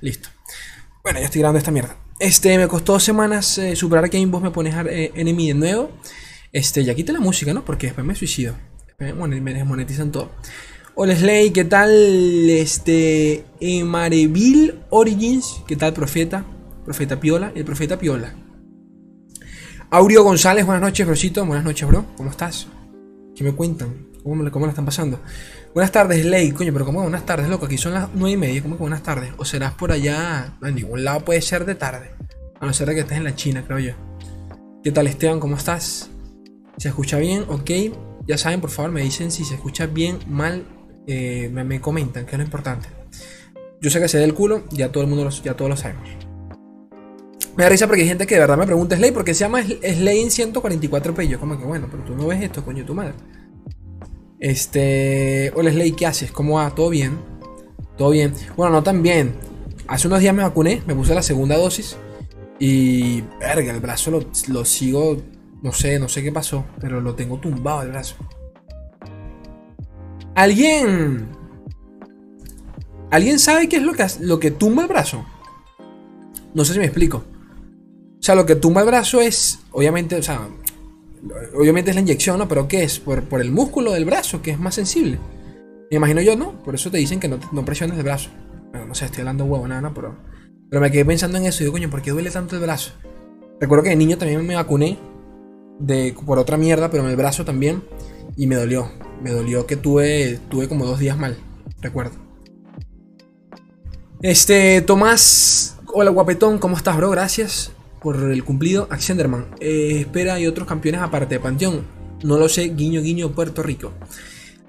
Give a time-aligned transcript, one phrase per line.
[0.00, 0.28] listo.
[1.02, 1.96] Bueno, ya estoy grabando esta mierda.
[2.18, 5.90] Este, me costó dos semanas eh, superar que vos me pones eh, enemy de nuevo.
[6.52, 7.64] Este, ya quité la música, ¿no?
[7.64, 8.54] Porque después me suicido.
[8.98, 10.32] Bueno, me desmonetizan todo.
[10.96, 11.90] Hola Slay, ¿qué tal?
[12.50, 16.44] Este, Emareville Origins, ¿qué tal, profeta?
[16.84, 18.34] Profeta Piola, el profeta Piola.
[19.90, 21.46] Aurio González, buenas noches, brocito.
[21.46, 22.04] Buenas noches, bro.
[22.16, 22.66] ¿Cómo estás?
[23.36, 24.07] ¿Qué me cuentan?
[24.22, 25.20] ¿Cómo, la están pasando?
[25.74, 26.52] Buenas tardes, Ley.
[26.52, 27.66] Coño, pero ¿cómo buenas tardes, loco?
[27.66, 28.62] Aquí son las nueve y media.
[28.62, 29.30] ¿Cómo que buenas tardes?
[29.36, 30.54] O serás por allá.
[30.62, 32.10] En ningún lado puede ser de tarde.
[32.60, 33.92] A no ser que estés en la China, creo yo.
[34.82, 35.40] ¿Qué tal, Esteban?
[35.40, 36.10] ¿Cómo estás?
[36.76, 37.44] ¿Se escucha bien?
[37.48, 37.70] Ok.
[38.26, 40.64] Ya saben, por favor, me dicen si se escucha bien, mal.
[41.06, 42.88] Eh, me, comentan, que es lo importante.
[43.80, 45.76] Yo sé que se dé el culo, ya todo el mundo lo, ya todos lo
[45.76, 46.08] sabemos.
[47.56, 49.62] Me da risa porque hay gente que de verdad me pregunta Slay, porque se llama
[49.62, 51.26] Slay en 144p.
[51.26, 53.14] Yo, como que bueno, pero tú no ves esto, coño, tu madre.
[54.40, 55.52] Este.
[55.56, 56.30] Hola Slay, ¿qué haces?
[56.30, 56.74] ¿Cómo va?
[56.74, 57.18] ¿Todo bien?
[57.96, 58.32] ¿Todo bien?
[58.56, 59.34] Bueno, no tan bien.
[59.88, 61.96] Hace unos días me vacuné, me puse la segunda dosis.
[62.58, 63.22] Y.
[63.40, 64.10] Verga, el brazo
[64.48, 65.16] lo, sigo.
[65.62, 68.14] No sé, no sé qué pasó, pero lo tengo tumbado el brazo.
[70.36, 71.28] ¿Alguien.
[73.10, 75.24] ¿Alguien sabe qué es lo que, lo que tumba el brazo?
[76.54, 77.24] No sé si me explico.
[78.20, 80.48] O sea, lo que tumba el brazo es, obviamente, o sea,
[81.54, 82.48] Obviamente es la inyección, ¿no?
[82.48, 82.98] Pero ¿qué es?
[82.98, 85.18] Por, por, el músculo del brazo, que es más sensible.
[85.90, 86.62] Me imagino yo, ¿no?
[86.62, 88.30] Por eso te dicen que no, no presiones el brazo.
[88.72, 89.94] No sé, estoy hablando huevo, nada, ¿no?
[89.94, 90.16] Pero,
[90.70, 92.92] pero me quedé pensando en eso y digo, coño, ¿por qué duele tanto el brazo?
[93.60, 94.98] Recuerdo que de niño también me vacuné
[95.78, 97.82] de, por otra mierda, pero en el brazo también.
[98.36, 98.90] Y me dolió.
[99.22, 101.36] Me dolió que tuve, tuve como dos días mal.
[101.80, 102.16] Recuerdo.
[104.22, 105.76] Este, Tomás.
[105.92, 107.10] Hola, guapetón, ¿cómo estás, bro?
[107.10, 109.46] Gracias por el cumplido Accenderman.
[109.60, 111.84] Eh, espera y otros campeones aparte de Panteón.
[112.22, 113.92] No lo sé, guiño guiño Puerto Rico.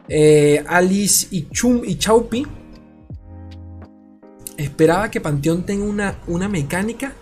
[0.07, 2.45] Eh, Alice y Chum y Chaupi.
[4.57, 7.13] Esperaba que Panteón tenga una, una mecánica.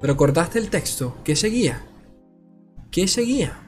[0.00, 1.18] Pero cortaste el texto.
[1.24, 1.84] ¿Qué seguía?
[2.90, 3.58] ¿Qué seguía?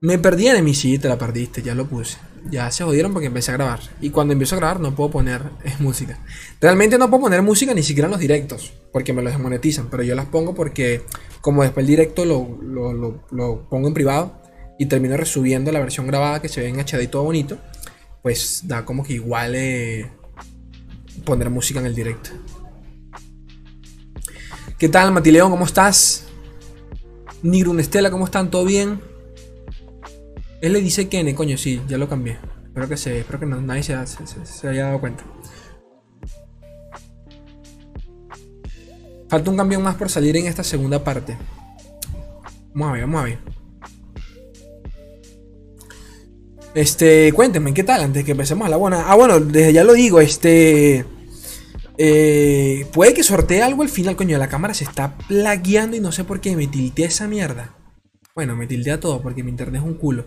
[0.00, 2.18] Me perdí en mi sí, te la perdiste, ya lo puse
[2.50, 3.80] ya se jodieron porque empecé a grabar.
[4.00, 5.42] Y cuando empiezo a grabar no puedo poner
[5.78, 6.18] música.
[6.60, 9.88] Realmente no puedo poner música ni siquiera en los directos, porque me los desmonetizan.
[9.90, 11.02] Pero yo las pongo porque,
[11.40, 12.58] como después el directo lo,
[13.30, 14.42] lo, pongo en privado
[14.78, 17.58] y termino resubiendo la versión grabada que se ve en HD y todo bonito,
[18.22, 20.10] pues da como que igual eh,
[21.24, 22.30] poner música en el directo.
[24.78, 25.50] ¿Qué tal, Matileón?
[25.50, 26.26] ¿Cómo estás?
[27.42, 28.50] Nigrun Estela, ¿cómo están?
[28.50, 29.00] ¿Todo bien?
[30.64, 32.38] Él le dice Kene, coño, sí, ya lo cambié.
[32.64, 33.92] Espero que se, espero que nadie se,
[34.66, 35.22] haya dado cuenta.
[39.28, 41.36] Falta un cambio más por salir en esta segunda parte.
[42.72, 43.38] Vamos a ver, vamos a ver.
[46.74, 48.00] Este, cuéntenme, ¿qué tal?
[48.00, 49.04] Antes que empecemos a la buena.
[49.06, 51.04] Ah, bueno, desde ya lo digo, este.
[51.98, 54.38] Eh, puede que sortee algo al final, coño.
[54.38, 57.76] La cámara se está plagueando y no sé por qué me tiltea esa mierda.
[58.34, 60.24] Bueno, me tiltea todo porque mi internet es un culo.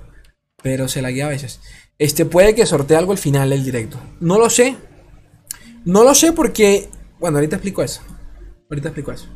[0.63, 1.61] Pero se la guía a veces.
[1.99, 3.99] Este puede que sortee algo al final del directo.
[4.19, 4.75] No lo sé.
[5.85, 6.89] No lo sé porque.
[7.19, 8.01] Bueno, ahorita explico eso.
[8.69, 9.27] Ahorita explico eso.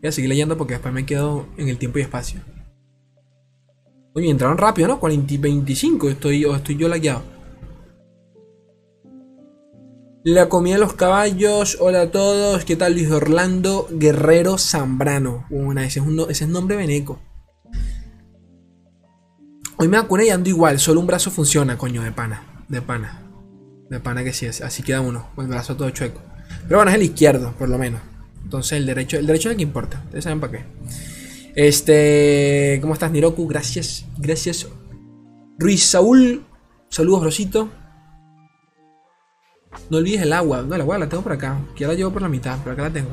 [0.00, 2.40] Voy a seguir leyendo porque después me quedo en el tiempo y espacio.
[4.14, 5.00] Oye, entraron rápido, ¿no?
[5.00, 6.08] 40 25.
[6.10, 7.22] Estoy, o estoy yo lagueado.
[10.22, 11.78] La comida de los caballos.
[11.80, 12.64] Hola a todos.
[12.64, 15.46] ¿Qué tal Luis Orlando Guerrero Zambrano?
[15.50, 17.18] Bueno, ese es, un, ese es nombre veneco.
[19.76, 22.64] Hoy me vacuné y ando igual, solo un brazo funciona, coño, de pana.
[22.68, 23.22] De pana.
[23.90, 24.60] De pana que sí es.
[24.60, 26.20] Así queda uno, con el brazo todo chueco.
[26.68, 28.00] Pero bueno, es el izquierdo, por lo menos.
[28.42, 30.00] Entonces el derecho, el derecho es el importa.
[30.04, 30.64] Ustedes saben para qué.
[31.56, 32.78] Este.
[32.80, 33.46] ¿Cómo estás, Niroku?
[33.48, 34.04] Gracias.
[34.18, 34.68] Gracias.
[35.58, 36.44] Ruiz Saúl.
[36.88, 37.70] Saludos, Rosito.
[39.90, 40.62] No olvides el agua.
[40.62, 41.58] No, el agua la tengo por acá.
[41.74, 43.10] Que la llevo por la mitad, pero acá la tengo.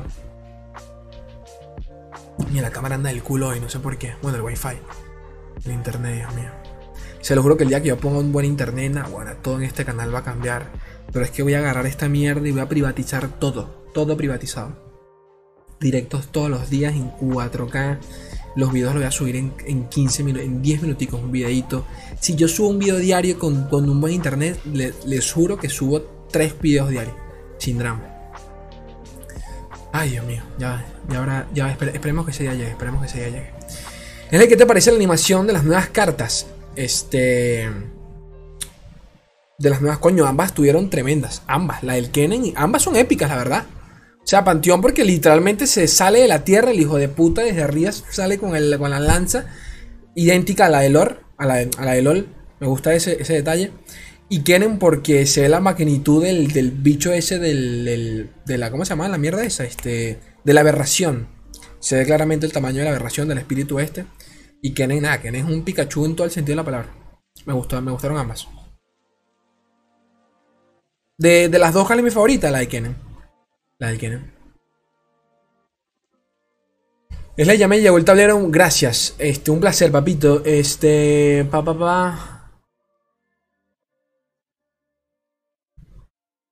[2.50, 4.14] Mira, la cámara anda del culo hoy, no sé por qué.
[4.22, 4.78] Bueno, el wifi.
[5.64, 6.50] El internet, Dios mío.
[7.20, 9.62] Se lo juro que el día que yo ponga un buen internet, bueno, todo en
[9.62, 10.70] este canal va a cambiar.
[11.12, 13.82] Pero es que voy a agarrar esta mierda y voy a privatizar todo.
[13.94, 14.76] Todo privatizado.
[15.78, 17.98] Directos todos los días en 4K.
[18.56, 21.86] Los videos los voy a subir en, 15 minutos, en 10 minuticos, un videito.
[22.20, 26.60] Si yo subo un video diario con, un buen internet, les juro que subo 3
[26.60, 27.14] videos diarios.
[27.58, 28.02] Sin drama.
[29.92, 30.42] Ay, Dios mío.
[30.58, 32.70] Ya, ya ahora, ya esperemos que ese día llegue.
[32.70, 33.61] Esperemos que ese día llegue.
[34.40, 36.46] ¿Qué te parece la animación de las nuevas cartas?
[36.74, 37.68] Este.
[39.58, 41.42] De las nuevas, coño, ambas estuvieron tremendas.
[41.46, 43.66] Ambas, la del Kennen y ambas son épicas, la verdad.
[44.22, 47.62] O sea, Panteón porque literalmente se sale de la tierra, el hijo de puta, desde
[47.62, 49.46] arriba sale con, el, con la lanza,
[50.14, 52.28] idéntica a la de Lor, a la de, LOL.
[52.60, 53.72] Me gusta ese, ese detalle.
[54.28, 58.70] Y Kennen porque se ve la magnitud del, bicho ese del, de la.
[58.70, 59.64] ¿Cómo se llama la mierda esa?
[59.64, 60.20] Este.
[60.42, 61.28] De la aberración.
[61.80, 64.06] Se ve claramente el tamaño de la aberración del espíritu este.
[64.64, 66.94] Y Kennen, nada, Kennen es un Pikachu en todo el sentido de la palabra.
[67.44, 68.46] Me gustó, me gustaron ambas.
[71.18, 72.48] De, las dos, ¿cuál es mi favorita?
[72.48, 72.96] La de Kennen.
[73.78, 74.32] La de Kennen.
[77.36, 78.38] Es la llamé, llegó el tablero.
[78.50, 79.16] Gracias.
[79.18, 80.44] Este, un placer, papito.
[80.44, 81.44] Este.
[81.50, 82.50] Pa, pa, pa.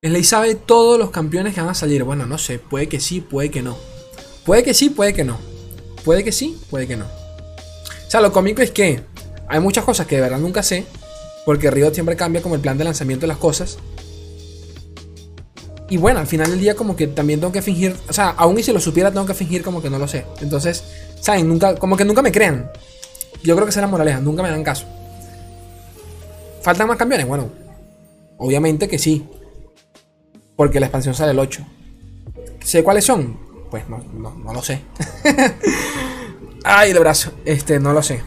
[0.03, 2.03] Slay sabe todos los campeones que van a salir.
[2.03, 2.59] Bueno, no sé.
[2.59, 3.77] Puede que sí, puede que no.
[4.45, 5.37] Puede que sí, puede que no.
[6.03, 7.20] Puede que sí, puede que no.
[8.11, 8.99] O sea, lo cómico es que
[9.47, 10.83] hay muchas cosas que de verdad nunca sé.
[11.45, 13.77] Porque Riot siempre cambia como el plan de lanzamiento de las cosas.
[15.89, 18.59] Y bueno, al final del día como que también tengo que fingir, o sea, aún
[18.59, 20.25] y si lo supiera tengo que fingir como que no lo sé.
[20.41, 20.83] Entonces,
[21.21, 21.47] ¿saben?
[21.47, 22.69] Nunca, como que nunca me crean.
[23.43, 24.85] Yo creo que será moraleja, nunca me dan caso.
[26.63, 27.25] ¿Faltan más campeones?
[27.25, 27.49] Bueno,
[28.39, 29.25] obviamente que sí.
[30.57, 31.65] Porque la expansión sale el 8.
[32.61, 33.39] ¿Sé cuáles son?
[33.69, 34.81] Pues no, no, no lo sé.
[36.63, 37.31] Ay, el brazo.
[37.45, 38.21] Este, no lo sé.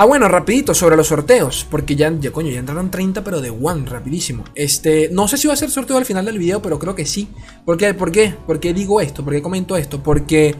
[0.00, 3.50] Ah, bueno, rapidito sobre los sorteos, porque ya, ya, coño, ya entraron 30, pero de
[3.50, 4.44] one, rapidísimo.
[4.54, 7.04] Este, no sé si va a ser sorteo al final del video, pero creo que
[7.04, 7.28] sí.
[7.64, 7.94] ¿Por qué?
[7.94, 8.32] ¿Por qué?
[8.46, 9.24] ¿Por qué digo esto?
[9.24, 10.00] ¿Por qué comento esto?
[10.00, 10.54] Porque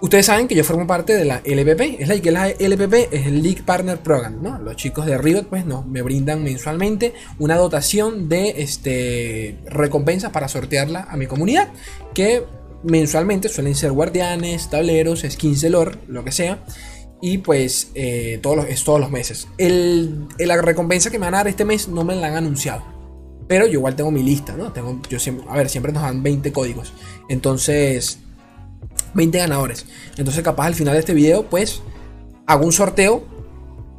[0.00, 2.00] ustedes saben que yo formo parte de la LPP.
[2.00, 4.58] Es la que la LPP es el League Partner Program, ¿no?
[4.58, 10.48] Los chicos de Riot, pues, no, me brindan mensualmente una dotación de este, recompensas para
[10.48, 11.68] sortearla a mi comunidad,
[12.14, 12.42] que
[12.82, 16.64] mensualmente suelen ser guardianes, tableros, skins de lore, lo que sea.
[17.20, 19.48] Y pues eh, todos los, es todos los meses.
[19.58, 22.84] El, la recompensa que me van a dar este mes no me la han anunciado.
[23.48, 24.72] Pero yo igual tengo mi lista, ¿no?
[24.72, 26.92] Tengo, yo siempre, a ver, siempre nos dan 20 códigos.
[27.28, 28.18] Entonces,
[29.14, 29.86] 20 ganadores.
[30.16, 31.82] Entonces, capaz al final de este video, pues,
[32.46, 33.24] hago un sorteo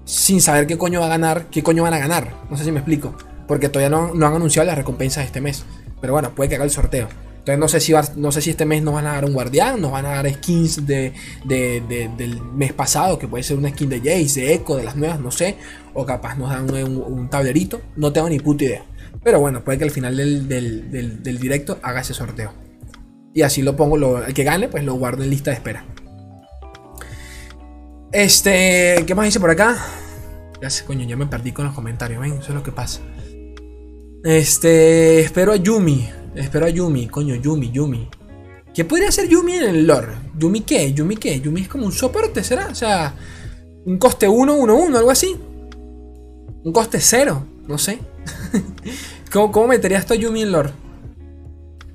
[0.04, 2.34] sin saber qué coño va a ganar, qué coño van a ganar.
[2.50, 3.16] No sé si me explico.
[3.48, 5.64] Porque todavía no, no han anunciado las recompensas de este mes.
[6.02, 7.08] Pero bueno, puede que haga el sorteo.
[7.54, 9.80] Entonces no sé si, no sé si este mes nos van a dar un guardián,
[9.80, 11.14] nos van a dar skins de,
[11.46, 15.20] del mes pasado, que puede ser una skin de Jace, de Echo, de las nuevas,
[15.22, 15.56] no sé.
[15.94, 18.84] O capaz nos dan un, tablerito, no tengo ni puta idea.
[19.24, 22.52] Pero bueno, puede que al final del, directo haga ese sorteo.
[23.34, 25.86] Y así lo pongo, el que gane, pues lo guardo en lista de espera.
[28.12, 29.78] Este, ¿qué más dice por acá?
[30.62, 33.00] Ya sé, coño, ya me perdí con los comentarios, ven, eso es lo que pasa.
[34.26, 36.10] Este, espero a Yumi.
[36.38, 38.08] Espero a Yumi, coño, Yumi, Yumi.
[38.72, 40.14] ¿Qué podría ser Yumi en el lore?
[40.38, 40.94] ¿Yumi qué?
[40.94, 41.40] ¿Yumi qué?
[41.42, 42.68] ¿Yumi es como un soporte, será?
[42.68, 43.16] O sea,
[43.86, 45.36] un coste 1, 1, 1, algo así.
[46.64, 47.98] Un coste 0, no sé.
[49.34, 50.70] ¿Cómo, ¿Cómo, meterías esto a Yumi en lore?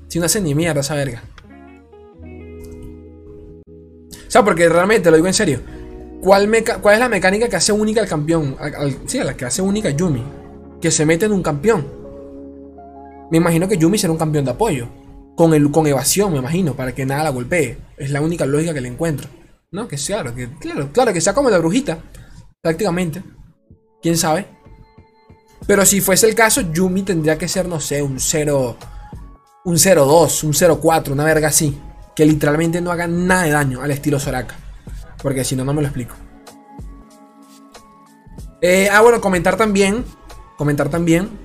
[0.09, 1.23] Si no hace ni mierda esa verga.
[4.27, 5.61] O sea, porque realmente, lo digo en serio.
[6.21, 6.51] ¿Cuál,
[6.81, 8.57] ¿Cuál es la mecánica que hace única al campeón?
[9.05, 10.23] sí, la que hace única Yumi.
[10.81, 12.02] Que se mete en un campeón.
[13.31, 14.87] Me imagino que Yumi será un campeón de apoyo.
[15.35, 17.77] Con, el, con evasión, me imagino, para que nada la golpee.
[17.97, 19.27] Es la única lógica que le encuentro.
[19.71, 19.87] ¿No?
[19.87, 21.97] Que sea, claro, que, claro, claro, que sea como la brujita.
[22.61, 23.23] Prácticamente.
[24.01, 24.45] ¿Quién sabe?
[25.65, 28.77] Pero si fuese el caso, Yumi tendría que ser, no sé, un 0.
[29.65, 31.79] Un 0-2, un 0-4, una verga así.
[32.15, 34.55] Que literalmente no haga nada de daño al estilo Soraka.
[35.21, 36.15] Porque si no, no me lo explico.
[38.61, 40.05] Eh, ah, bueno, comentar también.
[40.57, 41.42] Comentar también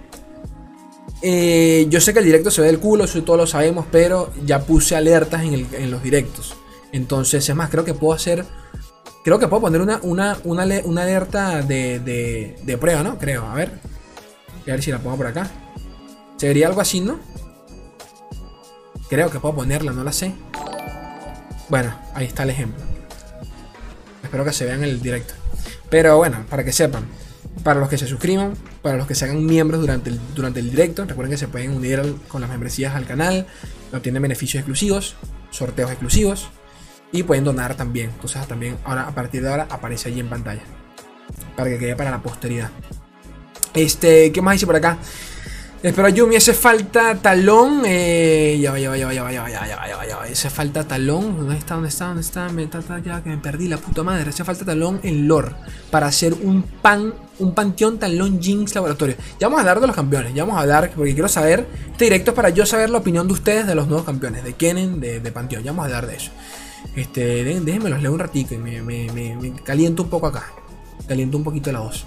[1.23, 4.33] eh, yo sé que el directo se ve del culo, eso todos lo sabemos, pero
[4.45, 6.57] ya puse alertas en, los directos.
[6.93, 8.45] Entonces, es más, creo que puedo hacer.
[9.25, 10.63] Creo que puedo poner una, una, una,
[11.03, 13.19] alerta de, de, prueba, ¿no?
[13.19, 13.73] Creo, a ver.
[14.63, 15.51] A ver si la pongo por acá.
[16.37, 17.19] Sería algo así, ¿no?
[19.09, 20.35] Creo que puedo ponerla, no la sé.
[21.69, 22.83] Bueno, ahí está el ejemplo.
[24.23, 25.35] Espero que se vea en el directo.
[25.91, 27.07] Pero bueno, para que sepan
[27.63, 30.71] para los que se suscriban, para los que se hagan miembros durante el, durante el
[30.71, 31.05] directo.
[31.05, 33.47] Recuerden que se pueden unir con las membresías al canal,
[33.93, 35.17] obtienen beneficios exclusivos,
[35.51, 36.49] sorteos exclusivos
[37.13, 38.11] y pueden donar también.
[38.11, 40.63] Entonces también ahora a partir de ahora aparece ahí en pantalla
[41.57, 42.71] para que quede para la posteridad.
[43.75, 44.99] Este, ¿qué más dice por acá?
[45.81, 47.83] Espero Yumi, hace falta talón.
[47.87, 50.07] Eh, ya va, ya va, ya va, ya va, ya va, ya va, ya va,
[50.09, 50.25] ya va.
[50.25, 51.37] Hace falta talón.
[51.37, 51.75] ¿Dónde está?
[51.75, 52.07] ¿Dónde está?
[52.07, 52.49] ¿Dónde está?
[52.49, 54.29] Me trata ya que me perdí la puta madre.
[54.31, 55.53] Hace falta talón en lore
[55.93, 59.15] para hacer un pan, un panteón talón Jinx laboratorio.
[59.39, 60.35] Ya vamos a hablar de los campeones.
[60.35, 61.65] Ya vamos a hablar, porque quiero saber.
[61.93, 64.55] Este directo es para yo saber la opinión de ustedes de los nuevos campeones, de
[64.55, 65.63] Kennen, de, de Panteón.
[65.63, 66.33] Ya vamos a hablar de eso.
[66.97, 70.47] Este, déjenme los leo un ratito y me, me, me, me caliento un poco acá.
[71.07, 72.05] Caliento un poquito la voz.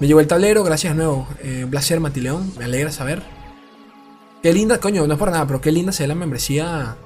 [0.00, 1.28] Me llegó el tablero, gracias nuevo.
[1.42, 1.66] Eh,
[2.00, 3.22] Matileón, me alegra saber.
[4.42, 6.96] Qué linda, coño, no es por nada, pero qué linda se ve la membresía.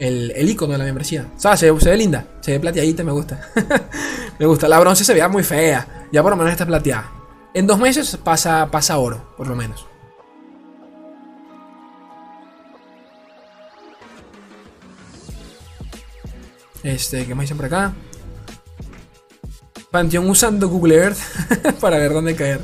[0.00, 1.30] El, el icono de la membresía.
[1.36, 1.60] ¿Sabes?
[1.60, 3.48] Se, ve linda, se ve plateadita, me gusta.
[4.38, 4.66] me gusta.
[4.66, 6.08] La bronce se veía muy fea.
[6.10, 7.12] Ya por lo menos está plateada.
[7.54, 9.86] En dos meses pasa, pasa oro, por lo menos.
[16.82, 17.94] Este, ¿qué más dicen por acá?
[19.94, 21.20] Panteón usando Google Earth
[21.80, 22.60] para ver dónde caer.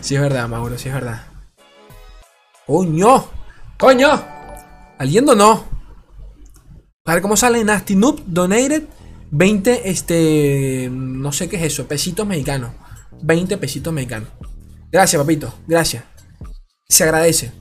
[0.00, 1.24] Sí es verdad, Mauro, sí es verdad.
[2.66, 3.24] ¡Coño!
[3.78, 4.08] ¡Coño!
[4.98, 5.64] ¿Alguien no?
[7.04, 8.82] A ver cómo sale Nasty Noob Donated
[9.30, 12.72] 20, este, no sé qué es eso, pesitos mexicanos.
[13.22, 14.28] 20 pesitos mexicanos.
[14.90, 16.02] Gracias, papito, gracias.
[16.88, 17.52] Se agradece.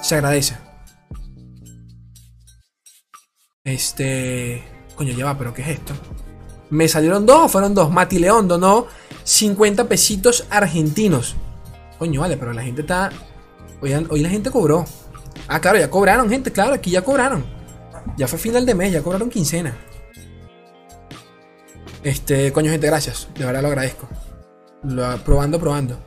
[0.00, 0.56] Se agradece.
[3.62, 4.64] Este.
[4.94, 5.92] Coño, ya va, pero ¿qué es esto?
[6.70, 7.90] ¿Me salieron dos o fueron dos?
[7.90, 8.86] Mati León donó
[9.24, 11.36] 50 pesitos argentinos.
[11.98, 13.10] Coño, vale, pero la gente está.
[13.80, 14.84] Hoy, la gente cobró.
[15.48, 17.44] Ah, claro, ya cobraron, gente, claro, aquí ya cobraron.
[18.16, 19.76] Ya fue final de mes, ya cobraron quincena.
[22.02, 23.28] Este, coño, gente, gracias.
[23.36, 24.08] De verdad lo agradezco.
[24.84, 25.98] Lo, probando, probando.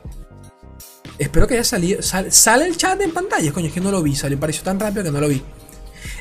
[1.18, 2.00] Espero que haya salido.
[2.02, 3.52] ¿Sale el chat en pantalla?
[3.52, 4.16] Coño, es que no lo vi.
[4.16, 5.42] Salió, pareció tan rápido que no lo vi.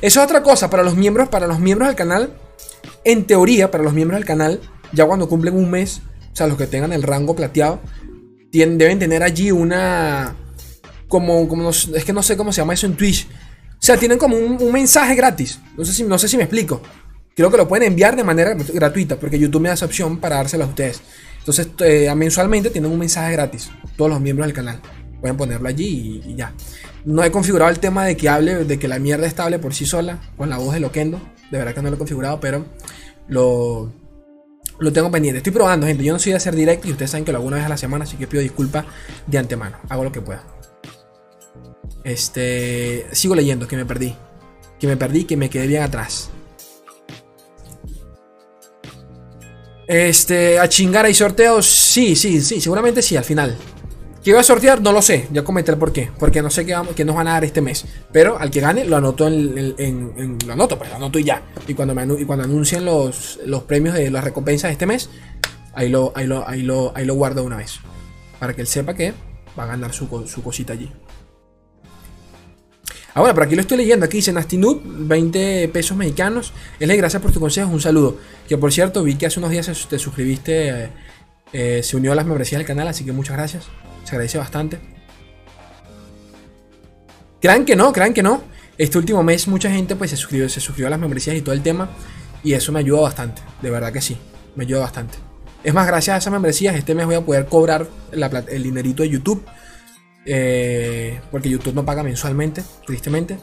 [0.01, 0.69] Eso es otra cosa.
[0.69, 2.33] Para los miembros, para los miembros del canal.
[3.03, 4.59] En teoría, para los miembros del canal,
[4.91, 6.01] ya cuando cumplen un mes,
[6.31, 7.79] o sea, los que tengan el rango plateado,
[8.51, 10.35] deben tener allí una.
[11.07, 13.27] Como, como es que no sé cómo se llama eso en Twitch.
[13.81, 15.59] O sea, tienen como un, mensaje gratis.
[15.77, 16.81] No sé, si, no sé si me explico.
[17.35, 20.35] Creo que lo pueden enviar de manera gratuita, porque YouTube me da esa opción para
[20.35, 21.01] dárselo a ustedes.
[21.39, 24.81] Entonces, eh, mensualmente tienen un mensaje gratis, todos los miembros del canal.
[25.21, 26.53] Pueden ponerlo allí y, ya.
[27.05, 29.85] No he configurado el tema de que hable, de que la mierda estable por sí
[29.85, 31.21] sola, con la voz de Loquendo.
[31.51, 32.65] De verdad que no lo he configurado, pero
[33.27, 33.91] lo,
[34.79, 35.37] lo tengo pendiente.
[35.37, 36.03] Estoy probando, gente.
[36.03, 37.69] Yo no soy de hacer directo y ustedes saben que lo hago una vez a
[37.69, 38.85] la semana, así que pido disculpas
[39.27, 39.77] de antemano.
[39.89, 40.43] Hago lo que pueda.
[42.03, 43.07] Este.
[43.11, 44.15] Sigo leyendo, que me perdí.
[44.79, 46.29] Que me perdí, que me quedé bien atrás.
[49.87, 51.65] Este, a chingar hay sorteos.
[51.65, 53.57] Sí, sí, sí, seguramente sí, al final.
[54.23, 54.81] ¿Qué voy a sortear?
[54.81, 55.27] No lo sé.
[55.31, 56.09] Ya comenté por qué.
[56.19, 57.85] Porque no sé qué, nos van a dar este mes.
[58.11, 60.37] Pero al que gane, lo anoto en.
[60.45, 61.41] lo anoto, pues lo anoto y ya.
[61.67, 65.09] Y cuando, anuncien los, premios de las recompensas de este mes,
[65.73, 66.11] ahí lo,
[67.15, 67.79] guardo una vez.
[68.39, 69.13] Para que él sepa que
[69.57, 70.91] va a ganar su, cosita allí.
[73.13, 74.05] Ah, bueno, por aquí lo estoy leyendo.
[74.05, 76.51] Aquí dice Nasty 20 pesos mexicanos.
[76.79, 77.71] Él gracias por tu consejo.
[77.71, 78.17] Un saludo.
[78.49, 80.89] Que por cierto, vi que hace unos días te suscribiste, eh,
[81.53, 83.67] eh, se unió a las membresías del canal, así que muchas gracias.
[84.03, 84.79] Se agradece bastante.
[87.41, 88.43] Crean que no, crean que no.
[88.77, 91.53] Este último mes mucha gente pues se suscribió, se suscribió a las membresías y todo
[91.53, 91.89] el tema.
[92.43, 93.41] Y eso me ayuda bastante.
[93.61, 94.17] De verdad que sí.
[94.55, 95.17] Me ayuda bastante.
[95.63, 99.09] Es más, gracias a esas membresías, este mes voy a poder cobrar el dinerito de
[99.09, 99.43] YouTube.
[100.25, 103.37] Eh, porque YouTube no paga mensualmente, tristemente.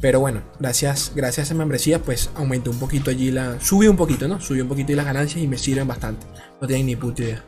[0.00, 3.60] Pero bueno, gracias, gracias a esa membresía, pues aumenté un poquito allí la.
[3.60, 4.40] Subí un poquito, ¿no?
[4.40, 6.26] Subí un poquito y las ganancias y me sirven bastante.
[6.60, 7.44] No tienen ni puta idea.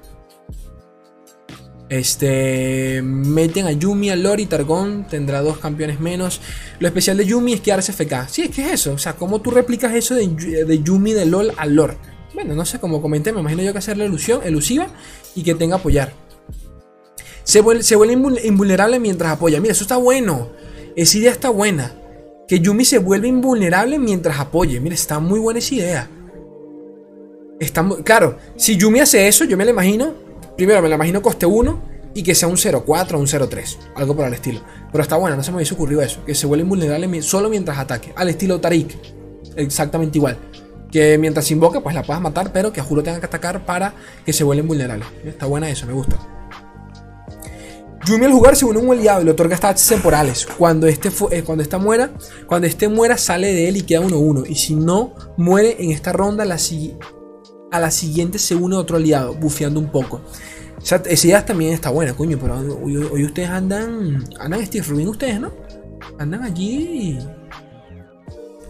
[1.98, 3.02] Este.
[3.02, 5.06] Meten a Yumi, a Lori, Targón.
[5.08, 6.40] Tendrá dos campeones menos.
[6.80, 8.28] Lo especial de Yumi es quedarse FK.
[8.28, 8.94] Sí, es que es eso.
[8.94, 11.96] O sea, ¿cómo tú replicas eso de, Yumi de LOL a Lore?
[12.34, 14.88] Bueno, no sé, como comenté, me imagino yo que hacerle ilusión, elusiva
[15.36, 16.12] y que tenga apoyar.
[17.44, 19.60] Se vuelve, invulnerable mientras apoya.
[19.60, 20.50] Mira, eso está bueno.
[20.96, 21.94] Esa idea está buena.
[22.48, 24.80] Que Yumi se vuelve invulnerable mientras apoye.
[24.80, 26.10] Mira, está muy buena esa idea.
[27.60, 30.23] Está muy, claro, si Yumi hace eso, yo me lo imagino.
[30.56, 33.78] Primero me lo imagino coste 1 y que sea un 0.4 o un 0.3.
[33.96, 34.60] Algo por el estilo.
[34.92, 36.24] Pero está buena, no se me hubiese ocurrido eso.
[36.24, 38.12] Que se vuelve invulnerable solo mientras ataque.
[38.16, 38.96] Al estilo Tarik.
[39.56, 40.38] Exactamente igual.
[40.90, 43.94] Que mientras invoque, pues la puedas matar, pero que a juro tenga que atacar para
[44.24, 45.04] que se vuelva invulnerable.
[45.24, 46.16] Está buena eso, me gusta.
[48.06, 50.46] Yumi al jugar se une un aliado y le otorga stats temporales.
[50.58, 52.10] Cuando este, eh, cuando esta muera,
[52.46, 54.44] cuando este muera sale de él y queda 1-1.
[54.46, 56.44] Y si no muere en esta ronda,
[57.74, 60.20] a la siguiente se une otro aliado, bufeando un poco.
[60.78, 64.24] O sea, esa idea también está buena, coño, pero hoy, ustedes andan.
[64.38, 65.50] Andan Steve Rubin ustedes, ¿no?
[66.16, 67.18] Andan allí.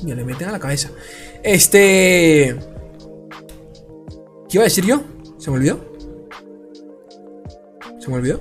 [0.01, 0.89] Y le meten a la cabeza.
[1.43, 2.57] Este.
[4.49, 5.03] ¿Qué iba a decir yo?
[5.37, 5.79] ¿Se me olvidó?
[8.01, 8.41] ¿Se me olvidó?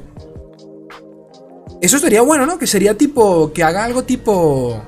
[1.82, 2.58] Eso sería bueno, ¿no?
[2.58, 3.52] Que sería tipo.
[3.52, 4.82] Que haga algo tipo.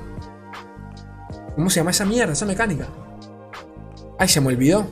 [1.54, 2.88] ¿Cómo se llama esa mierda, esa mecánica?
[4.18, 4.86] Ay, se me olvidó.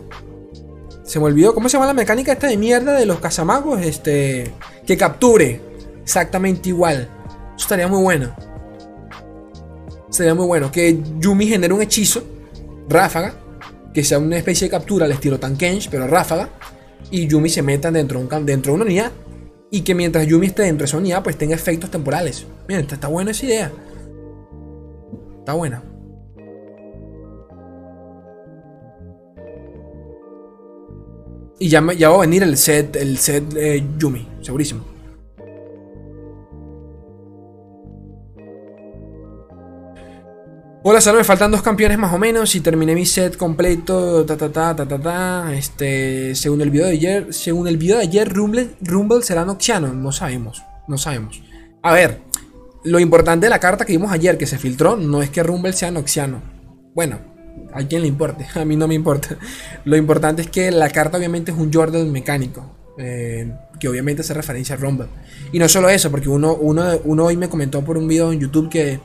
[1.05, 1.55] Se me olvidó.
[1.55, 3.81] ¿Cómo se llama la mecánica esta de mierda de los cazamagos?
[3.83, 4.53] Este.
[4.87, 5.61] Que capture.
[6.03, 7.09] Exactamente igual.
[7.57, 8.35] Eso estaría muy bueno.
[10.11, 10.73] Sería muy bueno.
[10.73, 12.25] Que Yumi genere un hechizo.
[12.89, 13.35] Ráfaga.
[13.93, 16.49] Que sea una especie de captura al estilo Tankench, pero ráfaga.
[17.11, 19.13] Y Yumi se meta dentro de, un, dentro de una unidad
[19.75, 22.47] y que mientras Yumi esté dentro de esa unidad, pues tenga efectos temporales.
[22.69, 23.73] Miren, está, buena esa idea.
[25.41, 25.83] Está buena.
[31.59, 33.45] Y ya, ya va a venir el set, el set
[33.99, 34.95] Yumi, segurísimo.
[40.87, 44.27] Hola, solo me faltan dos campeones más o menos y terminé mi set completo.
[44.27, 45.55] Ta ta ta ta ta ta.
[45.55, 49.95] Este, según el video de ayer, según el video de ayer, Rumble, Rumble será Noxiano.
[49.95, 51.43] No sabemos, no sabemos.
[51.83, 52.21] A ver,
[52.85, 55.73] lo importante de la carta que vimos ayer que se filtró no es que Rumble
[55.73, 56.43] sea Noxiano.
[56.95, 57.34] Bueno,
[57.73, 59.37] a quien le importe, a mí no me importa.
[59.85, 62.71] Lo importante es que la carta obviamente es un Jordan mecánico.
[62.97, 65.09] Eh, que obviamente hace referencia a Rumble.
[65.51, 68.39] Y no solo eso, porque uno, uno, uno hoy me comentó por un video en
[68.39, 69.01] YouTube que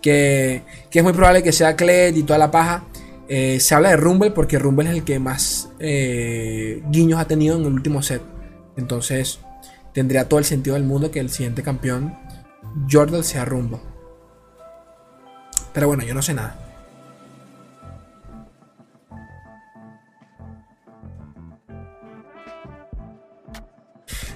[0.00, 2.84] que, es muy probable que sea Kled y toda la paja.
[3.28, 7.56] Eh, se habla de Rumble porque Rumble es el que más eh, guiños ha tenido
[7.56, 8.22] en el último set.
[8.76, 9.40] Entonces
[9.92, 12.16] tendría todo el sentido del mundo que el siguiente campeón,
[12.90, 13.80] Jordan, sea Rumble.
[15.72, 16.69] Pero bueno, yo no sé nada.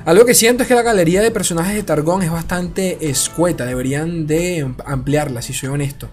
[0.05, 3.65] Algo que siento es que la galería de personajes de Targón es bastante escueta.
[3.65, 6.11] Deberían de ampliarla, si soy honesto.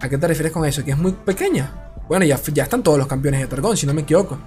[0.00, 0.82] ¿A qué te refieres con eso?
[0.82, 1.92] Que es muy pequeña.
[2.08, 4.38] Bueno, ya, ya están todos los campeones de Targón, si no me equivoco.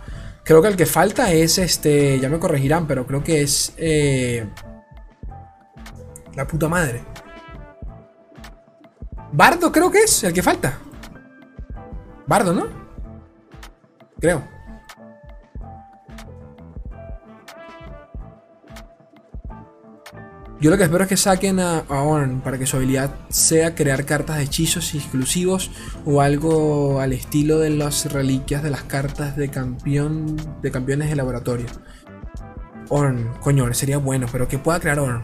[0.44, 2.20] Creo que el que falta es este.
[2.20, 3.74] Ya me corregirán, pero creo que es.
[3.78, 4.48] Eh,
[6.34, 7.04] la puta madre.
[9.32, 10.80] Bardo creo que es el que falta.
[12.26, 12.68] Bardo, ¿no?
[14.20, 14.55] Creo.
[20.62, 24.06] Yo lo que espero es que saquen a, Orn para que su habilidad sea crear
[24.06, 25.70] cartas de hechizos exclusivos
[26.06, 31.18] o algo al estilo de las reliquias de las cartas de campeón de campeones de
[31.18, 31.66] laboratorio.
[32.88, 35.24] Orn, coño, sería bueno, pero que pueda crear Orn.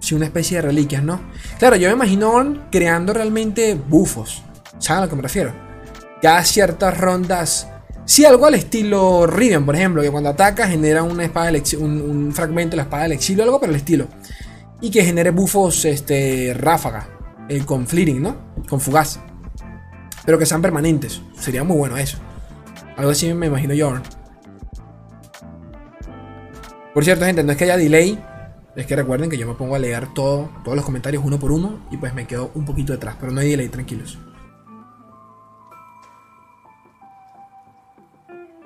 [0.00, 1.20] Si una especie de reliquias, ¿no?
[1.58, 4.42] Claro, yo me imagino Orn creando realmente bufos.
[4.78, 5.52] ¿Saben a lo que me refiero?
[6.22, 7.68] Ya ciertas rondas
[8.10, 12.72] Sí, algo al estilo Riven, por ejemplo, que cuando ataca genera una espada un, fragmento
[12.72, 14.08] de la espada del exilio, algo por el estilo.
[14.80, 17.08] Y que genere bufos este, ráfaga,
[17.48, 18.36] eh, con fleeting, ¿no?
[18.68, 19.20] Con fugaz.
[20.24, 21.22] Pero que sean permanentes.
[21.38, 22.18] Sería muy bueno eso.
[22.96, 23.94] Algo así me imagino yo.
[26.92, 28.20] Por cierto, gente, no es que haya delay.
[28.74, 31.52] Es que recuerden que yo me pongo a leer todo, todos los comentarios uno por
[31.52, 33.14] uno y pues me quedo un poquito detrás.
[33.20, 34.18] Pero no hay delay, tranquilos.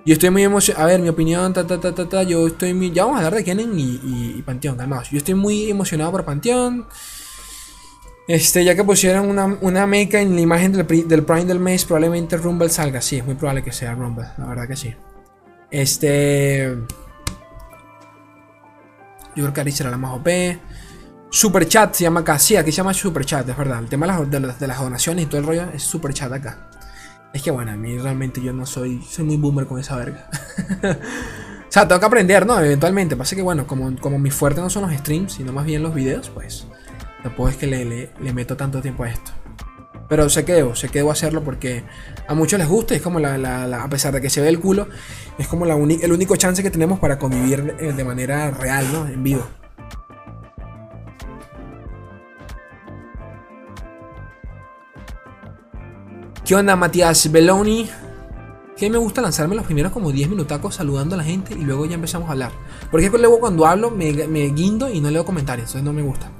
[0.07, 0.85] Yo estoy muy emocionado.
[0.85, 2.23] A ver, mi opinión, ta, ta, ta, ta, ta.
[2.23, 2.93] Yo estoy muy.
[2.93, 5.11] Ya vamos a hablar de Kennen y, Panteón, calmados.
[5.11, 6.87] Yo estoy muy emocionado por Panteón.
[8.29, 11.85] Este, ya que pusieron una, una meca en la imagen del, del, Prime del mes,
[11.85, 13.01] probablemente Rumble salga.
[13.01, 14.95] Sí, es muy probable que sea Rumble, la verdad que sí.
[15.71, 16.77] Este.
[19.37, 20.29] Yo creo que Ari será la más OP.
[21.31, 22.39] Super Chat se llama acá.
[22.39, 23.79] Sí, aquí se llama Super Chat, es verdad.
[23.81, 26.71] El tema de las, de las donaciones y todo el rollo es Super Chat acá.
[27.35, 30.31] Es que bueno, a mí realmente yo no soy, soy muy boomer con esa verga.
[30.83, 32.59] o sea, tengo que aprender, ¿no?
[32.61, 33.17] Eventualmente.
[33.17, 35.93] Pasa que bueno, como, como mi fuerte no son los streams, sino más bien los
[35.93, 36.69] videos, pues
[37.25, 39.33] tampoco es que le, le, meto tanto tiempo a esto.
[40.09, 41.83] Pero sé que debo, sé que hacerlo porque
[42.29, 44.61] a muchos les gusta, es como la, la, a pesar de que se ve el
[44.61, 44.87] culo,
[45.37, 49.09] es como la el único chance que tenemos para convivir eh, de manera real, ¿no?
[49.09, 49.45] En vivo.
[56.45, 57.89] ¿Qué onda, Matías Belloni?
[58.77, 61.87] Que me gusta lanzarme los primeros como 10 minutacos saludando a la gente y luego
[61.87, 62.53] ya empezamos a hablar.
[62.91, 64.13] Porque luego cuando hablo me,
[64.49, 66.31] guindo y no leo comentarios, entonces no me gusta.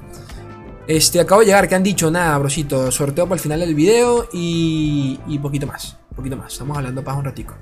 [0.85, 2.11] Este, acabo de llegar, ¿qué han dicho?
[2.11, 6.53] Nada, brosito, sorteo para el final del video y, y poquito más, poquito más.
[6.53, 7.55] Estamos hablando para un ratico.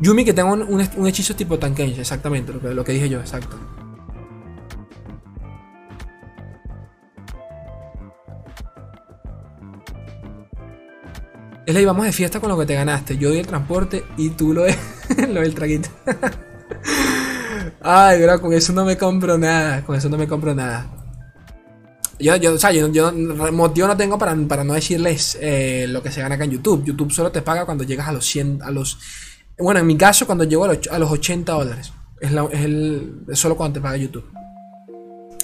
[0.00, 3.56] Yumi que tengo un, hechizo tipo Tankenji, exactamente, que, lo que dije yo, exacto.
[11.68, 13.18] Es la vamos de fiesta con lo que te ganaste.
[13.18, 14.64] Yo doy el transporte y tú lo,
[15.28, 15.90] lo del traguito.
[17.82, 19.84] Ay, bro, con eso no me compro nada.
[19.84, 20.90] Con eso no me compro nada.
[22.18, 23.12] Yo, yo, o sea, yo, yo
[23.52, 26.84] motivo no tengo para, para no decirles eh, lo que se gana acá en YouTube.
[26.86, 28.98] YouTube solo te paga cuando llegas a los 100, a los...
[29.58, 31.92] Bueno, en mi caso, cuando llego a los, a los 80 dólares.
[32.18, 34.24] Es, el, solo cuando te paga YouTube.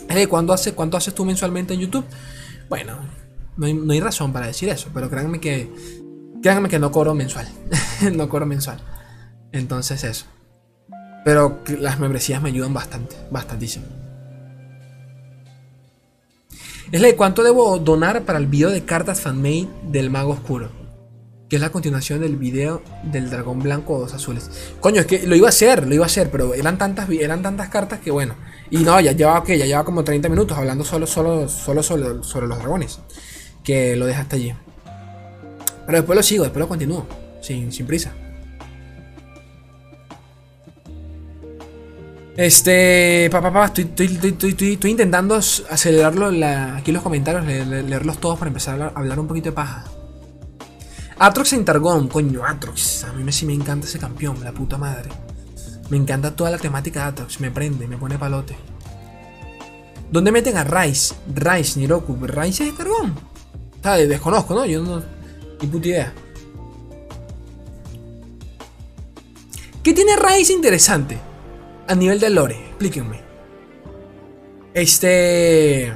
[0.09, 2.07] Eh, ¿cuánto, hace, ¿Cuánto haces tú mensualmente en YouTube?
[2.71, 2.97] Bueno,
[3.59, 5.71] no no hay razón para decir eso, pero créanme que
[6.45, 7.49] Créanme que no cobro mensual.
[8.13, 8.79] no cobro mensual.
[9.51, 10.27] Entonces eso.
[11.25, 13.87] Pero las membresías me ayudan bastante, bastantísimo.
[16.93, 20.69] Es la de cuánto debo donar para el video de cartas fanmade del Mago Oscuro.
[21.49, 24.51] Que es la continuación del video del dragón blanco o dos azules.
[24.81, 27.43] Coño, es que lo iba a hacer, lo iba a hacer, pero eran tantas, eran
[27.43, 28.35] tantas cartas que bueno.
[28.71, 32.47] Y no, ya llevaba que ya llevaba como 30 minutos hablando solo, solo, solo sobre,
[32.49, 33.01] los dragones.
[33.63, 34.55] Que lo dejaste allí.
[35.87, 37.07] Pero después lo sigo, después lo continúo.
[37.41, 38.13] Sin, sin prisa.
[42.37, 48.37] Este, papá, papá, estoy, estoy, estoy, estoy, intentando acelerarlo la, aquí los comentarios, leerlos todos
[48.41, 49.85] para empezar a hablar, un poquito de paja.
[51.17, 53.05] Atrox en Targón, coño, Atrox.
[53.05, 55.11] A mí me, sí me encanta ese campeón, la puta madre.
[55.91, 58.57] Me encanta toda la temática de Atrox, me prende, me pone palote.
[60.11, 61.15] ¿Dónde meten a Rice?
[61.33, 62.17] Rice, Niroku.
[62.27, 63.15] ¿Rice es Targón?
[63.77, 64.67] Está, desconozco, ¿no?
[64.67, 65.03] Yo no,
[65.61, 66.13] ni puta idea.
[69.83, 71.19] ¿Qué tiene Rice interesante?
[71.87, 73.21] a nivel de lore, explíquenme.
[74.73, 75.93] Este.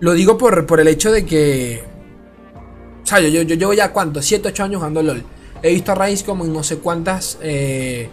[0.00, 1.84] Lo digo por, por el hecho de que.
[3.02, 5.22] O sea, yo, yo, yo llevo ya cuánto, 7, 8 años jugando LOL.
[5.62, 8.08] He visto a Raiz como en no sé cuántas eh,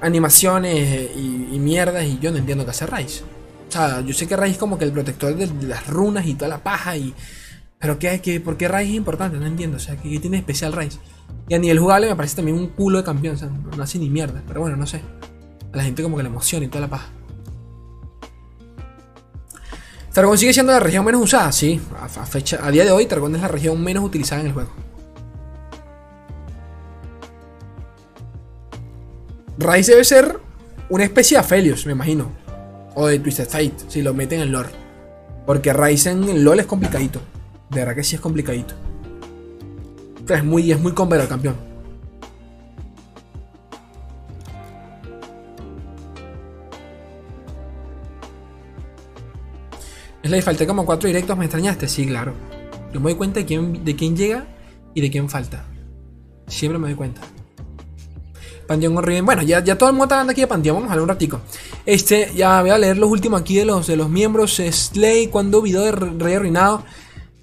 [0.00, 3.22] animaciones y, mierdas y yo no entiendo qué hace Raiz.
[3.68, 6.34] O sea, yo sé que Raiz es como que el protector de, las runas y
[6.34, 7.14] toda la paja y...
[7.78, 9.38] Pero ¿qué, qué, ¿por qué Raiz es importante?
[9.38, 9.76] No entiendo.
[9.76, 10.98] O sea, ¿qué, tiene especial Raiz?
[11.48, 13.36] Y a nivel jugable me parece también un culo de campeón.
[13.72, 14.42] O no hace ni mierda.
[14.46, 15.00] Pero bueno, no sé
[15.76, 17.02] la gente como que le emociona y toda la paz.
[20.12, 21.78] Targón sigue siendo la región menos usada, sí.
[22.00, 24.70] A, fecha, a día de hoy, Targón es la región menos utilizada en el juego.
[29.58, 30.40] Rice debe ser
[30.88, 32.32] una especie de Aphelios, me imagino.
[32.94, 34.70] O de Twisted Fate, si lo meten en lore.
[35.44, 37.20] Porque Rice en el LOL es complicadito.
[37.70, 38.74] De verdad que sí es complicadito.
[40.28, 41.66] es muy, es muy convero el campeón.
[50.22, 51.86] La falté como cuatro directos, ¿me extrañaste?
[51.86, 52.34] Sí, claro.
[52.92, 54.44] Yo me doy cuenta de quién, de quién llega
[54.92, 55.64] y de quién falta.
[56.48, 57.20] Siempre me doy cuenta.
[58.66, 59.22] Panteón horrible.
[59.22, 60.76] Bueno, ya, ya todo el mundo está hablando aquí de Panteón.
[60.76, 61.40] Vamos a hablar un ratico.
[61.84, 64.56] Este, ya voy a leer los últimos aquí de los, de los miembros.
[64.56, 66.84] Slay, cuando video de Rey Arruinado.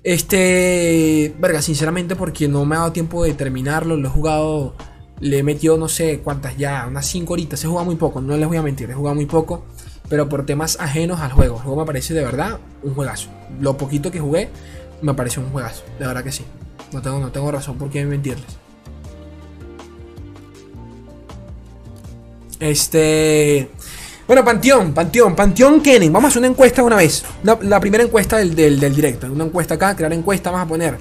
[0.03, 3.95] Este, verga, sinceramente, porque no me ha dado tiempo de terminarlo.
[3.95, 4.75] Lo he jugado,
[5.19, 7.63] le he metido no sé cuántas ya, unas 5 horitas.
[7.63, 9.63] He jugado muy poco, no les voy a mentir, he jugado muy poco
[10.09, 11.55] pero por temas ajenos al juego.
[11.55, 13.29] El juego me parece de verdad un juegazo.
[13.59, 14.49] Lo poquito que jugué
[15.01, 16.43] me pareció un juegazo, de verdad que sí.
[16.91, 18.45] No tengo, no tengo razón por qué mentirles.
[22.59, 23.69] Este.
[24.33, 26.11] Bueno, Panteón, Panteón, Panteón Kennen.
[26.11, 27.23] Vamos a hacer una encuesta una vez.
[27.43, 29.31] La, primera encuesta del, del, directo.
[29.31, 30.49] Una encuesta acá, crear encuesta.
[30.49, 30.97] Vamos a poner.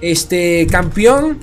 [0.00, 0.68] Este.
[0.70, 1.40] Campeón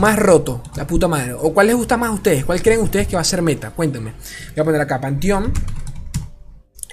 [0.00, 1.34] más roto, la puta madre.
[1.34, 2.46] ¿O cuál les gusta más a ustedes?
[2.46, 3.72] ¿Cuál creen ustedes que va a ser meta?
[3.72, 4.14] Cuéntenme.
[4.54, 5.52] Voy a poner acá Panteón.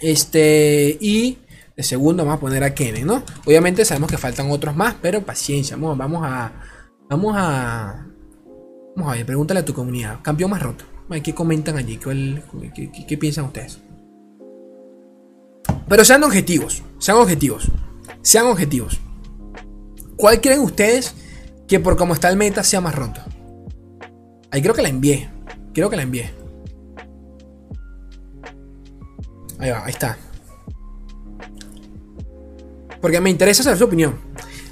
[0.01, 0.97] Este.
[0.99, 1.37] Y
[1.77, 3.23] de segundo vamos a poner a Kenen, ¿no?
[3.45, 5.77] Obviamente sabemos que faltan otros más, pero paciencia.
[5.77, 6.51] Vamos, vamos a.
[7.09, 8.05] Vamos a.
[8.97, 10.19] Vamos a ver, pregúntale a tu comunidad.
[10.21, 10.92] Campeón más roto.
[11.21, 11.97] ¿Qué comentan allí?
[11.97, 13.79] ¿Qué, piensan ustedes?
[15.87, 16.83] Pero sean objetivos.
[16.97, 17.71] Sean objetivos.
[18.21, 18.99] Sean objetivos.
[20.15, 21.13] ¿Cuál creen ustedes
[21.67, 23.21] que por como está el meta sea más roto.
[24.51, 25.29] Ahí creo que la envié.
[25.73, 26.31] Creo que la envié.
[29.59, 30.17] Ahí va, ahí está.
[33.01, 34.19] Porque me interesa saber su opinión.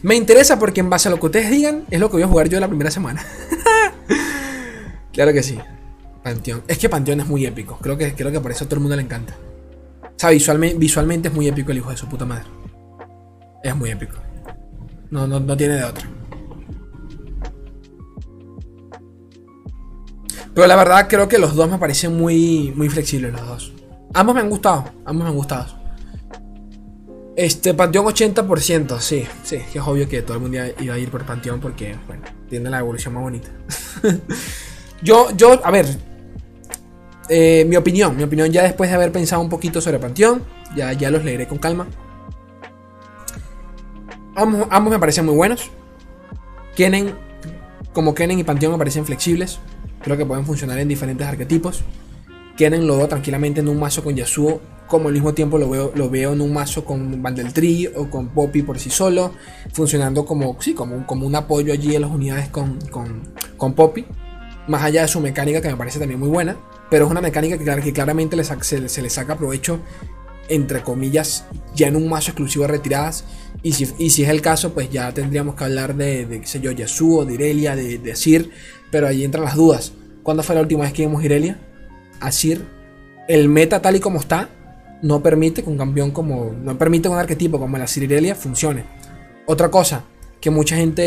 [0.03, 2.27] Me interesa porque en base a lo que ustedes digan es lo que voy a
[2.27, 3.25] jugar yo la primera semana.
[5.13, 5.59] claro que sí.
[6.23, 6.63] Panteón.
[6.67, 7.77] Es que Panteón es muy épico.
[7.81, 9.35] Creo que, creo que por eso a todo el mundo le encanta.
[10.03, 12.45] O sea, visualmente, visualmente es muy épico el hijo de su puta madre.
[13.63, 14.17] Es muy épico.
[15.09, 16.07] No, no, no tiene de otra.
[20.53, 23.73] Pero la verdad creo que los dos me parecen muy, muy flexibles los dos.
[24.13, 25.81] Ambos me han gustado, ambos me han gustado.
[27.35, 31.25] Este, Panteón 80%, sí, sí, es obvio que todo el mundo iba a ir por
[31.25, 33.49] Panteón porque, bueno, tiene la evolución más bonita.
[35.01, 35.87] yo, yo, a ver,
[37.33, 40.43] eh, mi opinión, mi opinión ya después de haber pensado un poquito sobre Panteón,
[40.75, 41.87] ya, ya los leeré con calma.
[44.35, 45.71] Ambos, me parecen muy buenos.
[46.75, 47.13] Kenen,
[47.93, 49.59] como Kenen y Panteón me parecen flexibles.
[50.01, 51.85] Creo que pueden funcionar en diferentes arquetipos.
[52.57, 55.93] Kenen lo veo tranquilamente en un mazo con Yasuo, como al mismo tiempo lo veo,
[55.95, 59.31] lo veo en un mazo con Vandeltree o con Poppy por sí solo,
[59.71, 62.77] funcionando como, sí, como, un, como un apoyo allí en las unidades con,
[63.57, 64.05] con, Poppy.
[64.67, 66.57] Más allá de su mecánica que me parece también muy buena,
[66.91, 69.79] pero es una mecánica que, que claramente se, le saca provecho,
[70.49, 73.23] entre comillas, ya en un mazo exclusivo de retiradas.
[73.63, 76.59] Y si, si es el caso, pues ya tendríamos que hablar de, de qué sé
[76.59, 78.51] yo, Yasuo, de Irelia, de, de Sir
[78.91, 79.93] pero ahí entran las dudas.
[80.21, 81.57] ¿Cuándo fue la última vez que vimos Irelia?
[82.19, 82.67] Asir,
[83.29, 84.49] el meta tal y como está,
[85.01, 86.51] no permite que un campeón como.
[86.61, 88.83] No permite que un arquetipo como la Irelia funcione.
[89.47, 90.03] Otra cosa
[90.41, 91.03] que mucha gente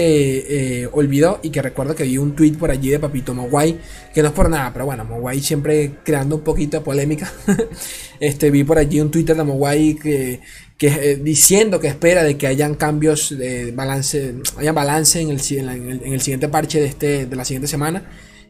[0.82, 3.76] eh, olvidó y que recuerdo que vi un tweet por allí de Papito Mogwai,
[4.14, 7.30] que no es por nada, pero bueno, Mogwai siempre creando un poquito de polémica.
[8.20, 10.40] este, vi por allí un Twitter de Mogwai que,
[10.78, 15.40] que eh, diciendo que espera de que hayan cambios de balance, haya balance en el,
[15.50, 18.08] en el, siguiente parche de, este, de la siguiente semana.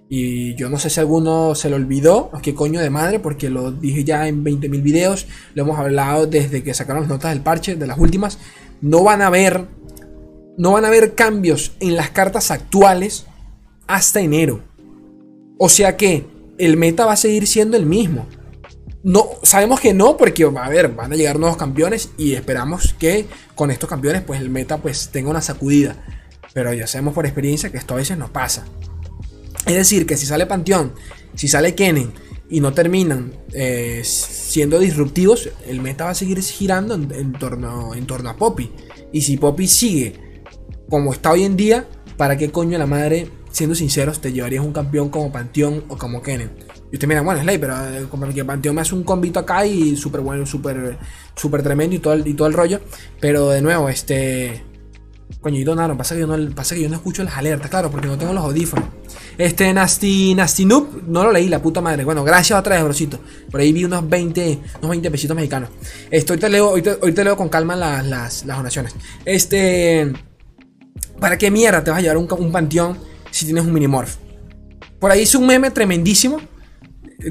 [0.09, 3.49] Y yo no sé si alguno se lo olvidó, o qué coño de madre, porque
[3.49, 7.41] lo dije ya en 20.000 videos, lo hemos hablado desde que sacaron las notas del
[7.41, 8.39] parche, de las últimas.
[8.83, 9.67] No van a haber,
[10.57, 13.27] no van a haber cambios en las cartas actuales
[13.87, 14.61] hasta enero.
[15.59, 16.27] O sea que
[16.59, 18.27] el meta va a seguir siendo el mismo.
[19.03, 23.27] No, sabemos que no, porque a ver, van a llegar nuevos campeones y esperamos que
[23.55, 26.05] con estos campeones, pues el meta pues tenga una sacudida.
[26.55, 28.65] Pero ya sabemos por experiencia que esto a veces no pasa.
[29.67, 30.95] Es decir, que si sale Panteón,
[31.35, 32.13] si sale Kennen
[32.49, 38.07] y no terminan eh, siendo disruptivos, el meta va a seguir girando en, torno, en
[38.07, 38.71] torno a Poppy.
[39.13, 40.25] Y si Poppy sigue
[40.89, 44.73] como está hoy en día, ¿para qué coño la madre, siendo sinceros, te llevarías un
[44.73, 46.51] campeón como Panteón o como Kennen?
[46.93, 49.67] Y usted mira, bueno, Slay, pero eh, como que Panteón me hace un combito acá
[49.67, 50.97] y súper bueno, súper
[51.35, 52.81] super tremendo y todo, el, y todo el rollo.
[53.21, 54.63] Pero de nuevo, este.
[55.41, 55.97] Coño, y donaron.
[55.97, 58.33] Pasa que, yo no, pasa que yo no escucho las alertas, claro, porque no tengo
[58.33, 58.89] los audífonos.
[59.37, 62.05] Este Nasty, Nasty Noob, no lo leí, la puta madre.
[62.05, 63.19] Bueno, gracias otra vez, brocito.
[63.51, 65.71] Por ahí vi unos 20, unos 20 pesitos mexicanos.
[66.11, 68.95] Esto, hoy, te leo, hoy, te, leo con calma las, las, las donaciones.
[69.25, 70.13] Este.
[71.21, 72.99] ¿Para qué mierda te vas a llevar un, panteón
[73.31, 74.17] si tienes un minimorph?
[74.99, 76.41] Por ahí hice un meme tremendísimo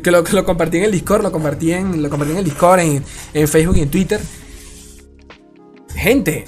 [0.04, 2.46] que lo, que lo compartí en el Discord, lo compartí en, lo compartí en el
[2.46, 4.20] Discord, en, en Facebook y en Twitter.
[5.96, 6.46] Gente,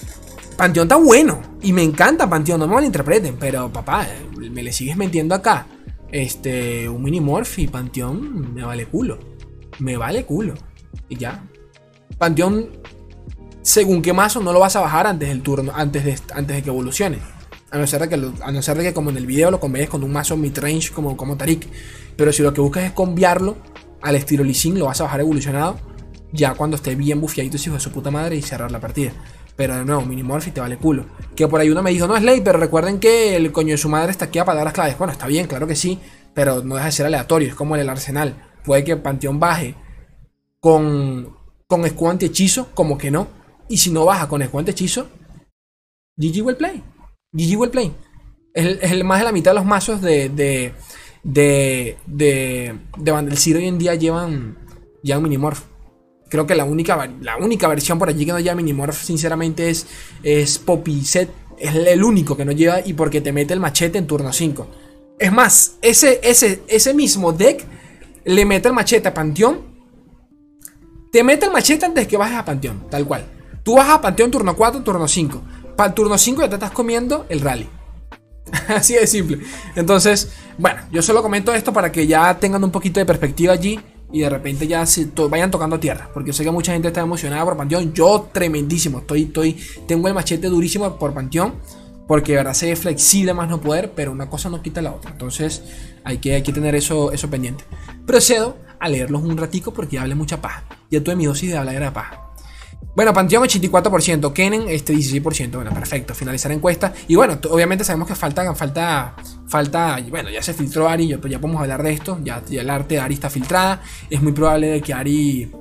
[0.57, 1.41] Panteón está bueno.
[1.61, 3.37] Y me encanta Panteón, no me malinterpreten.
[3.39, 5.67] Pero papá, me le sigues metiendo acá.
[6.11, 7.21] Este, un mini
[7.57, 9.19] y Panteón me vale culo.
[9.79, 10.53] Me vale culo.
[11.09, 11.43] Y ya.
[12.17, 12.69] Panteón,
[13.65, 16.61] según qué mazo, no lo vas a bajar antes del turno, antes de, antes de
[16.61, 17.17] que evolucione.
[17.71, 19.59] A no, ser de que, a no ser de que como en el video lo
[19.59, 21.67] conveyes con un mazo midrange como, como Tarik.
[22.15, 23.57] Pero si lo que buscas es cambiarlo
[24.03, 25.79] al estilo Lee lo vas a bajar evolucionado.
[26.31, 29.13] Ya cuando esté bien bufiadito, hijo de su puta madre, y cerrar la partida.
[29.55, 31.07] Pero de nuevo, Minimorph te vale culo.
[31.35, 33.77] Que por ahí uno me dijo, no es ley, pero recuerden que el coño de
[33.79, 34.95] su madre está aquí para dar las claves.
[34.95, 35.99] Bueno, está bien, claro que sí,
[36.35, 38.35] pero no deja de ser aleatorio, es como en el arsenal.
[38.63, 39.73] Puede que Panteón baje
[40.59, 43.43] con, con escudo anti-hechizo, como que no.
[43.67, 45.07] Y si no baja con escudo anti-hechizo,
[46.17, 46.83] GG will play.
[47.31, 47.93] GG will play.
[48.53, 50.73] Es, el, más de la mitad de los mazos de, de,
[51.23, 54.57] de, de, de hoy en día llevan,
[55.03, 55.59] llevan Minimorph.
[56.29, 59.87] Creo que la única, la única versión por allí que no lleva Minimorph, sinceramente, es,
[60.23, 61.29] es Poppy Set.
[61.57, 64.67] Es el único que no lleva y porque te mete el machete en turno 5.
[65.19, 67.65] Es más, ese, ese, ese mismo deck
[68.25, 69.75] le mete el machete a Panteón.
[71.11, 73.34] Te mete el machete antes que bajes a Panteón, tal cual.
[73.65, 75.41] Tú vas a Panteón turno 4, turno 5.
[75.75, 77.67] Para el turno 5 ya te estás comiendo el rally.
[78.67, 79.39] Así de simple.
[79.75, 83.79] Entonces, bueno, yo solo comento esto para que ya tengan un poquito de perspectiva allí
[84.11, 86.11] y de repente ya se vayan tocando tierra.
[86.13, 87.91] Porque sé que mucha gente está emocionada por Panteón.
[87.91, 88.99] Yo tremendísimo.
[88.99, 91.55] Estoy, estoy, tengo el machete durísimo por Panteón.
[92.07, 93.93] Porque de verdad se flexible más no poder.
[93.95, 95.09] Pero una cosa no quita la otra.
[95.09, 95.63] Entonces
[96.03, 97.63] hay que, tener eso, eso pendiente.
[98.05, 100.65] Procedo a leerlos un ratico porque ya hablé mucha paja.
[100.91, 102.24] Ya tuve mi dosis de hablar de paja.
[102.95, 105.51] Bueno, Panteón 84%, Kenen este 16%.
[105.51, 106.93] Bueno, perfecto, finalizar encuesta.
[107.09, 109.15] Y bueno, obviamente sabemos que falta, falta,
[109.47, 112.17] falta, bueno, ya se filtró Ari, ya, pues ya podemos hablar de esto.
[112.23, 113.81] Ya, el arte de Ari está filtrada.
[114.09, 115.51] Es muy probable de que Ari,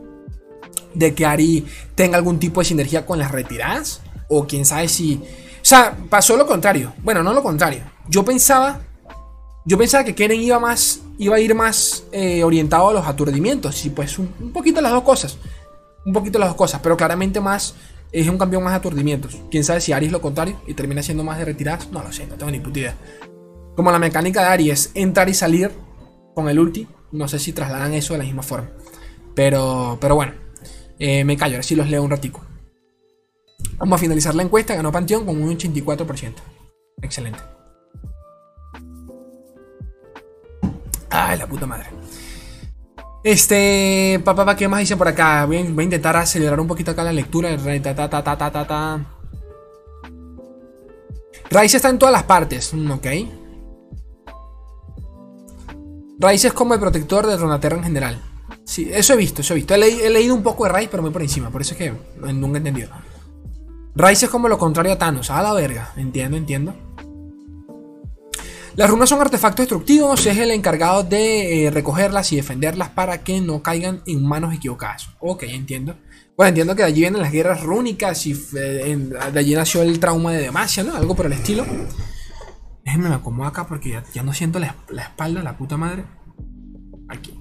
[0.94, 4.00] de que Ari tenga algún tipo de sinergia con las retiradas.
[4.28, 5.16] O quién sabe si...
[5.16, 6.92] O sea, pasó lo contrario.
[7.02, 7.82] Bueno, no lo contrario.
[8.08, 8.80] Yo pensaba,
[9.64, 13.84] yo pensaba que Kenen iba más, iba a ir más eh, orientado a los aturdimientos.
[13.86, 15.36] Y pues un poquito las dos cosas
[16.04, 17.74] un poquito las dos cosas, pero claramente más
[18.12, 19.40] es un campeón más aturdimientos.
[19.50, 22.12] Quién sabe si Ari es lo contrario y termina siendo más de retiradas, no lo
[22.12, 22.96] sé, no tengo ni puta idea.
[23.74, 25.72] Como la mecánica de Ari es entrar y salir
[26.34, 28.70] con el ulti, no sé si trasladan eso de la misma forma.
[29.34, 30.32] Pero, pero bueno,
[30.98, 32.44] eh, me callo, ahora sí los leo un ratico.
[33.78, 36.34] Vamos a finalizar la encuesta, ganó Panteón con un 84%.
[37.02, 37.40] Excelente.
[41.10, 41.86] Ay, la puta madre.
[43.24, 45.46] Este, papá, ¿qué más dice por acá?
[45.46, 47.56] Voy a, intentar acelerar un poquito acá la lectura.
[47.56, 49.06] Ta.
[51.50, 53.06] Raíz está en todas las partes, mm, ok.
[56.18, 58.22] Raíz es como el protector de Ronaterra en general.
[58.66, 59.74] Sí, eso he visto, eso he visto.
[59.74, 61.48] He, leído un poco de Raíz, pero muy por encima.
[61.50, 61.92] Por eso es que
[62.32, 62.90] nunca he entendido.
[63.96, 65.30] Raíz es como lo contrario a Thanos.
[65.30, 65.92] A la verga.
[65.96, 66.74] Entiendo, entiendo.
[68.76, 73.40] Las runas son artefactos destructivos, es el encargado de eh, recogerlas y defenderlas para que
[73.40, 75.10] no caigan en manos equivocadas.
[75.20, 75.96] Ok, entiendo.
[76.36, 78.96] Bueno, entiendo que de allí vienen las guerras rúnicas y eh,
[79.32, 80.96] de allí nació el trauma de Demacia, ¿no?
[80.96, 81.64] Algo por el estilo.
[82.84, 86.04] Déjenme me acomodo acá porque ya, no siento la, espalda, la puta madre.
[87.08, 87.32] Aquí.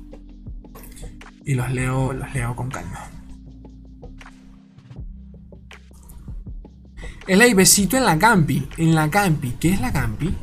[1.46, 3.10] Y los leo, los leo con calma.
[7.26, 8.69] El besito en la campi.
[8.78, 9.56] En la campi.
[9.60, 10.36] ¿Qué es la campi?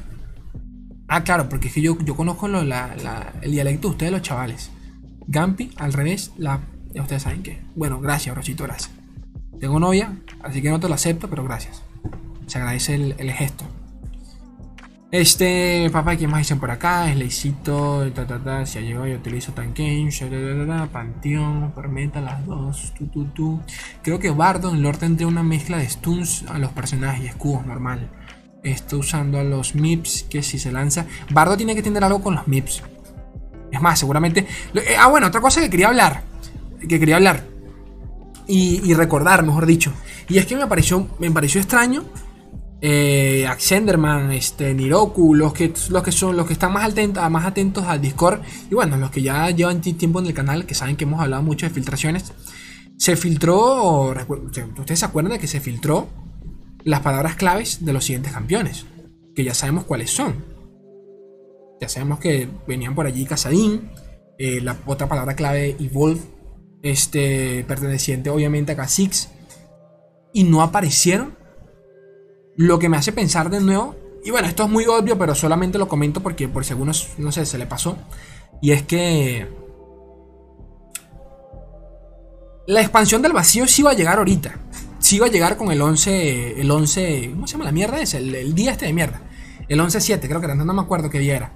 [1.12, 4.70] Ah, claro, porque es que yo, yo conozco la- el dialecto de ustedes, los chavales.
[5.26, 6.60] Gampi, al revés, la.
[6.94, 7.60] Ya ustedes saben que.
[7.74, 8.92] Bueno, gracias, Rosito, gracias.
[9.58, 11.82] Tengo novia, así que no te lo acepto, pero gracias.
[12.46, 13.64] Se agradece el, el gesto.
[15.10, 17.12] Este, papá, ¿quién más dicen por acá?
[17.12, 20.08] Slaycito, ta ta ta, si ya llegó, yo utilizo Tanken,
[20.92, 23.60] Panteón, Tormenta, las dos, tu tu tu.
[24.02, 27.66] Creo que Bardo en Lord tendría una mezcla de stuns a los personajes y escudos
[27.66, 28.08] normal.
[28.62, 31.06] Está usando a los MIPS, que si se lanza.
[31.30, 32.82] Bardo tiene que tener algo con los MIPS.
[33.72, 34.46] Es más, seguramente.
[34.74, 36.22] eh, ah, bueno, otra cosa que quería hablar.
[36.86, 37.46] Que quería hablar.
[38.46, 39.92] Y, recordar, mejor dicho.
[40.28, 42.04] Y es que me pareció, me pareció extraño
[42.80, 47.44] eh, Axenderman, este, Niroku, los que, los que son los que están más atentos, más
[47.44, 50.74] atentos al Discord y bueno, los que ya llevan ti- tiempo en el canal, que
[50.74, 52.32] saben que hemos hablado mucho de filtraciones,
[52.96, 54.12] se filtró,
[54.78, 56.08] ustedes se acuerdan de que se filtró
[56.84, 58.86] las palabras claves de los siguientes campeones,
[59.34, 60.44] que ya sabemos cuáles son.
[61.80, 63.90] Ya sabemos que venían por allí Casadín,
[64.38, 66.20] eh, la otra palabra clave Evolve,
[66.82, 69.28] este, perteneciente obviamente a Kha'Zix,
[70.32, 71.36] y no aparecieron
[72.56, 75.78] lo que me hace pensar de nuevo, y bueno, esto es muy obvio, pero solamente
[75.78, 77.96] lo comento porque por si algunos, no sé, se le pasó.
[78.60, 79.48] Y es que
[82.66, 84.54] la expansión del vacío sí va a llegar ahorita.
[85.10, 88.18] Sí va a llegar con el 11, el 11, ¿cómo se llama la mierda ese?
[88.18, 89.20] El, día este de mierda.
[89.68, 91.52] El 11-7, creo que era, no, me acuerdo qué día era.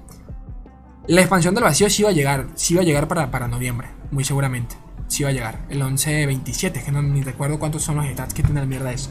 [1.06, 3.90] La expansión del vacío sí va a llegar, sí va a llegar para, para noviembre,
[4.10, 4.74] muy seguramente.
[5.06, 5.66] Sí va a llegar.
[5.68, 9.10] El 11-27, que no ni recuerdo cuántos son los stats que tiene la mierda esa.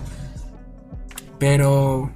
[1.39, 2.12] Pero.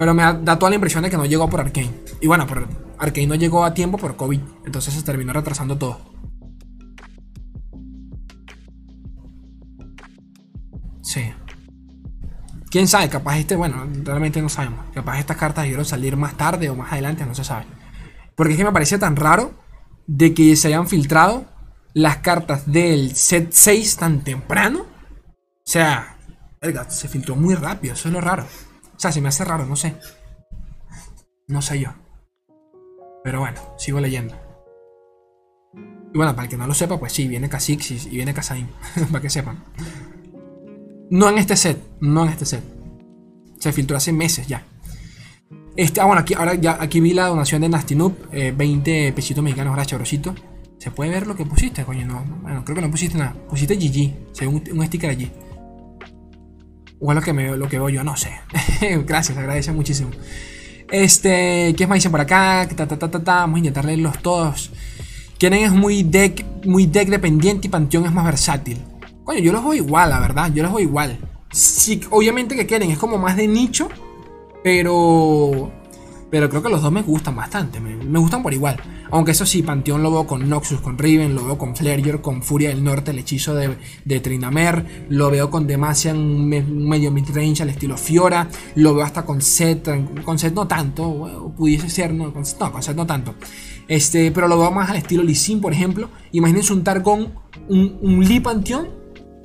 [0.00, 1.92] Pero me da toda la impresión de que no llegó por Arkane.
[2.20, 2.66] Y bueno, por
[2.98, 4.40] Arkane no llegó a tiempo por COVID.
[4.66, 6.09] Entonces se terminó retrasando todo.
[11.02, 11.32] Sí.
[12.70, 14.86] Quién sabe, capaz este, bueno, realmente no sabemos.
[14.94, 17.66] Capaz estas cartas debieron salir más tarde o más adelante, no se sabe.
[18.36, 19.52] Porque es que me parece tan raro
[20.06, 21.46] de que se hayan filtrado
[21.94, 24.80] las cartas del set 6 tan temprano.
[24.80, 26.16] O sea,
[26.88, 28.44] se filtró muy rápido, eso es lo raro.
[28.96, 29.96] O sea, se me hace raro, no sé.
[31.48, 31.90] No sé yo.
[33.24, 34.34] Pero bueno, sigo leyendo.
[36.12, 38.68] Y bueno, para el que no lo sepa, pues sí, viene Kha'Zix y viene Kazain.
[39.10, 39.62] para que sepan.
[41.10, 42.62] No en este set, no en este set.
[43.58, 44.64] Se filtró hace meses ya.
[45.76, 49.12] Este, ah, bueno, aquí, ahora ya aquí vi la donación de Nasty Noob, eh, 20
[49.12, 50.34] pesitos mexicanos, gracias, Rosito.
[50.78, 52.06] ¿Se puede ver lo que pusiste, coño?
[52.06, 53.34] No, bueno, creo que no pusiste nada.
[53.48, 55.30] Pusiste GG, se ve un, un sticker allí.
[57.00, 58.30] O es lo que, me, lo que veo yo, no sé.
[59.06, 60.10] gracias, agradece muchísimo.
[60.90, 62.68] Este, ¿qué más dicen por acá?
[62.74, 63.18] Ta, ta, ta.
[63.18, 64.70] Vamos a intentar leerlos todos.
[65.38, 68.78] Quieren es muy deck, muy deck dependiente y Panteón es más versátil.
[69.24, 70.52] Coño, yo los veo igual, la verdad.
[70.52, 71.18] Yo los veo igual.
[71.52, 73.88] Sí, obviamente que quieren, es como más de nicho.
[74.62, 75.72] Pero.
[76.30, 77.80] Pero creo que los dos me gustan bastante.
[77.80, 78.76] Me, gustan por igual.
[79.10, 82.44] Aunque eso sí, Panteón lo veo con Noxus, con Riven, lo veo con Flareor, con
[82.44, 85.06] Furia del Norte, el hechizo de, de Trinamer.
[85.08, 88.48] Lo veo con Demacian, me- medio midrange al estilo Fiora.
[88.76, 89.88] Lo veo hasta con Set.
[90.24, 91.52] Con Set no tanto.
[91.56, 93.34] pudiese ser, no, con, no, con Set no tanto.
[93.88, 96.10] Este, pero lo veo más al estilo Lee Sin, por ejemplo.
[96.30, 97.34] Imagínense un Targon,
[97.68, 98.99] un, un Lee Panteón.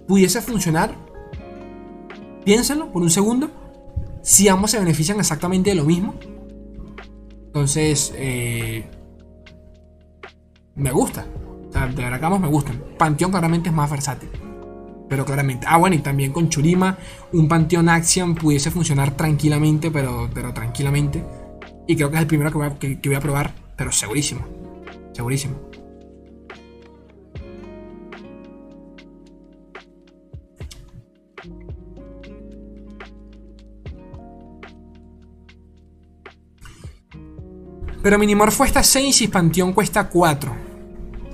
[0.08, 0.96] Pudiese funcionar.
[2.44, 3.50] Piénsenlo por un segundo.
[4.22, 6.16] Si ambos se benefician exactamente de lo mismo.
[7.48, 8.90] Entonces, eh,
[10.76, 11.26] me gusta.
[11.72, 12.84] De verdad que ambos me gustan.
[12.98, 14.30] Panteón claramente es más versátil.
[15.10, 15.66] Pero claramente.
[15.70, 16.98] Ah, bueno, y también con Churima,
[17.34, 21.24] un Panteón Axiom pudiese funcionar tranquilamente, pero, pero tranquilamente.
[21.88, 24.42] Y creo que es el primero que voy a, que voy a probar, pero segurísimo.
[25.14, 25.65] Segurísimo.
[38.06, 40.56] Pero Minimorph cuesta 6 y Panteón cuesta 4.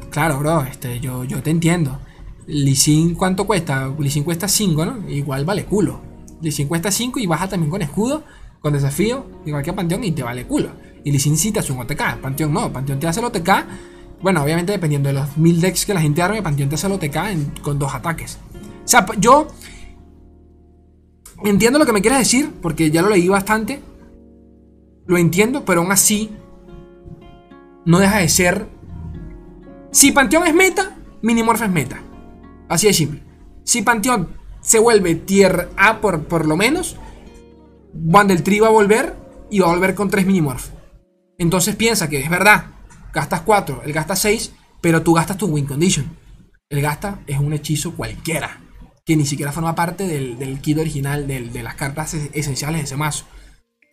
[0.09, 1.99] Claro, bro, este, yo, yo te entiendo.
[2.47, 3.93] Lisin, ¿cuánto cuesta?
[3.99, 5.09] Lisin cuesta 5, ¿no?
[5.09, 5.99] Igual vale culo.
[6.41, 8.23] Lisin cuesta 5 y baja también con escudo,
[8.61, 10.69] con desafío, igual que Panteón y te vale culo.
[11.03, 13.49] Y Lisin sí te hace un OTK, Panteón no, Panteón te hace el OTK.
[14.21, 16.93] Bueno, obviamente dependiendo de los 1000 decks que la gente arme, Panteón te hace el
[16.93, 18.37] OTK con dos ataques.
[18.85, 19.49] O sea, yo
[21.43, 23.81] entiendo lo que me quieres decir, porque ya lo leí bastante.
[25.05, 26.29] Lo entiendo, pero aún así
[27.85, 28.67] no deja de ser.
[29.91, 32.01] Si Panteón es meta, Minimorph es meta.
[32.69, 33.23] Así de simple.
[33.63, 34.29] Si Panteón
[34.61, 36.97] se vuelve tier A por, por lo menos,
[37.93, 39.15] Wandeltree va a volver
[39.49, 40.67] y va a volver con 3 Minimorph.
[41.37, 42.67] Entonces piensa que es verdad,
[43.13, 46.05] gastas 4, él gasta 6, pero tú gastas tu win condition.
[46.69, 48.61] El gasta es un hechizo cualquiera,
[49.05, 52.79] que ni siquiera forma parte del, del kit original del- de las cartas es- esenciales
[52.81, 53.25] de ese mazo.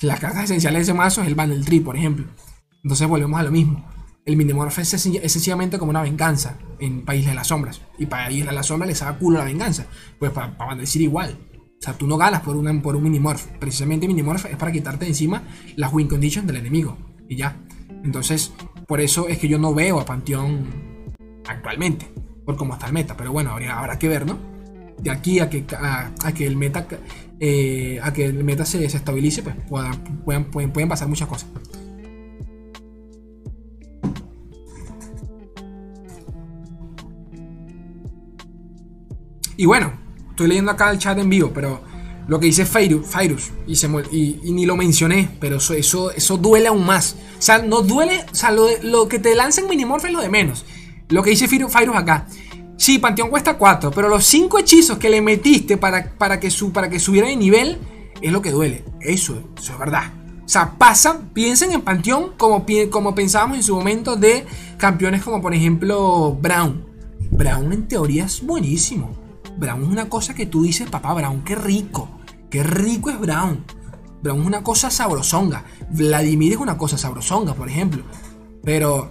[0.00, 2.26] Las cartas esenciales de ese mazo es el Bundle Tree, por ejemplo.
[2.82, 3.84] Entonces volvemos a lo mismo.
[4.28, 7.80] El Minimorph es, sencillamente como una venganza en País de las Sombras.
[7.98, 9.86] Y para Isla de las Sombras les haga culo la venganza.
[10.18, 11.38] Pues para, decir igual.
[11.56, 13.42] O sea, tú no ganas por, una, por un Minimorph.
[13.58, 15.44] Precisamente Minimorph es para quitarte de encima
[15.76, 16.98] las win conditions del enemigo.
[17.26, 17.56] Y ya.
[18.04, 18.52] Entonces,
[18.86, 20.66] por eso es que yo no veo a Panteón
[21.46, 22.12] actualmente.
[22.44, 23.16] Por cómo está el meta.
[23.16, 24.38] Pero bueno, habrá, que ver, ¿no?
[25.00, 26.86] De aquí a que, a, que el meta
[27.40, 29.54] eh, a que el meta se, estabilice, pues
[30.24, 31.48] pueden, pueden pasar muchas cosas.
[39.58, 39.92] Y bueno,
[40.30, 41.80] estoy leyendo acá el chat en vivo, pero
[42.28, 46.86] lo que dice Fairus, y, y, ni lo mencioné, pero eso, eso, eso duele aún
[46.86, 47.16] más.
[47.36, 50.64] O sea, no duele, o sea, lo, que te lanzan Minimorph es lo de menos.
[51.08, 52.28] Lo que dice Fairus acá.
[52.76, 56.70] Sí, Panteón cuesta 4, pero los 5 hechizos que le metiste para, para, que su,
[56.70, 57.78] para que subiera de nivel
[58.22, 58.84] es lo que duele.
[59.00, 60.12] Eso, eso es verdad.
[60.44, 64.46] O sea, pasa, piensen en Panteón como, como pensábamos en su momento de
[64.76, 66.86] campeones como por ejemplo Brown.
[67.32, 69.27] Brown en teoría es buenísimo.
[69.58, 72.08] Brown es una cosa que tú dices, papá, Brown, qué rico.
[72.48, 73.64] Qué rico es Brown.
[74.22, 75.64] Brown es una cosa sabrosonga.
[75.90, 78.04] Vladimir es una cosa sabrosonga, por ejemplo.
[78.62, 79.10] Pero,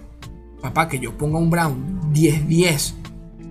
[0.62, 2.94] papá, que yo ponga un Brown 10-10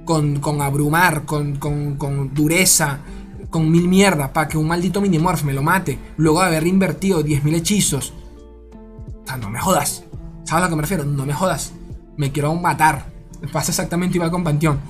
[0.04, 3.00] con, con, abrumar, con, con, dureza,
[3.50, 7.22] con mil mierdas, para que un maldito Minimorph me lo mate, luego de haber invertido
[7.22, 8.14] 10.000 hechizos.
[9.22, 10.04] O sea, no me jodas.
[10.44, 11.04] ¿Sabes a lo que me refiero?
[11.04, 11.72] No me jodas.
[12.16, 13.12] Me quiero matar.
[13.52, 14.80] Pasa exactamente igual con Panteón.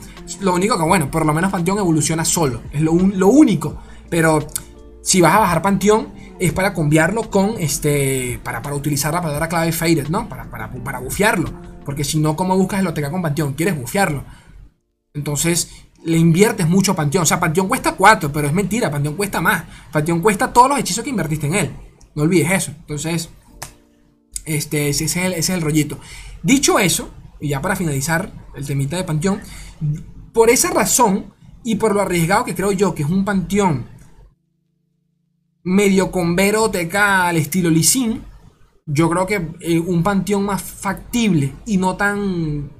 [0.40, 2.62] Lo único que, bueno, por lo menos Panteón evoluciona solo.
[2.72, 3.78] Es lo, único.
[4.10, 4.46] Pero
[5.02, 6.08] si vas a bajar Panteón,
[6.38, 8.40] es para cambiarlo con este.
[8.42, 10.28] Para, para utilizar la palabra clave Faded, ¿no?
[10.28, 11.50] Para, para, para bufearlo.
[11.84, 13.54] Porque si no, ¿cómo buscas el OTK con Panteón?
[13.54, 14.24] Quieres bufearlo.
[15.14, 15.70] Entonces,
[16.04, 17.22] le inviertes mucho a Panteón.
[17.22, 18.90] O sea, Panteón cuesta 4, pero es mentira.
[18.90, 19.64] Panteón cuesta más.
[19.92, 21.70] Panteón cuesta todos los hechizos que invertiste en él.
[22.14, 22.72] No olvides eso.
[22.72, 23.30] Entonces,
[24.44, 25.98] este, ese, es el, ese es el rollito.
[26.42, 27.10] Dicho eso,
[27.40, 29.40] y ya para finalizar el temita de Panteón,
[30.36, 31.32] por esa razón
[31.64, 33.86] y por lo arriesgado que creo yo que es un Panteón
[35.62, 38.22] medio con TK al estilo Lisin,
[38.84, 42.70] yo creo que eh, un Panteón más factible y no tan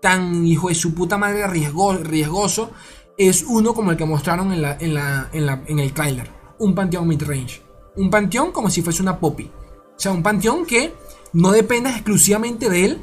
[0.00, 2.70] tan hijo de su puta madre riesgoso
[3.18, 6.30] es uno como el que mostraron en, la, en, la, en, la, en el trailer.
[6.60, 7.62] Un Panteón mid-range.
[7.96, 9.50] Un Panteón como si fuese una Poppy.
[9.50, 10.94] O sea, un Panteón que
[11.32, 13.02] no dependas exclusivamente de él,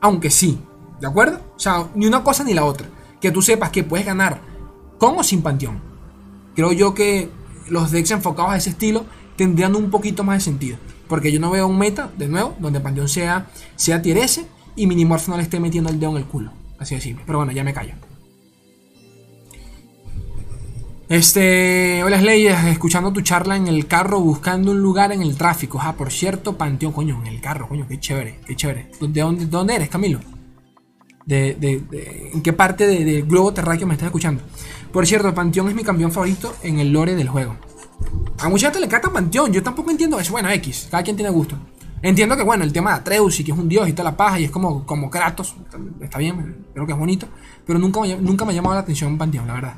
[0.00, 0.60] aunque sí,
[1.00, 1.40] ¿de acuerdo?
[1.56, 2.88] O sea, ni una cosa ni la otra.
[3.24, 4.42] Que tú sepas que puedes ganar
[4.98, 5.80] con o sin Panteón.
[6.54, 7.30] Creo yo que
[7.70, 10.76] los decks enfocados a ese estilo tendrían un poquito más de sentido.
[11.08, 13.46] Porque yo no veo un meta, de nuevo, donde Panteón sea,
[13.76, 14.44] sea tier S
[14.76, 16.52] y Minimorph no le esté metiendo el dedo en el culo.
[16.78, 17.24] Así de simple.
[17.24, 17.94] Pero bueno, ya me callo.
[21.08, 25.78] Este, hola Leyes, escuchando tu charla en el carro, buscando un lugar en el tráfico.
[25.80, 28.90] Ah, por cierto, Panteón, coño, en el carro, coño, qué chévere, qué chévere.
[29.00, 30.20] ¿De dónde, dónde eres, Camilo?
[31.26, 34.42] De, de, ¿En qué parte del globo terráqueo me estás escuchando?
[34.92, 37.56] Por cierto, Panteón es mi campeón favorito en el lore del juego.
[38.38, 40.32] A mucha gente le encanta Panteón, yo tampoco entiendo eso.
[40.32, 41.56] Bueno, X, cada quien tiene gusto.
[42.02, 44.16] Entiendo que, bueno, el tema de Atreus y que es un dios y toda la
[44.16, 45.56] paja y es como, como Kratos,
[46.02, 47.26] está bien, creo que es bonito,
[47.66, 49.74] pero nunca, nunca me ha llamado la atención Panteón, la verdad.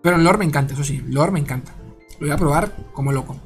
[0.00, 1.74] Pero el lore me encanta, eso sí, el lore me encanta.
[2.20, 3.36] Lo voy a probar como loco.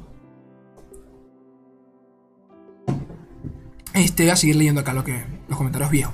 [3.93, 6.13] Este, voy a seguir leyendo acá lo que, los comentarios viejos.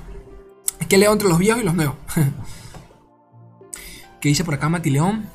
[0.88, 1.96] Que leo entre los viejos y los nuevos.
[4.20, 5.28] ¿Qué dice por acá Mati León?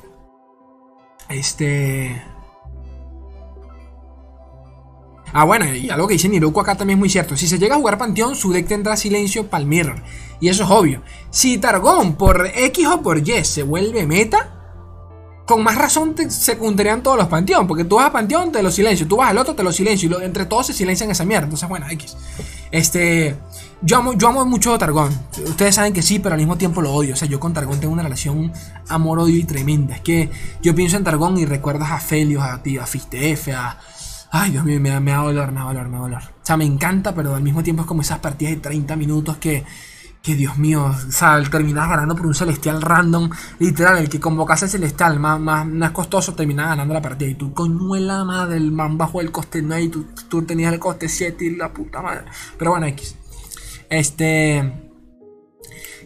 [1.28, 2.22] Este.
[5.34, 7.36] Ah, bueno, y algo que dice Niroku acá también es muy cierto.
[7.36, 10.02] Si se llega a jugar Panteón, su deck tendrá silencio Palmirror.
[10.40, 11.02] Y eso es obvio.
[11.30, 14.62] Si Targón por X o por Y se vuelve meta,
[15.46, 17.66] con más razón te secundarían todos los panteón.
[17.66, 19.06] Porque tú vas a panteón, te lo silencio.
[19.08, 20.20] Tú vas al otro, te lo silencio.
[20.20, 21.44] Y entre todos se silencian esa mierda.
[21.44, 22.16] Entonces, bueno, X.
[22.70, 23.36] Este.
[23.84, 25.10] Yo amo, yo amo mucho a Targón.
[25.44, 27.14] Ustedes saben que sí, pero al mismo tiempo lo odio.
[27.14, 28.52] O sea, yo con Targón tengo una relación
[28.88, 29.96] amor-odio y tremenda.
[29.96, 30.30] Es que
[30.62, 33.78] yo pienso en Targón y recuerdas a Felios, a ti, a Fistefe, a.
[34.30, 36.22] Ay, Dios mío, me, me da dolor, me da dolor, me da dolor.
[36.22, 39.36] O sea, me encanta, pero al mismo tiempo es como esas partidas de 30 minutos
[39.38, 39.64] que
[40.22, 43.28] que Dios mío, o sea, terminas ganando por un celestial random,
[43.58, 47.28] literal, el que convocase celestial más, más, más costoso terminaba ganando la partida.
[47.28, 50.72] Y tú, coño la madre, el man bajo el coste 9 y tú, tú tenías
[50.72, 52.24] el coste 7 y la puta madre.
[52.56, 53.16] Pero bueno, X.
[53.92, 54.72] Este.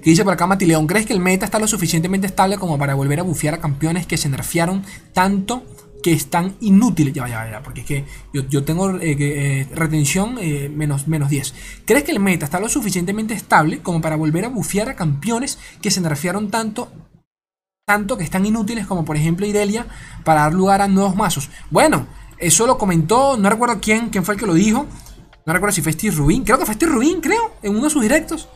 [0.02, 0.88] ¿Qué dice por acá Matileón?
[0.88, 4.06] ¿Crees que el meta está lo suficientemente estable como para volver a bufear a campeones
[4.06, 5.64] que se nerfearon tanto
[6.02, 7.14] que están inútiles.
[7.14, 11.54] Ya, ya, ya, porque es que yo, tengo eh, eh, retención eh, menos, menos 10.
[11.84, 15.58] ¿Crees que el meta está lo suficientemente estable como para volver a bufear a campeones
[15.80, 16.92] que se nerfearon tanto,
[17.86, 19.86] tanto que están inútiles como por ejemplo Irelia
[20.24, 21.50] para dar lugar a nuevos mazos?
[21.70, 22.06] Bueno,
[22.38, 24.86] eso lo comentó, no recuerdo quién, quién fue el que lo dijo.
[25.46, 26.44] No recuerdo si fue Steve Rubin.
[26.44, 27.52] Creo que fue Steve Rubin, creo.
[27.62, 28.48] En uno de sus directos.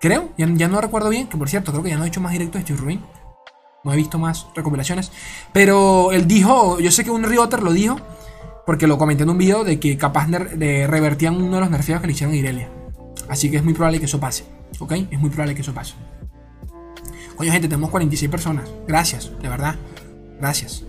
[0.00, 0.30] Creo.
[0.36, 1.28] Ya, no recuerdo bien.
[1.28, 3.04] Que por cierto, creo que ya no he hecho más directos de Steve Rubin.
[3.84, 5.12] No he visto más recopilaciones.
[5.52, 6.80] Pero él dijo.
[6.80, 7.96] Yo sé que un Rioter lo dijo.
[8.66, 12.00] Porque lo comenté en un video de que capaz de revertían uno de los nerfeos
[12.00, 12.70] que le hicieron a Irelia.
[13.28, 14.44] Así que es muy probable que eso pase.
[14.80, 14.92] ¿Ok?
[15.10, 15.94] Es muy probable que eso pase.
[17.36, 18.68] Coño, gente, tenemos 46 personas.
[18.86, 19.76] Gracias, de verdad.
[20.38, 20.84] Gracias.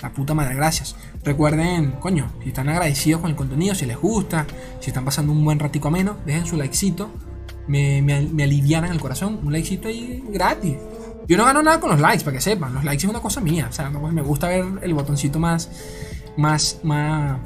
[0.00, 0.96] La puta madre, gracias.
[1.24, 4.46] Recuerden, coño, si están agradecidos con el contenido, si les gusta,
[4.80, 7.10] si están pasando un buen ratico ameno, dejen su likecito.
[7.68, 9.38] Me, me, me alivianan el corazón.
[9.44, 10.76] Un likecito ahí gratis.
[11.28, 12.74] Yo no gano nada con los likes, para que sepan.
[12.74, 13.68] Los likes es una cosa mía.
[13.70, 15.70] O sea, me gusta ver el botoncito más,
[16.36, 17.38] más, más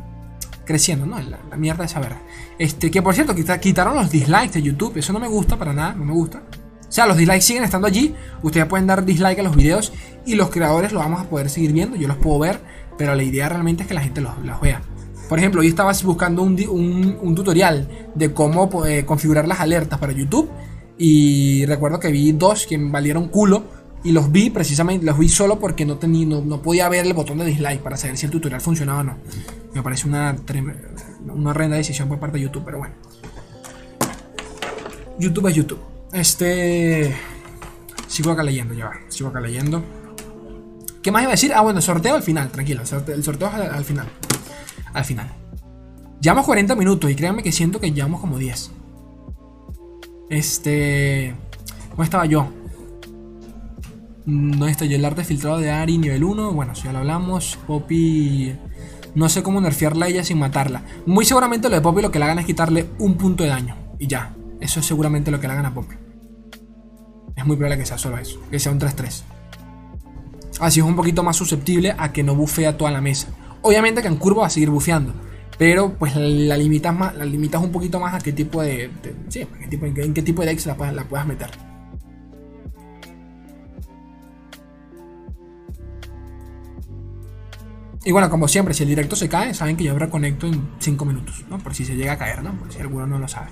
[0.65, 1.19] creciendo, ¿no?
[1.21, 2.15] La, mierda de saber.
[2.59, 4.97] Este, que por cierto, quitaron los dislikes de YouTube.
[4.97, 6.43] Eso no me gusta para nada, no me gusta.
[6.89, 8.15] O sea, los dislikes siguen estando allí.
[8.43, 9.93] Ustedes pueden dar dislike a los videos
[10.25, 11.97] y los creadores los vamos a poder seguir viendo.
[11.97, 12.61] Yo los puedo ver,
[12.97, 14.83] pero la idea realmente es que la gente los, vea.
[15.29, 20.49] Por ejemplo, hoy estaba buscando un, tutorial de cómo eh, configurar las alertas para YouTube.
[20.99, 23.65] Y recuerdo que vi dos que valieron culo.
[24.05, 27.39] Y los vi precisamente, los vi solo porque no, tenía, no, podía ver el botón
[27.39, 29.17] de dislike para saber si el tutorial funcionaba o no.
[29.75, 30.37] Me parece una,
[31.27, 32.95] una horrenda decisión por parte de YouTube, pero bueno.
[35.19, 35.81] YouTube es YouTube.
[36.13, 37.17] Este.
[38.07, 38.93] Sigo acá leyendo, ya va.
[39.09, 39.83] Sigo acá leyendo.
[41.07, 41.53] ¿Qué más iba a decir?
[41.55, 42.81] Ah, bueno, sorteo al final, tranquilo.
[42.81, 44.09] El sorteo al, final.
[44.93, 45.29] Al final.
[46.21, 48.73] Llevamos 40 minutos y créanme que siento que llevamos como 10.
[50.31, 51.33] Este.
[51.91, 52.49] ¿Cómo estaba yo?
[54.25, 54.97] ¿Dónde está yo?
[54.97, 56.53] El arte filtrado de Ari nivel 1.
[56.55, 57.57] Bueno, si ya lo hablamos.
[57.69, 58.57] Poppy.
[59.15, 60.83] No sé cómo nerfearla a ella sin matarla.
[61.07, 63.77] Muy seguramente lo de Poppy lo que le hagan es quitarle un punto de daño.
[64.01, 64.35] Y ya.
[64.61, 65.95] Eso es seguramente lo que le hagan a Poppy.
[67.37, 68.41] Es muy probable que sea solo eso.
[68.51, 69.36] Que sea un 3-3.
[70.61, 73.29] Así es un poquito más susceptible a que no bufea toda la mesa.
[73.63, 75.15] Obviamente que en curva va a seguir bufeando.
[75.59, 78.91] Pero pues la limitas, más, la limitas un poquito más a qué tipo de...
[79.29, 81.51] sí, en qué tipo, en qué tipo de decks la, puedas meter.
[88.05, 91.05] Y bueno, como siempre, si el directo se cae, saben que yo reconecto en 5
[91.05, 91.59] minutos, ¿no?
[91.59, 92.53] Por si se llega a caer, ¿no?
[92.57, 93.49] Por si alguno no lo sabe.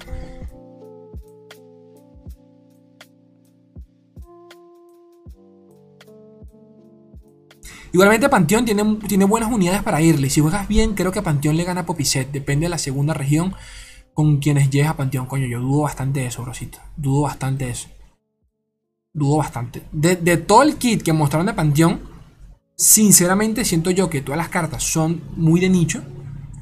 [7.95, 10.29] Igualmente Panteón tiene, tiene buenas unidades para irle.
[10.29, 12.29] Si juegas bien, creo que Panteón le gana a Popiset.
[12.33, 13.55] Depende de la segunda región
[14.15, 15.27] con quienes llegues a Panteón.
[15.27, 16.81] Coño, yo dudo bastante de eso, brosito.
[16.97, 17.87] Dudo bastante de eso.
[19.13, 19.85] Dudo bastante.
[19.93, 22.01] De, de todo el kit que mostraron de Panteón,
[22.75, 26.03] sinceramente siento yo que todas las cartas son muy de nicho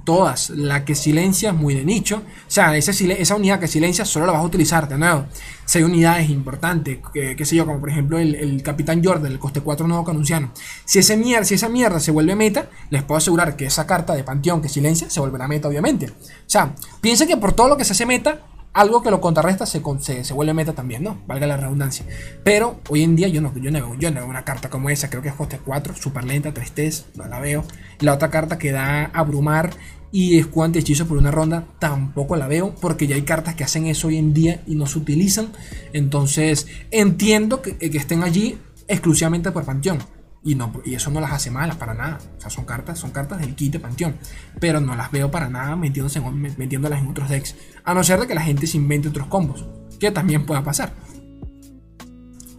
[0.04, 0.50] todas.
[0.50, 2.16] La que silencia es muy de nicho.
[2.16, 5.26] O sea, esa, unidad que silencia solo la vas a utilizar de nuevo.
[5.64, 9.38] Si hay unidades importantes, que, qué sé yo, como por ejemplo el, Capitán Jordan, el
[9.38, 10.52] coste 4 nuevo canunciano.
[10.84, 14.14] Si, ese mierda, si esa mierda se vuelve meta, les puedo asegurar que esa carta
[14.14, 16.06] de Panteón que silencia se volverá meta, obviamente.
[16.06, 16.12] O
[16.46, 18.40] sea, piensen que por todo lo que se hace meta,
[18.72, 19.82] algo que lo contrarresta se,
[20.24, 21.18] se, vuelve meta también, ¿no?
[21.26, 22.06] Valga la redundancia.
[22.42, 24.88] Pero hoy en día yo no, yo no, veo, yo no veo una carta como
[24.90, 27.64] esa, creo que es coste 4, super lenta, 3 no la veo.
[28.00, 29.70] La otra carta que da abrumar
[30.10, 33.86] y escudo hechizo por una ronda tampoco la veo, porque ya hay cartas que hacen
[33.86, 35.48] eso hoy en día y no se utilizan.
[35.92, 38.58] Entonces entiendo que, que estén allí
[38.88, 39.98] exclusivamente por Panteón.
[40.44, 42.18] Y, no, y eso no las hace malas para nada.
[42.36, 44.16] O sea, son cartas, son cartas del kit de Panteón.
[44.58, 47.54] Pero no las veo para nada metiéndose metiéndolas en otros decks.
[47.84, 49.64] A no ser de que la gente se invente otros combos.
[50.00, 50.92] Que también pueda pasar.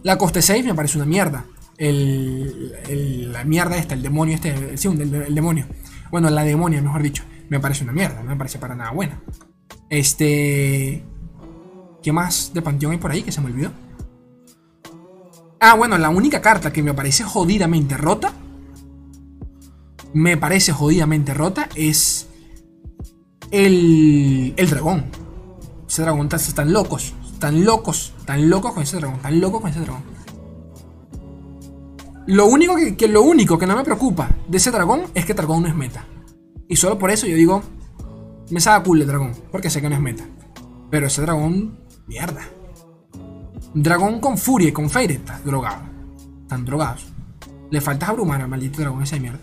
[0.02, 1.44] La coste 6 me parece una mierda.
[1.76, 5.66] El, la mierda esta, el demonio este, el, sí, el, demonio.
[6.10, 7.24] Bueno, la demonia, mejor dicho.
[7.50, 9.20] Me parece una mierda, no me parece para nada buena.
[9.90, 11.04] Este...
[12.02, 13.70] ¿Qué más de Panteón hay por ahí que se me olvidó?
[15.60, 18.32] Ah, bueno, la única carta que me parece jodidamente rota.
[20.12, 22.28] Me parece jodidamente rota es.
[23.50, 24.54] El.
[24.56, 25.06] El dragón.
[25.88, 27.14] Ese dragón están locos.
[27.32, 28.12] Están locos.
[28.18, 29.16] Están locos con ese dragón.
[29.16, 30.02] Están locos con ese dragón.
[32.26, 35.62] Lo único que, lo único que no me preocupa de ese dragón es que dragón
[35.62, 36.06] no es meta.
[36.68, 37.62] Y solo por eso yo digo.
[38.50, 39.32] Me saca cool el dragón.
[39.50, 40.24] Porque sé que no es meta.
[40.90, 41.80] Pero ese dragón.
[42.06, 42.42] Mierda.
[43.74, 45.82] Dragón con furia y con Fire estás drogado.
[46.42, 47.06] Están drogados.
[47.72, 49.40] Le faltas abrumar al maldito dragón esa mierda.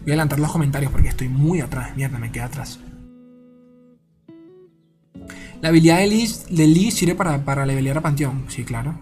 [0.00, 1.96] Voy a adelantar los comentarios porque estoy muy atrás.
[1.96, 2.78] Mierda, me queda atrás.
[5.60, 8.44] La habilidad de Lee, sirve para, para levelear a Panteón.
[8.48, 8.98] Sí, claro.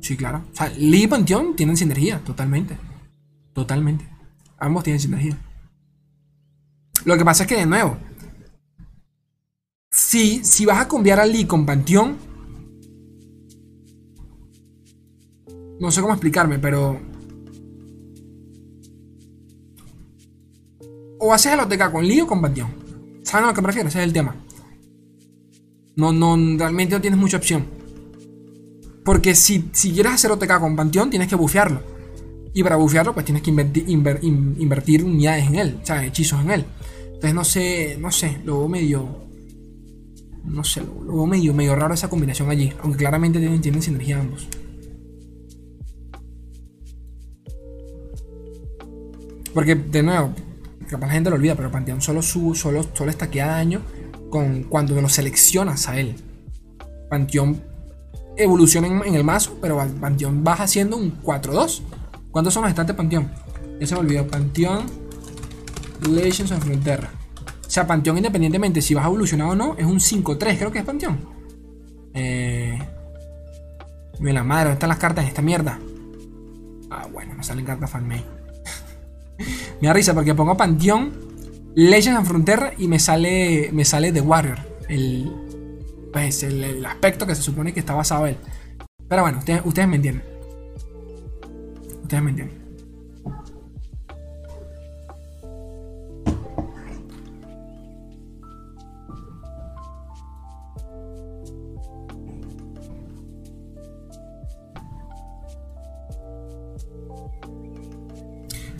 [0.00, 0.44] Sí, claro.
[0.52, 2.76] O sea, Lee y Panteón tienen sinergia, totalmente.
[3.52, 4.08] Totalmente.
[4.58, 5.36] Ambos tienen sinergia.
[7.04, 7.96] Lo que pasa es que, de nuevo,
[9.90, 12.16] Si, si vas a cambiar a Lee con Panteón.
[15.80, 17.00] No sé cómo explicarme, pero.
[21.20, 22.70] O haces el OTK con Lee o con Panteón.
[23.24, 23.88] ¿Saben a lo que me refiero?
[23.88, 24.36] Ese es el tema.
[25.98, 27.66] No, no, realmente no tienes mucha opción.
[29.04, 31.82] Porque si, si quieres hacer OTK con Panteón, tienes que bufearlo.
[32.54, 36.64] Y para bufearlo, pues tienes que invertir, unidades en él, o sea, hechizos en él.
[37.06, 39.08] Entonces no sé, no sé, lo veo medio.
[40.44, 42.72] No sé, lo, veo medio, medio raro esa combinación allí.
[42.80, 44.46] Aunque claramente tienen, tienen sinergia ambos.
[49.52, 50.32] Porque, de nuevo,
[50.88, 53.82] capaz la gente lo olvida, pero Panteón solo, solo, solo estaquea daño
[54.30, 56.16] con, cuando lo seleccionas a él.
[57.08, 57.62] Panteón
[58.36, 61.82] evoluciona en, el mazo, pero Panteón baja haciendo un 4-2.
[62.30, 63.30] ¿Cuántos son los estantes Panteón?
[63.80, 64.26] Ya se me olvidó.
[64.26, 64.86] Panteón
[66.08, 67.10] Legends of Frontera.
[67.66, 70.78] O sea, Panteón independientemente si vas a evolucionar o no, es un 5-3, creo que
[70.78, 71.18] es Panteón.
[72.14, 72.78] Eh...
[74.20, 75.78] Mira la madre, ¿dónde están las cartas en esta mierda?
[76.90, 78.24] Ah, bueno, me salen cartas fanmade.
[79.80, 81.12] me da risa porque pongo Panteón,
[81.74, 84.58] Legends of Frontera y me sale, me sale The Warrior.
[84.88, 85.32] El,
[86.12, 88.36] pues el, aspecto que se supone que está basado él.
[89.08, 90.24] Pero bueno, ustedes, ustedes me entienden.
[92.02, 92.58] Ustedes me entienden.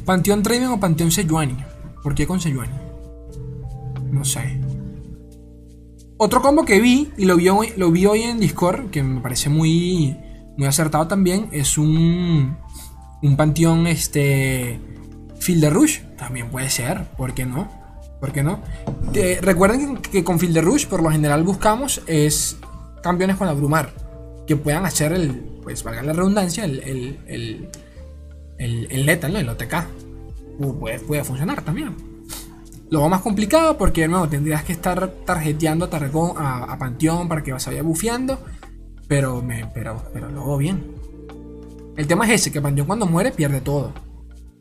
[0.04, 1.77] Panteón Draven o Panteón Sejuani.
[2.02, 2.74] ¿Por qué con Sejuani?
[4.10, 4.60] No sé.
[6.16, 9.20] Otro combo que vi, y lo vi, hoy, lo vi hoy en Discord, que me
[9.20, 10.16] parece muy,
[10.56, 12.56] muy acertado también, es un,
[13.22, 14.80] un panteón este,
[15.38, 16.00] Field Rush.
[16.16, 17.68] También puede ser, ¿por qué no?
[18.20, 18.60] ¿Por qué no?
[19.42, 22.56] recuerden que, con Field Rush por lo general buscamos es
[23.02, 23.92] campeones con abrumar,
[24.46, 25.30] que puedan hacer el,
[25.62, 27.70] pues valga la redundancia, el, el, el
[28.58, 29.74] el, el Lethal, el OTK.
[30.58, 31.94] Puede, funcionar también.
[32.90, 35.88] Lo más complicado porque de nuevo tendrías que estar tarjeteando
[36.36, 38.40] a, a, Panteón para que vaya bufeando.
[39.06, 40.84] Pero, me, pero, pero lo hago bien.
[41.96, 43.92] El tema es ese, que Panteón cuando muere pierde todo.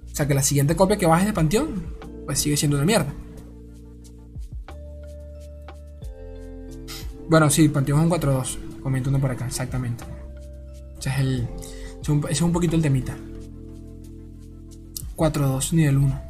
[0.06, 1.96] O sea que la siguiente copia que bajes de Panteón,
[2.26, 3.14] pues sigue siendo una mierda.
[7.30, 8.82] Bueno, sí, Panteón es un 4-2.
[8.82, 10.04] Comento uno por acá, exactamente.
[10.98, 11.48] O sea, es, el,
[12.02, 13.16] ese es un poquito el temita.
[15.18, 16.22] 4-2, nivel 1.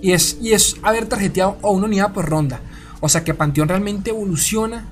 [0.00, 2.60] Y es, y es haber tarjeteado a una unidad por ronda.
[3.00, 4.90] O sea que Panteón realmente evoluciona.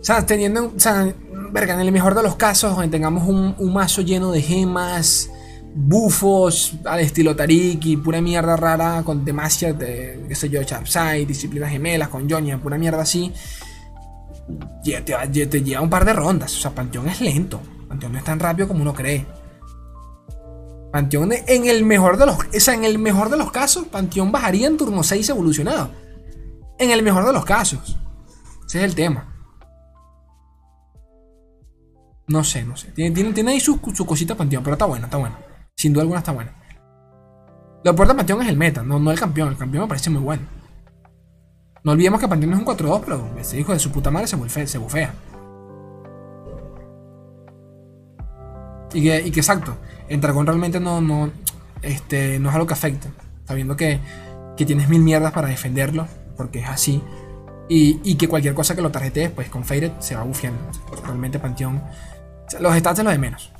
[0.00, 0.72] O sea, teniendo.
[0.76, 1.12] O sea,
[1.52, 5.30] verga, en el mejor de los casos, donde tengamos un, mazo lleno de gemas,
[5.74, 11.70] bufos al estilo Tariki, pura mierda rara, con demasiadas de, qué sé yo, Sharpside, disciplinas
[11.70, 13.32] gemelas, con Jonia, pura mierda así.
[14.82, 16.56] Ya te, te lleva un par de rondas.
[16.56, 17.60] O sea, Panteón es lento.
[17.88, 19.26] Panteón no es tan rápido como uno cree.
[20.92, 24.66] Panteón en el mejor de los, o en el mejor de los casos, Panteón bajaría
[24.66, 25.90] en turno 6 evolucionado.
[26.78, 27.96] En el mejor de los casos.
[28.66, 29.26] Ese es el tema.
[32.26, 32.92] No sé, no sé.
[32.92, 35.36] Tiene, tiene, ahí su, su, cosita Panteón, pero está bueno, está bueno.
[35.76, 36.50] Sin duda alguna está bueno.
[37.82, 39.48] Lo que Panteón es el meta, no, no el campeón.
[39.48, 40.42] El campeón me parece muy bueno.
[41.82, 44.36] No olvidemos que Panteón es un 4-2, pero ese hijo de su puta madre se,
[44.36, 44.66] bufea.
[44.66, 45.14] Se bufea.
[48.92, 49.76] Y que, y que exacto,
[50.10, 51.30] en Dragón realmente no, no,
[51.82, 53.08] este, no es algo que afecte.
[53.46, 54.00] Sabiendo que,
[54.56, 56.06] que tienes mil mierdas para defenderlo,
[56.36, 57.00] porque es así.
[57.68, 60.60] Y, y que cualquier cosa que lo tarjetees, pues con Faded se va bufiando.
[61.04, 61.80] Realmente Panteón.
[62.58, 63.52] Los stats es lo de menos.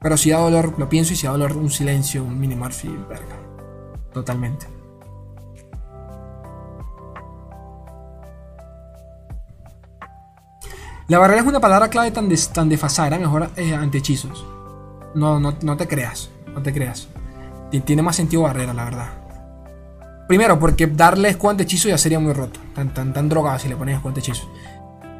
[0.00, 3.36] Pero si da dolor, lo pienso, y si da dolor un silencio, un minimorphy, verga.
[4.12, 4.66] Totalmente.
[11.08, 14.46] La barrera es una palabra clave tan, tan desfasada, mejor eh, ante hechizos.
[15.14, 17.08] No, no, no te creas, no te creas.
[17.84, 19.08] Tiene más sentido barrera, la verdad.
[20.26, 22.60] Primero, porque darle escudo hechizo ya sería muy roto.
[22.74, 24.48] Tan, tan, tan drogado si le pones escudo hechizo.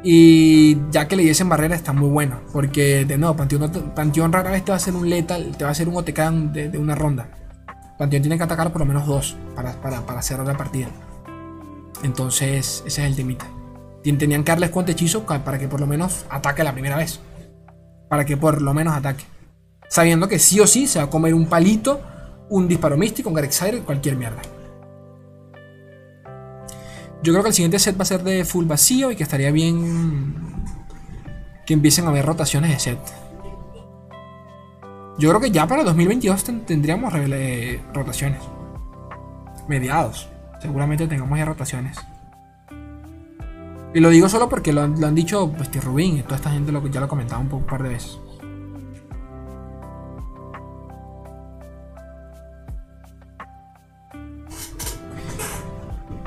[0.03, 2.41] Y ya que le diesen barrera está muy bueno.
[2.51, 5.71] Porque de nuevo, Panteón, rara vez te va a hacer un letal, te va a
[5.71, 6.19] hacer un OTK
[6.53, 7.29] de, una ronda.
[7.97, 10.87] Panteón tiene que atacar por lo menos dos para, para, cerrar la partida.
[12.03, 13.45] Entonces, ese es el temita.
[14.03, 17.19] Tenían que darle escudo hechizo para que por lo menos ataque la primera vez.
[18.09, 19.25] Para que por lo menos ataque
[19.89, 21.99] sabiendo que sí o sí se va a comer un palito,
[22.49, 24.41] un disparo místico, un Garexire, cualquier mierda.
[27.21, 29.51] Yo creo que el siguiente set va a ser de full vacío y que estaría
[29.51, 30.63] bien
[31.65, 32.99] que empiecen a haber rotaciones de set.
[35.17, 37.13] Yo creo que ya para 2022 tendríamos
[37.93, 38.41] rotaciones.
[39.67, 40.29] Mediados.
[40.61, 41.97] Seguramente tengamos ya rotaciones.
[43.93, 46.85] Y lo digo solo porque lo, han dicho este, Rubín y toda esta gente lo,
[46.87, 48.17] ya lo comentaba un, poco, un par de veces.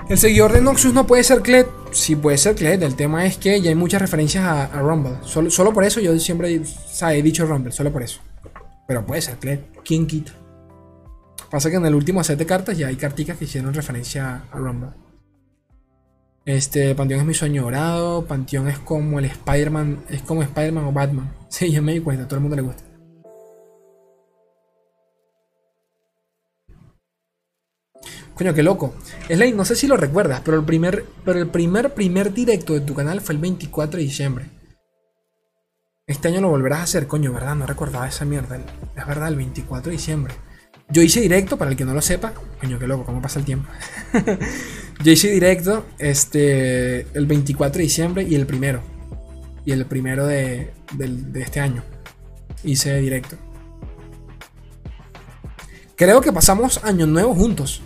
[0.08, 1.66] El seguidor de Noxus no puede ser Kled.
[1.92, 2.82] Sí puede ser Kled.
[2.82, 5.16] El tema es que ya hay muchas referencias a, Rumble.
[5.22, 7.72] Solo, solo, por eso yo siempre he dicho Rumble.
[7.72, 8.20] Solo por eso.
[8.86, 9.60] Pero puede ser Kled.
[9.84, 10.32] ¿Quién quita?
[11.50, 14.58] Pasa que en el último set de cartas ya hay carticas que hicieron referencia a
[14.58, 14.90] Rumble.
[16.44, 18.26] Este, Panteón es mi sueño dorado.
[18.26, 20.04] Panteón es como el Spider-Man.
[20.08, 21.32] Es como Spider-Man o Batman.
[21.52, 22.82] Sí, ya me di cuenta, a todo el mundo le gusta.
[28.34, 28.94] Coño, qué loco.
[29.28, 32.80] Slade, no sé si lo recuerdas, pero el primer, pero el primer, primer directo de
[32.80, 34.50] tu canal fue el 24 de diciembre.
[36.06, 37.54] Este año lo volverás a hacer, coño, ¿verdad?
[37.54, 38.58] No recordaba esa mierda.
[38.96, 40.34] Es verdad, el 24 de diciembre.
[40.88, 42.34] Yo hice directo, para el que no lo sepa.
[42.60, 43.68] Coño, qué loco, cómo pasa el tiempo.
[45.04, 48.82] Yo hice directo este, el 24 de diciembre y el primero.
[49.64, 51.84] Y el primero de, de este año.
[52.64, 53.36] Hice directo.
[55.96, 57.80] Creo que pasamos año nuevo juntos.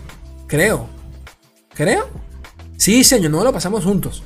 [0.47, 0.87] Creo.
[1.73, 2.07] ¿Creo?
[2.77, 4.23] Sí, sí, año nuevo lo pasamos juntos.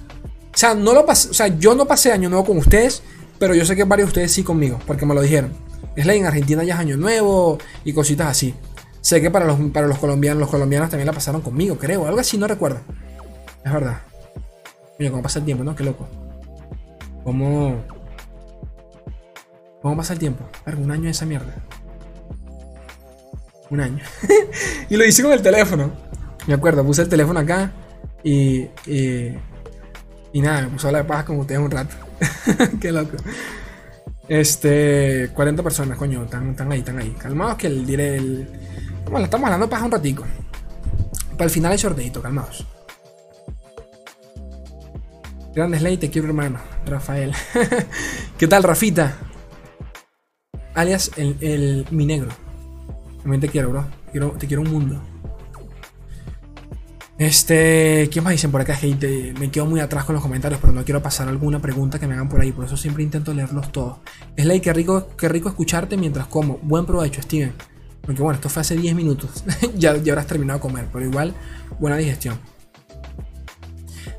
[0.54, 3.02] O sea, no lo o sea, yo no pasé año nuevo con ustedes,
[3.40, 5.54] pero yo sé que varios de ustedes sí conmigo, porque me lo dijeron.
[5.96, 8.54] Es la en Argentina ya es año nuevo y cositas así.
[9.02, 12.06] Sé que para los, para los colombianos, los colombianos también la pasaron conmigo, creo.
[12.06, 12.80] Algo así, no recuerdo.
[13.66, 14.02] Es verdad.
[15.00, 15.76] Mira cómo pasa el tiempo, ¿no?
[15.76, 16.08] Qué loco.
[17.24, 17.84] ¿Cómo.
[19.82, 20.46] ¿Cómo pasa el tiempo?
[20.78, 21.56] un año de esa mierda.
[23.70, 24.04] Un año.
[24.90, 25.92] y lo hice con el teléfono.
[26.48, 27.72] Me acuerdo, puse el teléfono acá
[28.24, 29.38] y, y,
[30.34, 31.96] y nada, me puse a hablar de paz con ustedes un rato.
[32.82, 33.18] Qué loco.
[34.28, 37.12] Este, 40 personas, coño, están, ahí, están ahí.
[37.12, 38.48] Calmados que el diré el.
[39.06, 40.24] Bueno, estamos hablando de paz un ratico.
[41.34, 42.66] Para el final el sorteito, calmados.
[45.54, 47.34] Grandes Ley, te quiero hermano, Rafael.
[48.38, 49.18] ¿Qué tal, Rafita?
[50.74, 52.30] Alias el, el mi negro.
[53.22, 53.86] También te quiero, bro.
[54.12, 55.02] quiero, te quiero un mundo.
[57.22, 58.74] Este, ¿qué más dicen por acá?
[58.74, 59.36] gente?
[59.40, 62.16] me quedo muy atrás con los comentarios, pero no quiero pasar alguna pregunta que me
[62.16, 64.00] hagan por ahí, por eso siempre intento leerlos todos.
[64.36, 66.58] Es ley, qué rico, qué rico escucharte mientras como.
[66.64, 67.54] Buen provecho, Steven.
[68.02, 69.44] Porque bueno, esto fue hace 10 minutos.
[69.76, 71.36] ya, ya habrás terminado de comer, pero igual,
[71.80, 72.40] buena digestión.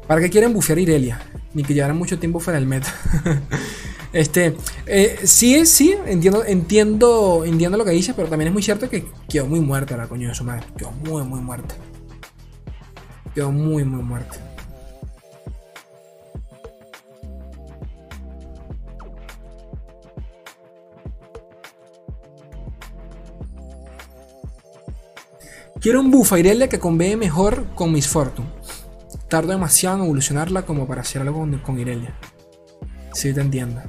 [0.06, 1.20] ¿Para qué quieren bufear Irelia?
[1.54, 2.94] Ni que llevaran mucho tiempo fuera del meta.
[4.12, 4.54] este,
[4.86, 9.06] eh, sí, sí, entiendo, entiendo, entiendo lo que dice, pero también es muy cierto que
[9.28, 10.66] quedó muy muerta la coño de su madre.
[10.78, 11.74] Quedó muy, muy muerta.
[13.34, 14.36] Quedó muy, muy muerto.
[25.80, 28.48] Quiero un buff Irelia que convee mejor con Miss Fortune.
[29.28, 32.14] Tardo demasiado en evolucionarla como para hacer algo con, con Irelia.
[33.12, 33.80] Si te entiendo.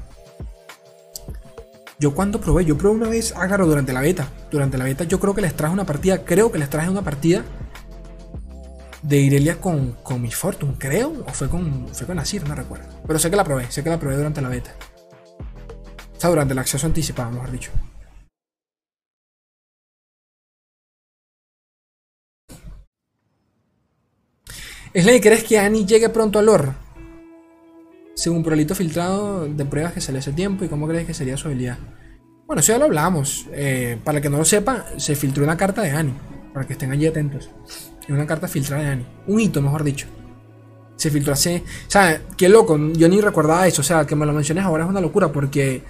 [1.99, 4.27] Yo cuando probé, yo probé una vez Ágaro durante la beta.
[4.49, 7.03] Durante la beta yo creo que les traje una partida, creo que les traje una
[7.03, 7.43] partida
[9.03, 11.23] de Irelia con, con Miss Fortune, creo.
[11.27, 12.87] O fue con, fue con Asir, no recuerdo.
[13.05, 14.73] Pero sé que la probé, sé que la probé durante la beta.
[16.15, 17.71] O sea, durante el acceso anticipado, mejor dicho.
[24.95, 26.71] Slay, ¿crees que Annie llegue pronto al lore?
[28.15, 31.47] Según Prolito filtrado de pruebas que sale hace tiempo, ¿y cómo crees que sería su
[31.47, 31.79] habilidad?
[32.45, 33.47] Bueno, eso ya lo hablamos.
[33.51, 36.13] Eh, para el que no lo sepa, se filtró una carta de Annie.
[36.53, 37.49] Para que estén allí atentos.
[38.07, 39.05] En una carta filtrada de Annie.
[39.27, 40.07] Un hito, mejor dicho.
[40.95, 41.63] Se filtró hace.
[41.87, 42.77] O sea, qué loco.
[42.93, 43.81] Yo ni recordaba eso.
[43.81, 45.83] O sea, que me lo menciones ahora es una locura porque.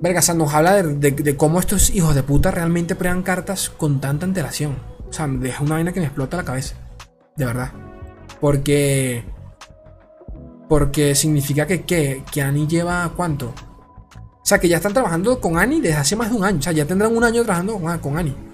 [0.00, 4.76] Verga, nos habla de, cómo estos hijos de puta realmente prueban cartas con tanta antelación.
[5.08, 6.76] O sea, me deja una vaina que me explota la cabeza.
[7.36, 7.72] De verdad.
[8.40, 9.24] Porque.
[10.68, 13.52] Porque significa que, que, que Annie lleva cuánto.
[14.42, 16.58] O sea, que ya están trabajando con Annie desde hace más de un año.
[16.58, 18.51] O sea, ya tendrán un año trabajando con Annie.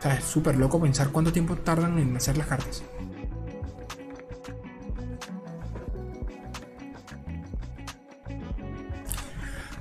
[0.00, 2.82] O sea, es súper loco pensar cuánto tiempo tardan en hacer las cartas.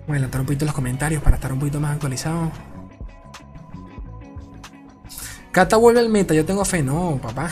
[0.06, 2.52] Voy a adelantar un poquito los comentarios para estar un poquito más actualizado.
[5.54, 6.84] Kata vuelve al meta, yo tengo fe.
[6.84, 7.50] No, papá.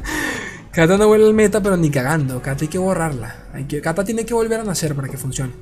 [0.72, 2.40] Kata no vuelve al meta, pero ni cagando.
[2.40, 3.48] Kata hay que borrarla.
[3.52, 3.64] Hay.
[3.64, 5.52] Kata tiene que volver a nacer para que funcione.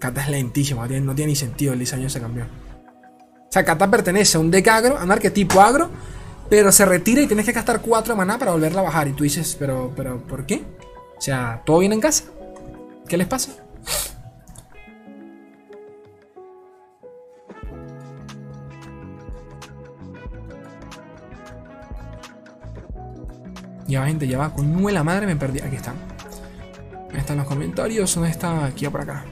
[0.00, 2.46] Kata es lentísimo, no tiene, ni sentido el diseño se cambió.
[3.52, 5.90] O sea, Kata pertenece a un deck agro, a un arquetipo agro,
[6.48, 9.08] pero se retira y tienes que gastar 4 maná para volverla a bajar.
[9.08, 10.64] Y tú dices, pero, pero, ¿por qué?
[11.18, 12.24] O sea, ¿todo bien en casa?
[13.06, 13.52] ¿Qué les pasa?
[23.86, 24.54] Ya va, gente, ya va.
[24.54, 25.60] Coño la madre, me perdí.
[25.60, 25.96] Aquí están.
[27.12, 28.14] Ahí están los comentarios.
[28.14, 28.64] ¿Dónde está?
[28.64, 29.26] Aquí o por acá.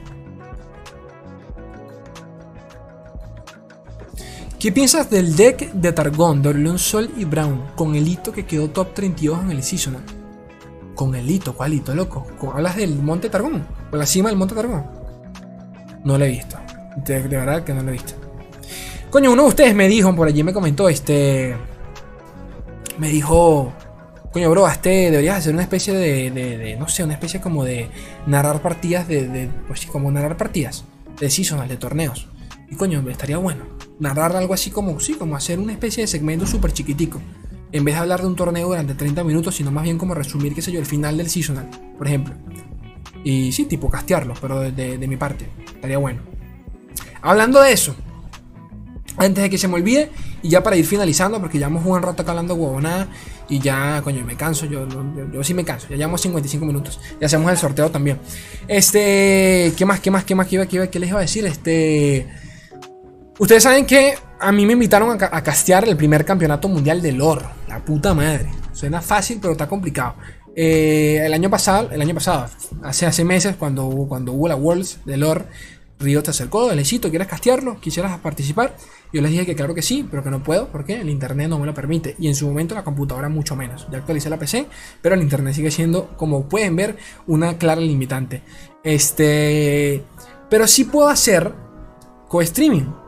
[4.61, 7.63] ¿Qué piensas del deck de Targón, de Orleón Sol y Brown?
[7.75, 10.03] Con el hito que quedó top 32 en el seasonal.
[10.93, 12.27] Con el hito, ¿cuál hito, loco?
[12.53, 13.65] ¿Hablas del Monte Targón?
[13.89, 14.85] ¿Por la cima del Monte Targón?
[16.03, 16.59] No lo he visto.
[16.97, 18.13] De, verdad que no lo he visto.
[19.09, 21.55] Coño, uno de ustedes me dijo, por allí me comentó, este.
[22.99, 23.73] Me dijo.
[24.31, 27.89] Coño, bro, este deberías hacer una especie de, No sé, una especie como de
[28.27, 29.27] narrar partidas de.
[29.27, 30.83] de pues como narrar partidas
[31.19, 32.27] de seasonal, de torneos.
[32.69, 33.70] Y coño, estaría bueno.
[33.99, 34.99] Narrar algo así como.
[34.99, 37.21] Sí, como hacer una especie de segmento súper chiquitico.
[37.71, 40.53] En vez de hablar de un torneo durante 30 minutos, sino más bien como resumir,
[40.53, 42.35] qué sé yo, el final del seasonal, por ejemplo.
[43.23, 45.47] Y sí, tipo castearlo, pero de, mi parte.
[45.73, 46.21] Estaría bueno.
[47.21, 47.95] Hablando de eso,
[49.17, 50.09] antes de que se me olvide,
[50.41, 53.07] y ya para ir finalizando, porque ya hemos un rato acá hablando huevonada,
[53.47, 56.99] y ya, coño, me canso, yo, yo, yo, sí me canso, ya llevamos 55 minutos,
[57.19, 58.19] y hacemos el sorteo también.
[58.67, 61.21] Este, ¿qué más, qué más, qué más, qué, iba, qué, iba, qué les iba a
[61.21, 61.45] decir?
[61.45, 62.27] Este,
[63.41, 67.45] ustedes saben que a mí me invitaron a, castear el primer campeonato mundial de lore,
[67.67, 68.49] la puta madre.
[68.71, 70.15] Suena fácil, pero está complicado.
[70.55, 72.47] Eh, el año pasado, el año pasado,
[72.83, 75.45] hace, hace meses, cuando, cuando hubo la Worlds de lore,
[75.99, 77.79] Río te acercó, Lecito, ¿quieres castearlo?
[77.79, 78.75] ¿Quisieras participar?
[79.11, 81.57] Yo les dije que claro que sí, pero que no puedo porque el internet no
[81.57, 82.15] me lo permite.
[82.19, 83.87] Y en su momento la computadora mucho menos.
[83.91, 84.67] Ya actualicé la PC,
[85.01, 88.43] pero el internet sigue siendo, como pueden ver, una clara limitante.
[88.83, 90.03] Este.
[90.49, 91.53] Pero sí puedo hacer
[92.27, 93.00] co-streaming.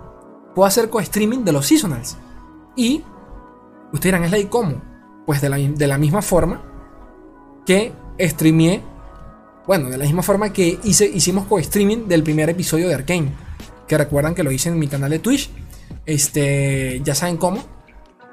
[0.55, 2.17] Puedo hacer co-streaming de los seasonals.
[2.75, 3.03] Y.
[3.91, 4.81] Ustedes dirán, ¿es cómo?
[5.25, 6.61] Pues de la, de la misma forma
[7.65, 8.81] que streameé
[9.65, 13.31] bueno, de la misma forma que hice, hicimos co-streaming del primer episodio de Arkane.
[13.87, 15.49] Que recuerdan que lo hice en mi canal de Twitch.
[16.05, 17.63] Este, ya saben cómo.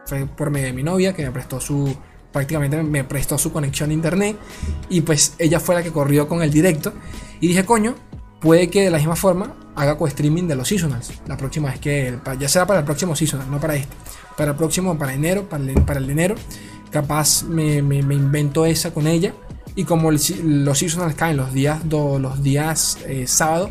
[0.06, 1.94] Fue por medio de mi novia que me prestó su.
[2.32, 4.36] Prácticamente me prestó su conexión a internet.
[4.88, 6.92] Y pues ella fue la que corrió con el directo.
[7.40, 7.94] Y dije, coño,
[8.40, 11.12] puede que de la misma forma haga co-streaming de los seasonals.
[11.26, 12.18] La próxima vez que.
[12.38, 13.94] Ya será para el próximo seasonal, no para este.
[14.36, 16.34] Para el próximo, para enero, para el, para el de enero.
[16.90, 19.32] Capaz me, me, invento esa con ella
[19.76, 23.70] y como los seasonals caen los días, do, los días eh, sábado,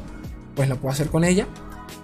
[0.55, 1.47] pues lo puedo hacer con ella.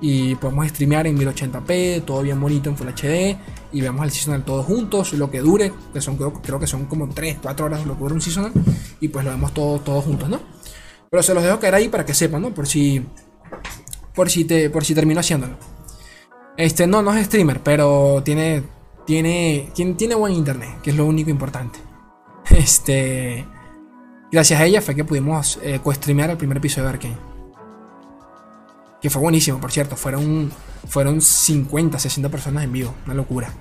[0.02, 3.38] Y podemos streamear en 1080p, todo bien bonito en Full HD.
[3.72, 6.86] Y vemos el seasonal todos juntos, lo que dure, que son, creo, creo que son
[6.86, 8.52] como 3, 4 horas lo que dura un seasonal.
[9.00, 10.40] Y pues lo vemos todos todos juntos, ¿no?
[11.10, 12.54] Pero se los dejo caer ahí para que sepan, ¿no?
[12.54, 13.06] Por si.
[14.16, 14.70] Por si te.
[14.70, 15.58] Por si termino haciéndolo.
[16.58, 18.64] Este no, no es streamer, pero tiene.
[19.06, 19.72] Tiene.
[19.76, 21.80] Tiene, buen internet, que es lo único importante.
[22.50, 23.46] Este.
[24.32, 27.18] Gracias a ella fue que pudimos eh, co-streamear el primer episodio de Arkane.
[29.02, 29.96] Que fue buenísimo, por cierto.
[29.96, 30.52] Fueron,
[30.88, 32.94] fueron 50, 60 personas en vivo.
[33.06, 33.54] Una locura.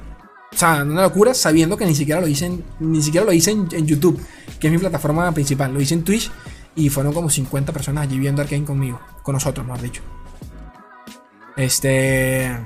[0.53, 3.51] O sea, una locura sabiendo que ni siquiera lo hice en, ni siquiera lo hice
[3.51, 4.21] en, en, YouTube,
[4.59, 5.75] que es mi plataforma principal.
[5.75, 6.31] Lo hice en Twitch
[6.77, 9.01] y fueron como 50 personas allí viendo Arkane conmigo.
[9.23, 10.03] Con nosotros, mejor dicho.
[11.57, 12.57] Este.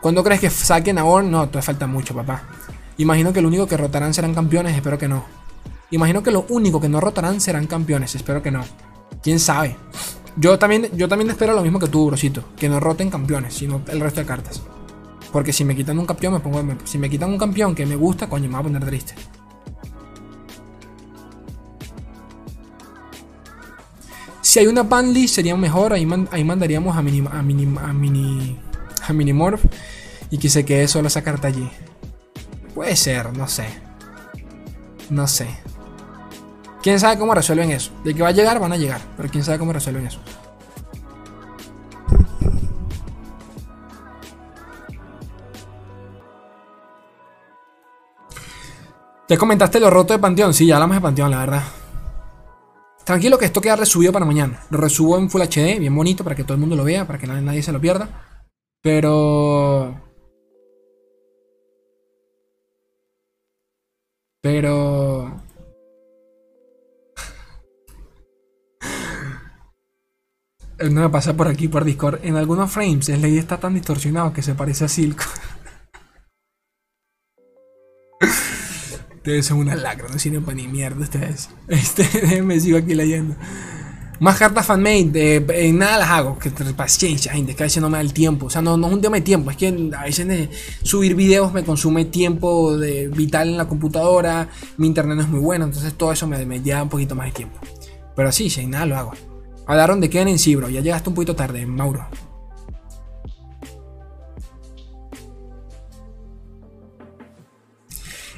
[0.00, 1.30] ¿Cuándo crees que saquen a Orn?
[1.30, 2.42] No, todavía falta mucho, papá.
[2.98, 5.24] Imagino que lo único que rotarán serán campeones, espero que no.
[5.92, 8.14] Imagino que lo único que no rotarán serán campeones.
[8.14, 8.64] Espero que no.
[9.22, 9.76] Quién sabe.
[10.36, 12.44] Yo también, yo también espero lo mismo que tú, Brosito.
[12.56, 14.62] Que no roten campeones, sino el resto de cartas.
[15.30, 16.62] Porque si me quitan un campeón, me pongo.
[16.84, 19.14] Si me quitan un campeón que me gusta, coño, me voy a poner triste.
[24.52, 25.94] Si hay una banlist sería mejor.
[25.94, 28.60] Ahí, ahí mandaríamos a mini, a mini, a mini,
[29.08, 29.64] a Minimorph
[30.28, 31.66] y que se quede solo esa carta allí.
[32.74, 33.64] Puede ser, no sé.
[35.08, 35.48] No sé.
[36.82, 37.92] ¿Quién sabe cómo resuelven eso?
[38.04, 39.00] De que va a llegar, van a llegar.
[39.16, 40.20] Pero quién sabe cómo resuelven eso.
[49.30, 50.52] ¿Ya comentaste lo roto de Panteón?
[50.52, 51.62] Sí, ya hablamos de Panteón, la verdad.
[53.04, 54.60] Tranquilo que esto queda resubido para mañana.
[54.70, 57.18] Lo resubo en Full HD, bien bonito, para que todo el mundo lo vea, para
[57.18, 58.08] que nadie, se lo pierda.
[58.80, 60.00] Pero...
[64.40, 65.42] Pero...
[70.90, 72.24] no me pasa por aquí por Discord.
[72.24, 75.24] En algunos frames el ley está tan distorsionado que se parece a Silco.
[79.22, 81.48] ustedes son una lacra, no sirven para ni mierda ustedes.
[81.68, 83.36] Este, me sigo aquí leyendo.
[84.18, 87.88] Más cartas fanmade, eh, en nada las hago, que paciencia, gente, que a veces no
[87.88, 88.46] me da el tiempo.
[88.46, 90.48] O sea, no, no es un tema de tiempo, es que a veces
[90.82, 95.40] subir videos me consume tiempo de, vital en la computadora, mi internet no es muy
[95.40, 97.58] bueno, entonces todo eso me, me lleva un poquito más de tiempo.
[98.16, 99.12] Pero sí, si en nada lo hago.
[99.66, 100.68] Hablaron de Ken en sí, bro.
[100.68, 102.06] Ya llegaste un poquito tarde, Mauro.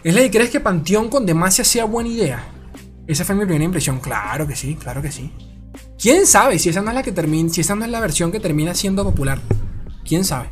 [0.04, 2.44] Slay, ¿crees que Panteón con Demacia sea buena idea?
[3.06, 4.00] Esa fue mi primera impresión.
[4.00, 5.32] Claro que sí, claro que sí.
[5.98, 8.30] ¿Quién sabe si esa no es la que termina, si esa no es la versión
[8.30, 9.40] que termina siendo popular?
[10.06, 10.50] ¿Quién sabe?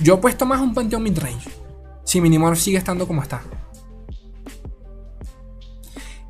[0.00, 1.48] Yo he puesto más un Panteón midrange.
[2.04, 3.42] Si Minimorph sigue estando como está.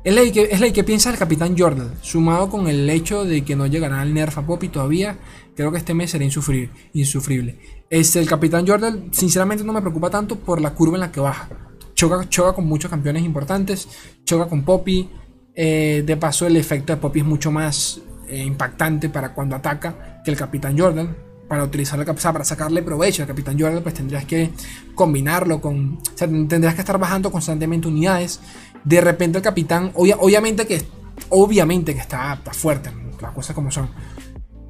[0.03, 3.43] Es la que, es la que piensa el Capitán Jordan, sumado con el hecho de
[3.43, 5.17] que no llegará al Nerf a Poppy todavía,
[5.55, 6.69] creo que este mes será insufrible.
[6.93, 7.59] insufrible.
[7.89, 11.19] Este, el Capitán Jordan, sinceramente, no me preocupa tanto por la curva en la que
[11.19, 11.49] baja.
[11.97, 13.87] Choca, choca con muchos campeones importantes,
[14.23, 15.09] choca con Poppy.
[15.55, 20.21] Eh, de paso, el efecto de Poppy es mucho más eh, impactante para cuando ataca
[20.23, 21.17] que el Capitán Jordan
[21.47, 24.51] para utilizar la para sacarle provecho al Capitán Jordan, pues tendrías que
[24.93, 25.95] combinarlo con.
[25.95, 28.41] O sea, tendrías que estar bajando constantemente unidades.
[28.83, 30.85] De repente el Capitán, obviamente que
[31.29, 33.89] obviamente que está, fuerte, las cosas como son.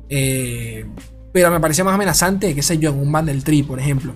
[0.07, 0.86] Eh,
[1.34, 4.13] pero me parece más amenazante, qué sé yo, en un Bundle Tree, por ejemplo,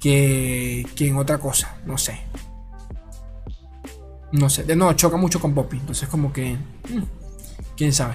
[0.00, 2.22] que en otra cosa, no sé.
[4.34, 6.54] No sé, de nuevo, choca mucho con Poppy, entonces como que...
[6.54, 7.02] Mm,
[7.76, 8.14] ¿Quién sabe?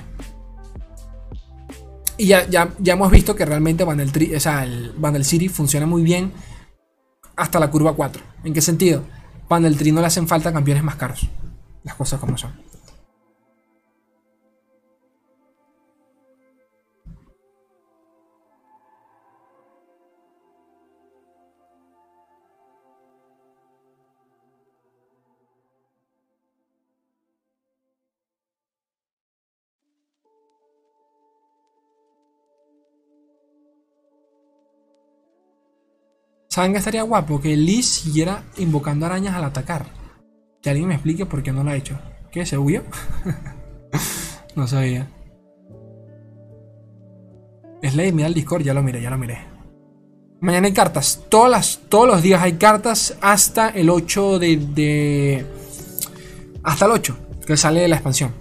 [2.18, 6.34] Y ya, ya, hemos visto que realmente Vandal, o el Vandal City funciona muy bien
[7.38, 8.22] hasta la curva 4.
[8.44, 9.04] ¿En qué sentido?
[9.48, 11.26] Vandal Tree no le hacen falta campeones más caros.
[11.86, 12.52] Las cosas como son.
[36.50, 37.40] ¿Saben que estaría guapo?
[37.40, 39.86] Que Liz siguiera invocando arañas al atacar.
[40.64, 42.00] Que alguien me explique por qué no lo ha hecho.
[42.32, 42.44] ¿Qué?
[42.44, 42.82] ¿Se huyó?
[44.56, 45.08] no sabía.
[47.84, 49.38] Slade, mira el Discord, ya lo miré, ya lo miré.
[50.42, 51.24] Mañana hay cartas.
[51.30, 55.46] Todas todos los días hay cartas hasta el 8 de, de.
[56.64, 58.34] Hasta el 8, que sale de la expansión.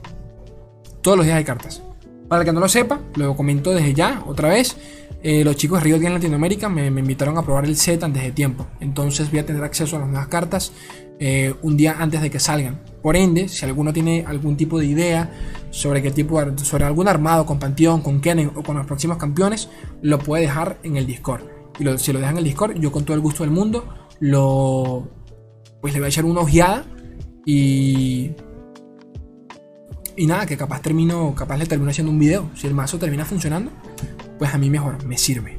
[1.03, 1.83] Todos los días hay cartas.
[2.27, 4.77] Para el que no lo sepa, lo comento desde ya, otra vez.
[5.23, 8.31] Eh, los chicos de Río en Latinoamérica me, invitaron a probar el set antes de
[8.33, 8.67] tiempo.
[8.81, 10.73] Entonces voy a tener acceso a las nuevas cartas
[11.19, 12.81] eh, un día antes de que salgan.
[13.03, 15.33] Por ende, si alguno tiene algún tipo de idea
[15.71, 19.69] sobre qué tipo sobre algún armado con Panteón, con Kennen o con los próximos campeones,
[20.03, 21.43] lo puede dejar en el Discord.
[21.79, 23.89] Y si lo dejan en el Discord, yo con todo el gusto del mundo
[24.21, 25.09] lo
[25.81, 26.85] pues le voy a echar una ojeada
[27.47, 28.33] y
[30.19, 32.51] y nada, que capaz termino, capaz le termino haciendo un video.
[32.57, 33.71] Si el mazo termina funcionando,
[34.39, 35.59] pues a mí mejor, me sirve.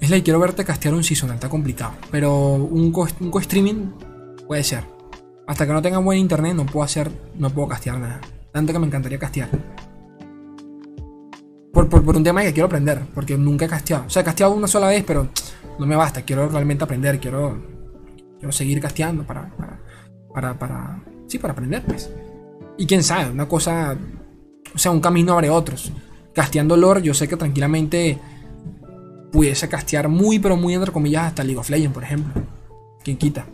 [0.00, 1.94] Es la quiero verte castear un season, está complicado.
[2.12, 3.90] Pero un co-streaming
[4.46, 4.84] puede ser.
[5.48, 8.20] Hasta que no tenga buen internet no puedo hacer, no puedo castear nada.
[8.52, 9.50] Tanto que me encantaría castear.
[11.72, 14.06] Por, por, un tema que quiero aprender, porque nunca he casteado.
[14.06, 15.28] O sea, he casteado una sola vez, pero
[15.78, 16.22] no me basta.
[16.22, 17.60] Quiero realmente aprender, quiero,
[18.38, 19.50] quiero seguir casteando para,
[20.32, 22.10] para, para, Sí, para aprender, pues.
[22.78, 23.96] Y quién sabe, una cosa.
[24.74, 25.92] O sea, un camino abre otros.
[26.32, 28.18] Casteando lore, yo sé que tranquilamente
[29.32, 32.42] pudiese castear muy, pero muy entre comillas hasta League of Legends, por ejemplo.
[33.02, 33.46] ¿Quién quita?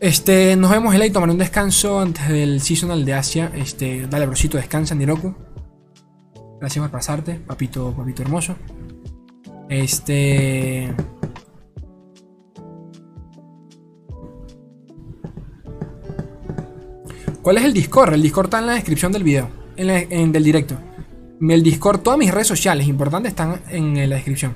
[0.00, 3.50] Este, nos vemos el y tomar un descanso antes del seasonal de Asia.
[3.54, 5.34] Este, dale, brocito, descansa, Niroku.
[6.60, 8.54] Gracias por pasarte, papito, papito hermoso.
[9.68, 10.94] Este.
[17.48, 18.12] ¿Cuál es el Discord?
[18.12, 20.78] El Discord está en la descripción del video, en, del directo.
[21.40, 24.54] El Discord, todas mis redes sociales importantes están en la descripción.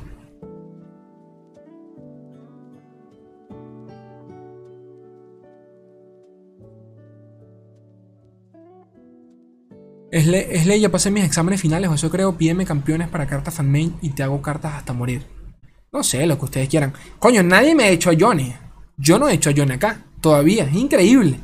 [10.10, 13.96] Es, ley, ya pasé mis exámenes finales, o eso creo, pídeme campeones para cartas fanmain
[14.02, 15.22] y te hago cartas hasta morir.
[15.90, 16.92] No sé, lo que ustedes quieran.
[17.18, 18.52] Coño, nadie me ha hecho a Johnny.
[18.98, 21.40] Yo no he hecho a Johnny acá, todavía, es increíble.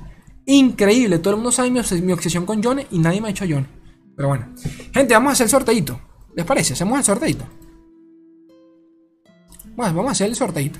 [0.50, 1.78] Increíble, todo el mundo sabe mi,
[2.10, 3.66] obsesión con Johnny y nadie me ha hecho Johnny.
[4.16, 4.48] Pero bueno.
[4.94, 6.00] Gente, vamos a hacer el sorteito.
[6.34, 6.72] ¿Les parece?
[6.72, 7.44] Hacemos el sorteito.
[9.76, 10.78] Bueno, vamos a hacer el sorteito.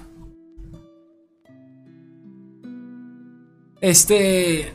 [3.78, 4.72] Este.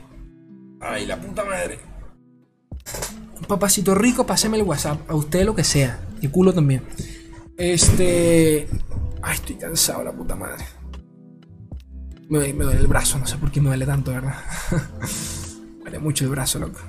[0.80, 1.80] Ay, la puta madre.
[3.48, 5.10] Papacito rico, páseme el WhatsApp.
[5.10, 6.08] A usted lo que sea.
[6.22, 6.84] Y culo también.
[7.58, 8.68] Este.
[9.24, 10.64] Ay, estoy cansado, la puta madre.
[12.40, 14.34] Me, duele el brazo, no sé por qué me duele tanto, ¿verdad?
[15.84, 16.80] duele mucho el brazo, loco.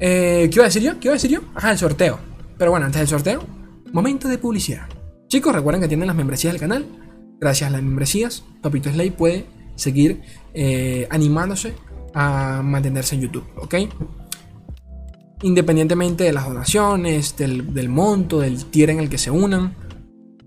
[0.00, 0.98] Eh, ¿Qué iba a decir yo?
[0.98, 1.40] ¿Qué iba a decir yo?
[1.54, 2.18] Ajá, el sorteo.
[2.58, 3.44] Pero bueno, antes del sorteo,
[3.92, 4.88] momento de publicidad.
[5.28, 6.84] Chicos, recuerden que tienen las membresías del canal.
[7.38, 10.22] Gracias a las membresías, Papito Slay puede seguir
[10.52, 11.74] eh, animándose
[12.12, 13.74] a mantenerse en YouTube, ¿ok?
[15.42, 19.76] Independientemente de las donaciones, del, del monto, del tier en el que se unan,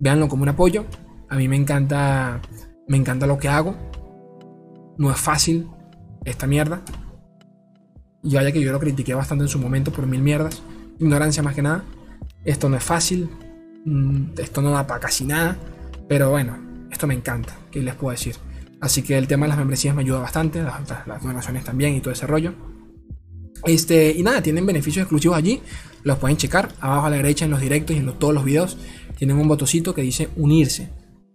[0.03, 0.85] véanlo como un apoyo.
[1.29, 2.41] A mí me encanta,
[2.87, 3.75] me encanta lo que hago.
[4.97, 5.69] No es fácil
[6.25, 6.81] esta mierda.
[8.21, 10.61] Y vaya que yo lo critiqué bastante en su momento por mil mierdas.
[10.99, 11.83] Ignorancia más que nada.
[12.43, 13.29] Esto no es fácil.
[13.85, 15.57] mm, Esto no da para casi nada.
[16.07, 16.57] Pero bueno,
[16.91, 17.55] esto me encanta.
[17.71, 18.35] ¿Qué les puedo decir?
[18.81, 20.61] Así que el tema de las membresías me ayuda bastante.
[20.61, 22.53] Las, donaciones también y todo ese rollo.
[23.65, 25.61] Este, y nada, tienen beneficios exclusivos allí.
[26.03, 26.73] Los pueden checar.
[26.81, 28.77] Abajo a la derecha en los directos y en todos los videos.
[29.17, 30.89] Tienen un botoncito que dice unirse.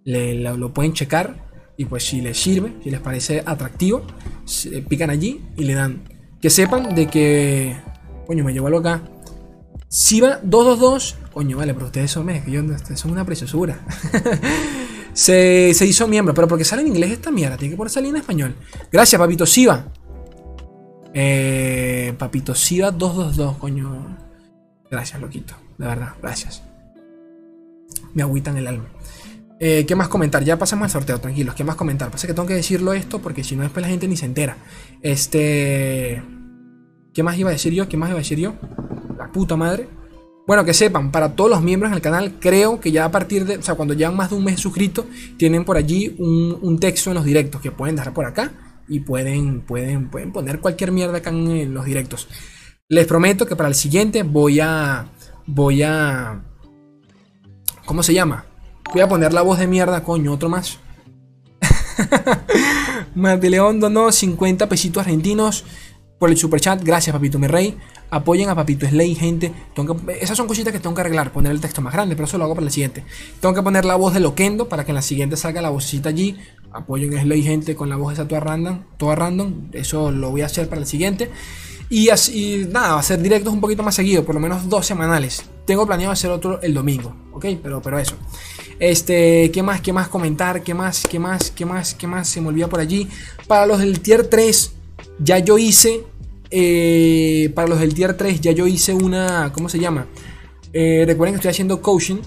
[0.04, 1.46] Le- lo, pueden checar.
[1.76, 4.02] Y pues si les sirve, si les parece atractivo,
[4.88, 6.02] pican allí y le dan.
[6.40, 7.76] Que sepan de que.
[8.26, 9.02] Coño, me llevó algo acá.
[9.88, 11.16] Siva 222.
[11.32, 12.62] Coño, vale, pero ustedes son, es que yo,
[12.94, 13.80] son una preciosura.
[15.12, 18.10] se, se hizo miembro, pero porque sale en inglés esta mierda, tiene que poner salir
[18.10, 18.54] en español.
[18.90, 19.86] Gracias, papito Siva.
[21.14, 24.16] Eh, papito Siva 222, coño.
[24.90, 25.54] Gracias, loquito.
[25.78, 26.62] De verdad, gracias.
[28.18, 28.88] Me agüitan el alma.
[29.60, 30.42] Eh, ¿Qué más comentar?
[30.42, 31.54] Ya pasamos al sorteo, tranquilos.
[31.54, 32.10] ¿Qué más comentar?
[32.10, 34.56] Pasa que tengo que decirlo esto porque si no, después la gente ni se entera.
[35.02, 36.20] Este.
[37.14, 37.88] ¿Qué más iba a decir yo?
[37.88, 38.54] ¿Qué más iba a decir yo?
[39.16, 39.88] La puta madre.
[40.48, 43.58] Bueno, que sepan, para todos los miembros del canal, creo que ya a partir de,
[43.58, 45.06] o sea, cuando llevan más de un mes suscritos,
[45.36, 48.50] tienen por allí un, texto en los directos que pueden dejar por acá
[48.88, 52.26] y pueden, pueden, pueden poner cualquier mierda acá en los directos.
[52.88, 55.06] Les prometo que para el siguiente voy a,
[55.46, 56.47] voy a,
[57.88, 58.44] ¿cómo se llama?
[58.92, 60.78] Voy a poner la voz de mierda, coño, otro más.
[63.14, 65.64] Mateleón donó 50 pesitos argentinos
[66.18, 66.84] por el super chat.
[66.84, 67.78] Gracias, papito mi rey.
[68.10, 69.52] Apoyen a papito Slay, gente.
[70.20, 71.32] Esas son cositas que tengo que arreglar.
[71.32, 73.04] Poner el texto más grande, pero eso lo hago para el siguiente.
[73.40, 76.10] Tengo que poner la voz de Loquendo para que en la siguiente salga la vocecita
[76.10, 76.36] allí.
[76.72, 78.82] Apoyen a Slay, gente, con la voz esa toda random.
[78.98, 79.70] Toda random.
[79.72, 81.30] Eso lo voy a hacer para el siguiente.
[81.90, 85.42] Y así, nada, hacer directos un poquito más seguido, por lo menos dos semanales.
[85.66, 87.46] Tengo planeado hacer otro el domingo, ¿ok?
[87.62, 88.14] Pero, pero eso.
[88.78, 89.80] Este, ¿qué más?
[89.80, 90.62] ¿Qué más comentar?
[90.62, 91.02] ¿Qué más?
[91.08, 91.50] ¿Qué más?
[91.50, 91.94] ¿Qué más?
[91.94, 92.28] ¿Qué más?
[92.28, 93.08] Se me olvida por allí.
[93.46, 94.72] Para los del tier 3,
[95.18, 96.04] ya yo hice.
[96.50, 99.52] eh, para los del tier 3, ya yo hice una.
[99.52, 100.06] ¿Cómo se llama?
[100.72, 102.18] Eh, recuerden que estoy haciendo coaching.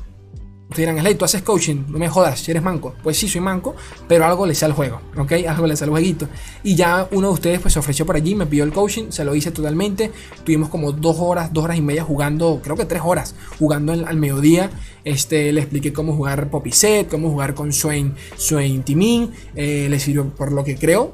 [0.71, 2.95] Ustedes dirán, Slay, tú haces coaching, no me jodas, si eres manco.
[3.03, 3.75] Pues sí, soy manco,
[4.07, 5.33] pero algo le sale al juego, ¿ok?
[5.45, 6.29] Algo le sale al jueguito.
[6.63, 9.25] Y ya uno de ustedes pues se ofreció por allí, me pidió el coaching, se
[9.25, 10.13] lo hice totalmente.
[10.45, 14.07] Tuvimos como dos horas, dos horas y media jugando, creo que tres horas, jugando al,
[14.07, 14.69] al mediodía.
[15.03, 19.29] Este, le expliqué cómo jugar Poppy Set, cómo jugar con Swain, Swain Timin.
[19.55, 21.11] Eh, le sirvió por lo que creo.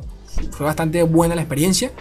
[0.51, 1.91] Fue bastante buena la experiencia.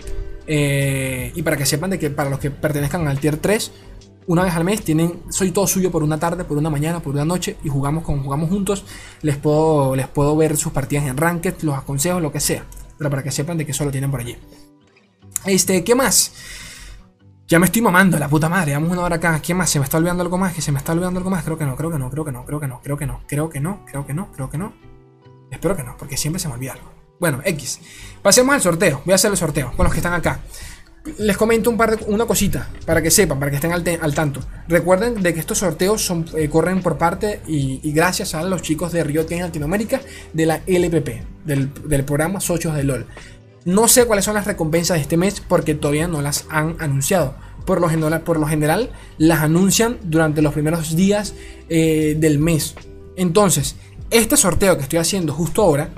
[0.47, 3.73] Eh, y para que sepan de que para los que pertenezcan al tier 3,
[4.27, 7.15] una vez al mes tienen, soy todo suyo por una tarde, por una mañana, por
[7.15, 8.85] una noche y jugamos con, jugamos juntos.
[9.23, 12.65] Les puedo, les puedo ver sus partidas en Ranked, los aconsejo, lo que sea.
[12.99, 14.37] Pero para que sepan de que eso lo tienen por allí.
[15.45, 16.33] Este, ¿qué más?
[17.47, 18.73] Ya me estoy mamando, la puta madre.
[18.73, 19.41] Vamos una hora acá.
[19.41, 19.71] ¿Qué más?
[19.71, 20.53] ¿Se me está olvidando algo más?
[20.53, 21.45] ¿Que se me está olvidando algo más?
[21.45, 23.21] Creo que no, creo que no, creo que no, creo que no, creo que no,
[23.29, 24.73] creo que no, creo que no, creo que no.
[25.53, 26.91] Espero que no, porque siempre se me olvida algo.
[27.21, 27.81] Bueno, X.
[28.21, 29.03] Pasemos al sorteo.
[29.05, 30.41] Voy a hacer el sorteo con los que están acá.
[31.19, 34.41] Les comento un par de, una cosita para que sepan, para que estén al, tanto.
[34.69, 38.93] Recuerden de que estos sorteos son, eh, corren por parte y, gracias a los chicos
[38.93, 40.01] de Riot Games Latinoamérica
[40.33, 43.07] de la LPP, del, programa Socios de LOL.
[43.65, 47.35] No sé cuáles son las recompensas de este mes porque todavía no las han anunciado.
[47.65, 51.35] Por lo general, por lo general las anuncian durante los primeros días
[51.69, 52.77] eh, del mes.
[53.17, 53.77] Entonces,
[54.11, 55.91] este sorteo que estoy haciendo justo ahora,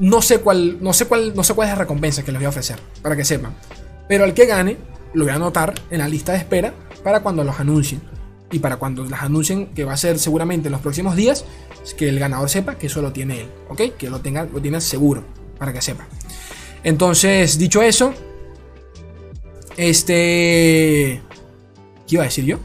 [0.00, 2.46] no sé cuál, no sé cuál, no sé cuál es la recompensa que les voy
[2.46, 3.54] a ofrecer, para que sepan.
[4.08, 4.78] Pero al que gane,
[5.12, 6.74] lo voy a anotar en la lista de espera
[7.04, 8.00] para cuando los anuncien.
[8.50, 11.44] Y para cuando las anuncien, que va a ser seguramente en los próximos días,
[11.96, 13.96] que el ganador sepa que eso lo tiene él, ¿ok?
[13.96, 15.22] Que lo tenga, lo tiene seguro,
[15.58, 16.06] para que sepa.
[16.82, 18.14] Entonces, dicho eso,
[19.76, 21.22] este...
[22.08, 22.58] ¿Qué iba a decir yo?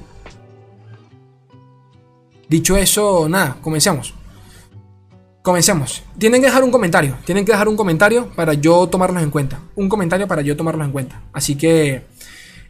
[2.48, 4.14] Dicho eso, nada, comencemos.
[5.46, 6.02] Comencemos.
[6.18, 7.18] Tienen que dejar un comentario.
[7.24, 9.60] Tienen que dejar un comentario para yo tomarlos en cuenta.
[9.76, 11.22] Un comentario para yo tomarlos en cuenta.
[11.34, 12.02] Así que.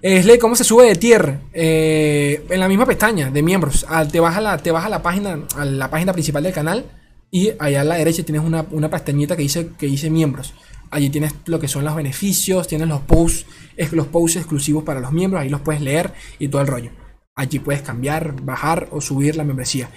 [0.01, 1.39] Eh, Slay, ¿cómo se sube de tier?
[1.53, 3.85] Eh, en la misma pestaña de miembros.
[3.87, 6.83] Ah, te vas a la, te vas la página, a la página principal del canal.
[7.31, 10.53] Y allá a la derecha tienes una, una pestañita que dice, que dice miembros.
[10.91, 13.45] Allí tienes lo que son los beneficios, tienes los posts,
[13.93, 16.91] los posts exclusivos para los miembros, ahí los puedes leer y todo el rollo.
[17.37, 19.89] Allí puedes cambiar, bajar o subir la membresía.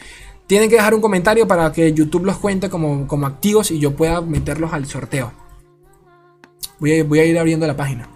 [0.48, 3.94] Tienen que dejar un comentario para que YouTube los cuente como, como activos y yo
[3.94, 5.30] pueda meterlos al sorteo.
[6.80, 8.08] Voy a, voy a ir abriendo la página.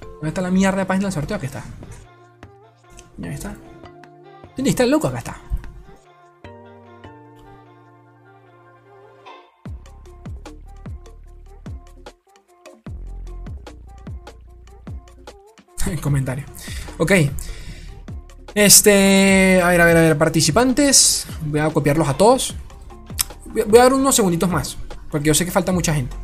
[0.00, 1.38] ¿Dónde está la mierda de página del sorteo?
[1.38, 1.64] Aquí está.
[3.22, 3.56] Ahí está.
[4.54, 5.08] ¿Dónde está el loco?
[5.08, 5.40] Acá está.
[15.90, 16.48] en comentarios.
[16.98, 17.12] Ok.
[18.54, 19.60] Este.
[19.62, 20.18] A ver, a ver, a ver.
[20.18, 21.26] Participantes.
[21.46, 22.54] Voy a copiarlos a todos.
[23.46, 24.76] Voy a dar unos segunditos más.
[25.10, 26.16] Porque yo sé que falta mucha gente.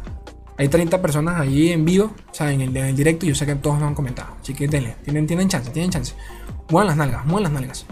[0.60, 3.54] Hay 30 personas ahí en vivo, o sea, en el, directo, y yo sé que
[3.54, 4.34] todos lo han comentado.
[4.42, 6.12] Así que denle, tienen, tienen chance, tienen chance.
[6.68, 7.86] Muevan las nalgas, muevan las nalgas.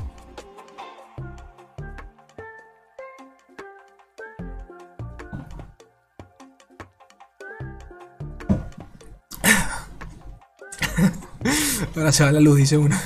[11.96, 12.96] Ahora se va la luz, dice uno.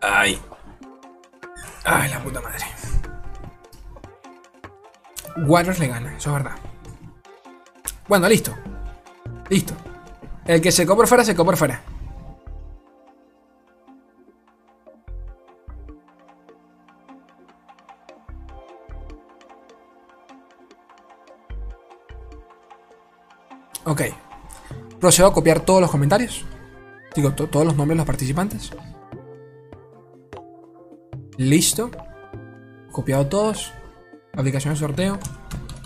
[0.00, 0.40] Ay.
[1.84, 2.64] Ay, la puta madre.
[5.46, 6.58] Waters le gana, eso es verdad.
[8.08, 8.54] Bueno, listo.
[9.48, 9.74] Listo.
[10.44, 11.82] El que secó por fuera, secó por fuera.
[23.84, 24.02] Ok.
[25.00, 26.44] Procedo a copiar todos los comentarios.
[27.14, 28.70] Digo, todos los nombres de los participantes.
[31.36, 31.90] Listo.
[32.92, 33.72] Copiado todos.
[34.32, 35.18] Aplicación de sorteo.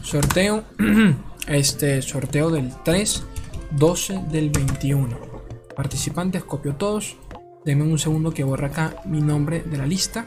[0.03, 0.65] Sorteo.
[1.47, 3.23] este sorteo del 3,
[3.73, 5.19] 12 del 21.
[5.77, 7.17] Participantes, copio todos.
[7.65, 10.27] Denme un segundo que borra acá mi nombre de la lista.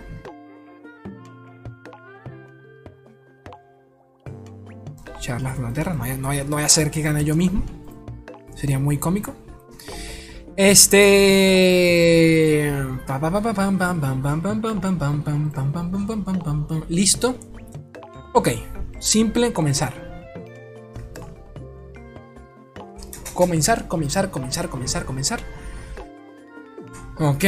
[5.19, 7.63] Charlas de Inglaterra, no voy, a, no voy a hacer que gane yo mismo.
[8.55, 9.33] Sería muy cómico.
[10.57, 11.91] Este.
[16.87, 17.35] Listo.
[18.33, 18.49] Ok.
[18.99, 20.05] Simple comenzar.
[23.33, 25.41] Comenzar, comenzar, comenzar, comenzar, comenzar.
[27.17, 27.43] Ok,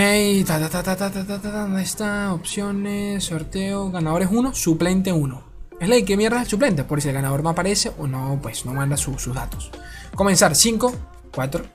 [0.46, 2.34] ¿dónde está?
[2.34, 5.44] Opciones, sorteo, ganadores 1, suplente 1.
[5.80, 6.84] Es ley, ¿qué mierda el suplente?
[6.84, 9.72] Por si el ganador no aparece o no, pues no manda sus datos.
[10.16, 10.94] Comenzar, 5,
[11.34, 11.66] 4,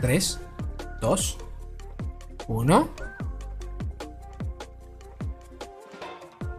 [0.00, 0.40] 3,
[1.02, 1.36] 2,
[2.46, 2.88] 1.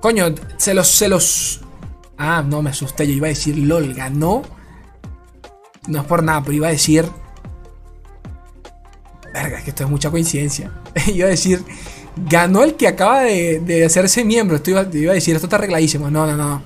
[0.02, 1.62] Coño, se los, se los...
[2.18, 4.44] Ah, no, me asusté, yo iba a decir LOL, ganó.
[5.88, 7.10] No es por nada, pero iba a decir...
[9.34, 10.72] Verga, es que esto es mucha coincidencia.
[11.08, 11.64] iba a decir,
[12.18, 14.58] ganó el que acaba de, hacerse miembro.
[14.58, 16.12] Esto iba, iba, a decir, esto está arregladísimo.
[16.12, 16.62] No, no, no.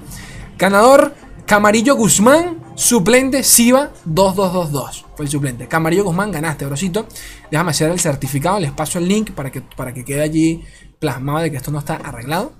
[0.57, 1.13] Ganador,
[1.45, 5.05] Camarillo Guzmán, suplente, Siva 2222.
[5.15, 5.67] Fue el suplente.
[5.67, 7.07] Camarillo Guzmán, ganaste, brosito.
[7.51, 10.63] Déjame hacer el certificado, les paso el link para que, para que quede allí
[10.99, 12.53] plasmado de que esto no está arreglado.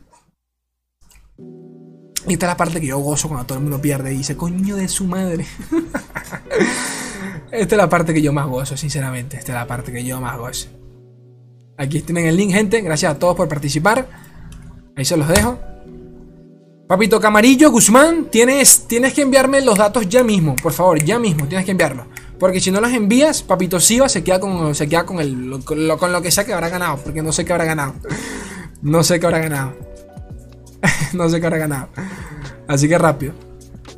[2.28, 4.76] Esta es la parte que yo gozo cuando todo el mundo pierde y dice, coño
[4.76, 5.46] de su madre.
[7.52, 9.38] esta es la parte que yo más gozo, sinceramente.
[9.38, 10.68] Esta es la parte que yo más gozo.
[11.78, 12.82] Aquí tienen el link, gente.
[12.82, 14.10] Gracias a todos por participar.
[14.98, 15.60] Ahí se los dejo.
[16.88, 21.46] Papito Camarillo, Guzmán, tienes, tienes que enviarme los datos ya mismo, por favor, ya mismo,
[21.46, 22.08] tienes que enviarlos.
[22.40, 25.86] Porque si no los envías, Papito Siva se queda con, se queda con, el, con,
[25.86, 27.96] lo, que sea que habrá ganado, porque no sé qué habrá ganado.
[28.82, 29.74] No sé qué habrá ganado.
[31.14, 31.90] no sé qué habrá ganado.
[32.70, 33.34] Así que rápido.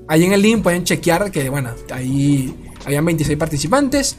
[0.08, 2.56] Ahí en el link pueden chequear que, bueno, ahí
[2.86, 4.18] habían 26 participantes.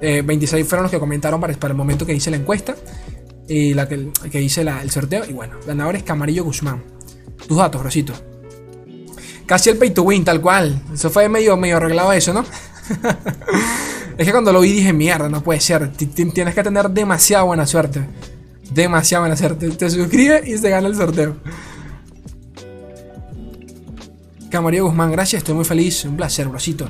[0.00, 2.74] 26 eh, fueron los que comentaron para, el momento que hice la encuesta.
[3.48, 5.24] Y la que, que hice el sorteo.
[5.28, 6.97] Y bueno, ganador es Camarillo Guzmán.
[7.46, 8.12] Tus datos, Rosito.
[9.46, 10.82] Casi el pay to win, tal cual.
[10.92, 12.44] Eso fue medio, medio arreglado eso, ¿no?
[14.18, 15.90] es que cuando lo vi dije, mierda, no puede ser.
[15.92, 18.04] Tienes que tener demasiada buena suerte.
[18.70, 19.70] Demasiada buena suerte.
[19.70, 21.36] Te suscribe y se gana el sorteo.
[24.50, 26.04] Camarillo Guzmán, gracias, estoy muy feliz.
[26.04, 26.88] Un placer, brosito.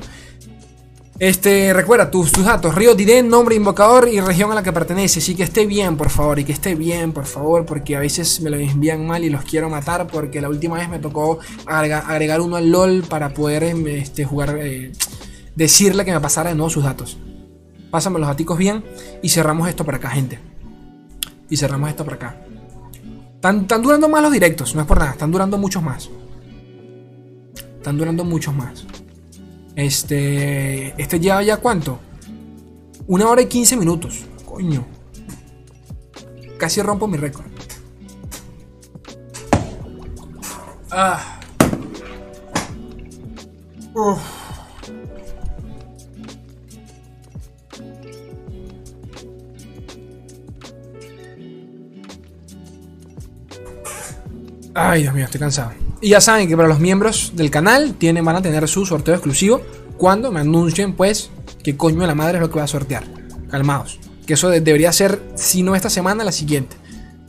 [1.19, 5.19] Este, recuerda tus, tus datos, Río Diden, nombre, invocador y región a la que pertenece.
[5.19, 8.39] Así que esté bien, por favor, y que esté bien, por favor, porque a veces
[8.39, 10.07] me lo envían mal y los quiero matar.
[10.07, 14.93] Porque la última vez me tocó agregar uno al LOL para poder este, jugar, eh,
[15.55, 17.17] decirle que me pasara de nuevo sus datos.
[17.91, 18.85] Pásame los datos bien
[19.21, 20.39] y cerramos esto por acá, gente.
[21.49, 22.37] Y cerramos esto por acá.
[23.35, 26.09] Están, están durando más los directos, no es por nada, están durando muchos más.
[27.77, 28.85] Están durando muchos más.
[29.79, 30.93] Este.
[31.01, 31.99] Este lleva ya cuánto?
[33.07, 34.25] Una hora y 15 minutos.
[34.45, 34.85] Coño.
[36.57, 37.45] Casi rompo mi récord.
[40.91, 41.39] Ah.
[54.73, 55.88] Ay, Dios mío, estoy cansado.
[56.01, 59.15] Y ya saben que para los miembros del canal tienen, van a tener su sorteo
[59.15, 59.61] exclusivo
[59.97, 61.29] cuando me anuncien, pues,
[61.61, 63.03] qué coño de la madre es lo que va a sortear.
[63.49, 63.99] Calmados.
[64.25, 66.77] Que eso debería ser, si no esta semana, la siguiente.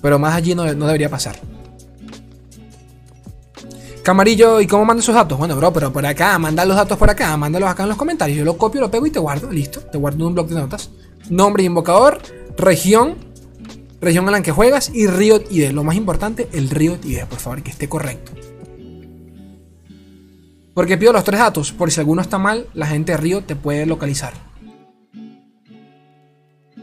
[0.01, 1.41] Pero más allí no, debería pasar.
[4.05, 5.37] Camarillo, ¿y cómo mando esos datos?
[5.37, 8.39] Bueno, bro, pero por acá, manda los datos por acá, mándalos acá en los comentarios.
[8.39, 9.81] Yo los copio, lo pego y te guardo, listo.
[9.81, 10.91] Te guardo en un blog de notas.
[11.29, 12.23] nombre invocador,
[12.57, 13.17] región,
[14.01, 15.73] región en la que juegas y Riot ID.
[15.73, 18.40] Lo más importante, el Riot ID, por favor, que esté correcto.
[20.81, 23.55] Porque pido los tres datos, por si alguno está mal, la gente de Riot te
[23.55, 24.33] puede localizar.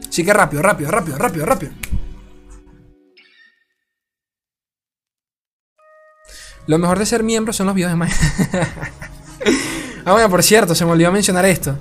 [0.08, 1.72] Así que rápido, rápido, rápido, rápido, rápido.
[6.68, 8.54] Lo mejor de ser miembro son los videos de Minecraft.
[10.04, 11.76] ah, bueno, por cierto, se me olvidó mencionar esto.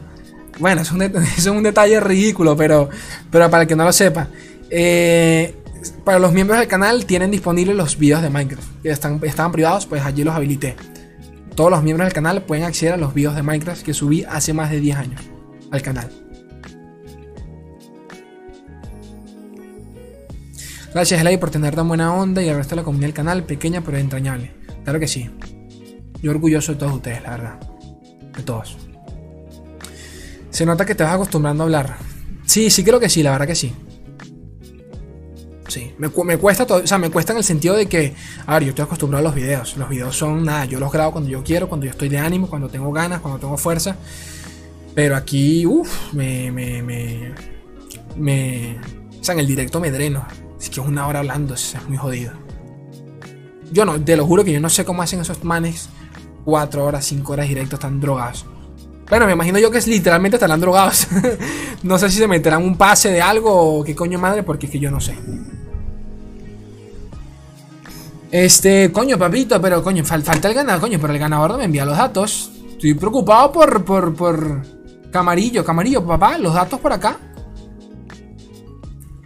[0.57, 1.01] Bueno, es un,
[1.37, 2.89] es un detalle ridículo, pero,
[3.29, 4.27] pero para el que no lo sepa.
[4.71, 5.55] Eh,
[6.03, 8.81] para los miembros del canal tienen disponibles los videos de Minecraft.
[8.81, 10.75] Que están, estaban privados, pues allí los habilité.
[11.57, 14.53] Todos los miembros del canal pueden acceder a los videos de Minecraft que subí hace
[14.53, 15.21] más de 10 años
[15.71, 16.07] al canal.
[20.93, 23.43] Gracias, Elay, por tener tan buena onda y al resto de la comunidad del canal,
[23.43, 24.51] pequeña pero entrañable.
[24.83, 25.31] Claro que sí.
[26.21, 27.59] Yo orgulloso de todos ustedes, la verdad.
[28.35, 28.77] De todos.
[30.51, 31.97] Se nota que te vas acostumbrando a hablar.
[32.45, 33.73] Sí, sí creo que sí, la verdad que sí.
[35.67, 38.13] Sí, me, cuesta todo, o sea, me cuesta en el sentido de que,
[38.45, 39.75] a ver, yo estoy acostumbrado a los videos.
[39.75, 42.47] Los videos son nada, yo los grabo cuando yo quiero, cuando yo estoy de ánimo,
[42.47, 43.97] cuando tengo ganas, cuando tengo fuerza.
[44.95, 47.33] Pero aquí, uff, me, me, me,
[48.15, 48.77] me,
[49.19, 50.25] o sea, en el directo me dreno.
[50.59, 52.31] Es que es una hora hablando, es muy jodido.
[53.71, 55.89] Yo no, te lo juro que yo no sé cómo hacen esos manes
[56.45, 58.45] 4 horas, 5 horas directos tan drogados.
[59.09, 61.07] Bueno, me imagino yo que es literalmente estarán drogados.
[61.83, 64.71] no sé si se meterán un pase de algo o qué coño madre, porque es
[64.71, 65.17] que yo no sé.
[68.31, 71.85] Este, coño, papito, pero coño, falta el ganador, coño, pero el ganador no me envía
[71.85, 72.51] los datos.
[72.71, 74.61] Estoy preocupado por, por, por
[75.11, 77.17] Camarillo, Camarillo, papá, los datos por acá.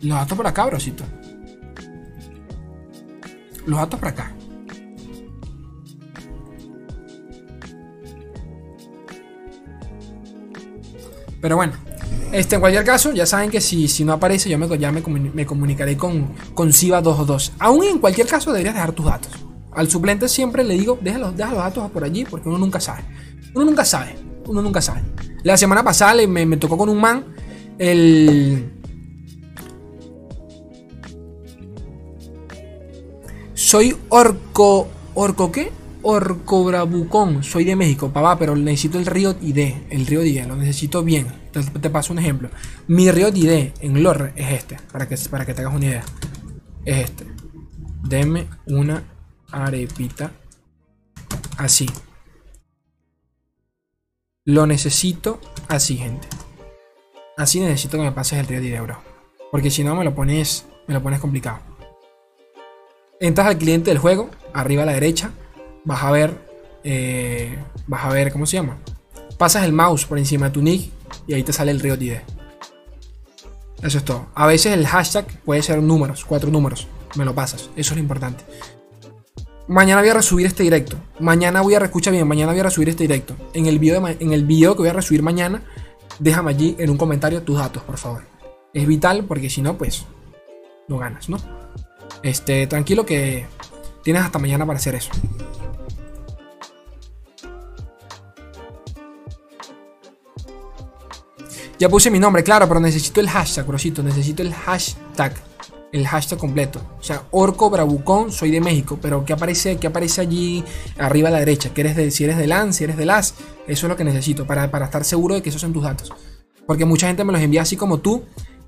[0.02, 1.04] Los datos por acá, brosito
[3.66, 4.32] los datos para acá.
[11.42, 11.74] Pero bueno,
[12.32, 15.02] este, en cualquier caso, ya saben que si, si no aparece, yo me, ya me,
[15.46, 17.52] comunicaré con, con Siva22.
[17.60, 19.32] Aún en cualquier caso, deberías dejar tus datos.
[19.72, 22.80] Al suplente siempre le digo, deja los, deja los datos por allí, porque uno nunca
[22.80, 23.04] sabe.
[23.54, 24.16] Uno nunca sabe.
[24.48, 25.02] Uno nunca sabe.
[25.44, 27.26] La semana pasada me, me tocó con un man
[27.78, 28.72] el
[33.72, 34.90] Soy orco.
[35.14, 35.72] ¿Orco qué?
[36.02, 37.42] Orco Bravucón.
[37.42, 39.74] Soy de México, papá, pero necesito el río ID.
[39.90, 41.41] El río ID, lo necesito bien.
[41.52, 42.50] Te, paso un ejemplo.
[42.88, 44.78] Mi río ID en lore es este.
[44.92, 46.04] Para que, para que te hagas una idea.
[46.86, 47.26] Es este.
[48.04, 49.04] Deme una
[49.52, 50.32] arepita.
[51.58, 51.90] Así.
[54.46, 56.28] Lo necesito así, gente.
[57.38, 58.98] Así necesito que me pases el río ID, bro.
[59.52, 60.66] Porque si no me lo pones.
[60.88, 61.60] Me lo pones complicado.
[63.20, 65.30] Entras al cliente del juego, arriba a la derecha,
[65.86, 66.36] vas a ver,
[66.84, 67.56] eh,
[67.86, 68.78] vas a ver, ¿cómo se llama?
[69.38, 70.92] Pasas el mouse por encima de tu nick
[71.28, 72.14] y ahí te sale el Riot ID.
[73.82, 74.28] Eso es todo.
[74.36, 76.88] A veces el hashtag puede ser números, cuatro números.
[77.16, 77.70] Me lo pasas.
[77.76, 78.44] Eso es lo importante.
[79.68, 80.98] Mañana voy a resubir este directo.
[81.20, 83.36] Mañana voy a escucha bien, mañana voy a resubir este directo.
[83.54, 85.64] En el video en el video que voy a resubir mañana,
[86.20, 88.24] déjame allí en un comentario tus datos, por favor.
[88.74, 90.06] Es vital porque si no, pues
[90.88, 91.38] no ganas, ¿no?
[92.24, 93.46] Este, tranquilo que
[94.04, 95.12] tienes hasta mañana para hacer eso.
[101.82, 104.04] Ya puse mi nombre, claro, pero necesito el hashtag, brosito.
[104.04, 105.34] Necesito el hashtag.
[105.92, 106.80] El hashtag completo.
[107.00, 109.00] O sea, Orco Bravucón, soy de México.
[109.02, 110.64] Pero ¿qué aparece, qué aparece allí
[111.00, 111.74] arriba a la derecha?
[111.74, 113.34] ¿Que eres si eres de LAN, si eres de LAS.
[113.66, 116.14] Eso es lo que necesito para, para estar seguro de que esos son tus datos.
[116.68, 118.26] Porque mucha gente me los envía así como tú.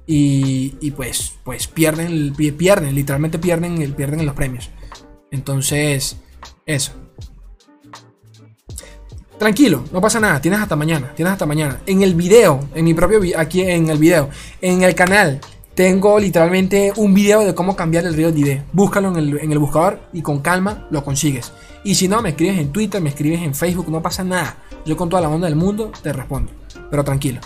[0.08, 4.72] Y, pues, pues pierden, pierden, literalmente pierden, pierden en los premios.
[5.30, 6.16] Entonces,
[6.66, 6.94] eso.
[9.38, 11.82] Tranquilo, no pasa nada, tienes hasta mañana, tienes hasta mañana.
[11.86, 14.30] En el video, en mi propio aquí en el video,
[14.62, 15.42] en el canal,
[15.76, 18.62] tengo literalmente un video de cómo cambiar el río de ID.
[18.72, 21.52] Búscalo en el, en el buscador y con calma lo consigues.
[21.84, 24.58] Y si no, me escribes en Twitter, me escribes en Facebook, no pasa nada.
[24.86, 26.52] Yo con toda la onda del mundo te respondo.
[26.92, 27.42] Pero tranquilo.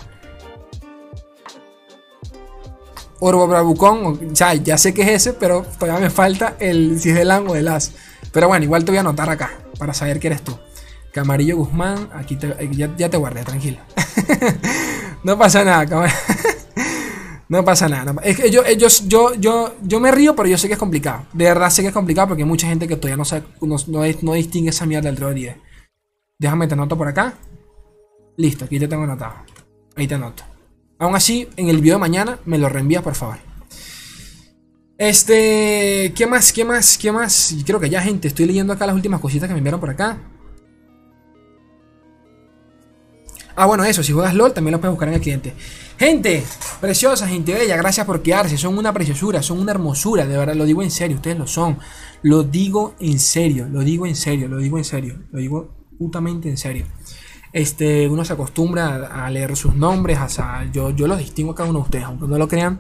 [3.20, 7.16] Orbo Bravucón, ya, ya sé que es ese, pero todavía me falta el si es
[7.16, 7.94] del ángulo o del as.
[8.32, 10.56] Pero bueno, igual te voy a anotar acá para saber que eres tú.
[11.18, 13.80] Camarillo Guzmán, aquí te, eh, ya, te guardé, tranquilo.
[15.24, 16.08] no pasa nada,
[17.50, 18.14] No pasa nada.
[18.24, 21.26] Es que yo, ellos, yo, yo, yo me río, pero yo sé que es complicado.
[21.34, 24.34] De verdad sé que es complicado porque hay mucha gente que todavía no, no, no,
[24.34, 25.50] distingue esa mierda del droid.
[26.38, 27.34] Déjame te anoto por acá.
[28.36, 29.38] Listo, aquí te tengo anotado.
[29.96, 30.44] Ahí te anoto.
[31.00, 33.38] Aún así, en el video de mañana me lo reenvías, por favor.
[35.00, 36.54] Este, ¿qué más?
[36.54, 36.96] ¿Qué más?
[36.96, 37.56] ¿Qué más?
[37.66, 40.20] Creo que ya, gente, estoy leyendo acá las últimas cositas que me enviaron por acá.
[43.60, 45.52] Ah, bueno, eso, si juegas LOL también lo puedes buscar en el cliente.
[45.98, 46.44] Gente,
[46.80, 48.56] preciosa, gente bella, gracias por quedarse.
[48.56, 51.80] Son una preciosura, son una hermosura, de verdad, lo digo en serio, ustedes lo son.
[52.22, 56.50] Lo digo en serio, lo digo en serio, lo digo en serio, lo digo putamente
[56.50, 56.86] en serio.
[57.52, 61.68] Este, uno se acostumbra a leer sus nombres, a, yo, yo los distingo a cada
[61.72, 62.80] uno de ustedes, aunque no lo crean.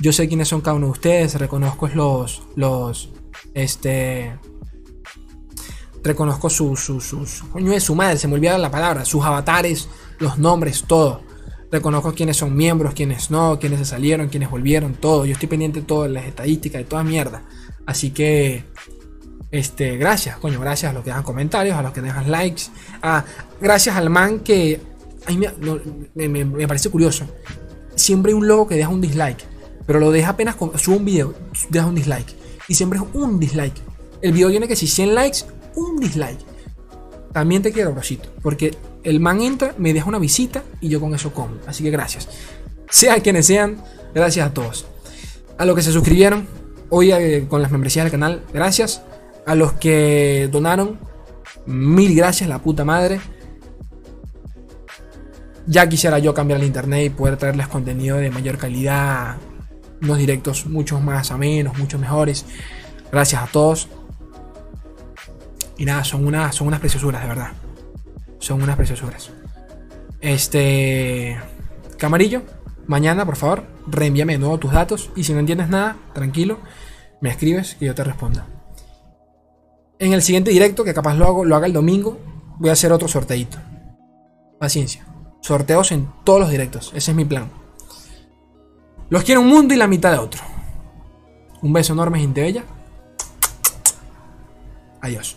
[0.00, 3.10] Yo sé quiénes son cada uno de ustedes, reconozco los, los,
[3.52, 4.32] este,
[6.02, 9.88] reconozco sus, sus, sus, coño de su madre, se me olvidaba la palabra, sus avatares,
[10.18, 11.22] los nombres, todo.
[11.70, 15.26] Reconozco quiénes son miembros, quiénes no, quiénes se salieron, quiénes volvieron, todo.
[15.26, 17.42] Yo estoy pendiente de todas las estadísticas, de toda mierda.
[17.86, 18.64] Así que,
[19.50, 22.64] este, gracias, coño, gracias a los que dejan comentarios, a los que dejan likes.
[23.02, 23.24] Ah,
[23.60, 24.80] gracias al man que,
[26.14, 27.26] me, me, parece curioso.
[27.94, 29.44] Siempre hay un logo que deja un dislike,
[29.86, 31.34] pero lo deja apenas, con, sube un video,
[31.70, 32.34] deja un dislike.
[32.68, 33.80] Y siempre es un dislike.
[34.22, 35.38] El video tiene que si 100 likes,
[35.74, 36.40] un dislike.
[37.32, 38.76] También te quiero, Rosito, porque
[39.06, 41.54] el man entra, me deja una visita y yo con eso como.
[41.68, 42.28] Así que gracias.
[42.90, 43.76] Sean quienes sean,
[44.12, 44.84] gracias a todos.
[45.58, 46.48] A los que se suscribieron
[46.90, 49.02] hoy eh, con las membresías del canal, gracias.
[49.46, 50.98] A los que donaron,
[51.66, 53.20] mil gracias, la puta madre.
[55.68, 59.36] Ya quisiera yo cambiar el internet y poder traerles contenido de mayor calidad,
[60.02, 62.44] unos directos mucho más amenos, mucho mejores.
[63.12, 63.88] Gracias a todos.
[65.78, 67.52] Y nada, son, una, son unas preciosuras, de verdad.
[68.38, 69.30] Son unas preciosuras.
[70.20, 71.38] Este.
[71.98, 72.42] Camarillo,
[72.86, 75.10] mañana, por favor, reenvíame de nuevo tus datos.
[75.16, 76.58] Y si no entiendes nada, tranquilo,
[77.20, 78.46] me escribes que yo te responda.
[79.98, 82.18] En el siguiente directo, que capaz lo hago, lo haga el domingo,
[82.58, 83.58] voy a hacer otro sorteito.
[84.58, 85.06] Paciencia.
[85.40, 86.92] Sorteos en todos los directos.
[86.94, 87.50] Ese es mi plan.
[89.08, 90.42] Los quiero un mundo y la mitad de otro.
[91.62, 92.64] Un beso enorme, gente bella.
[95.00, 95.36] Adiós.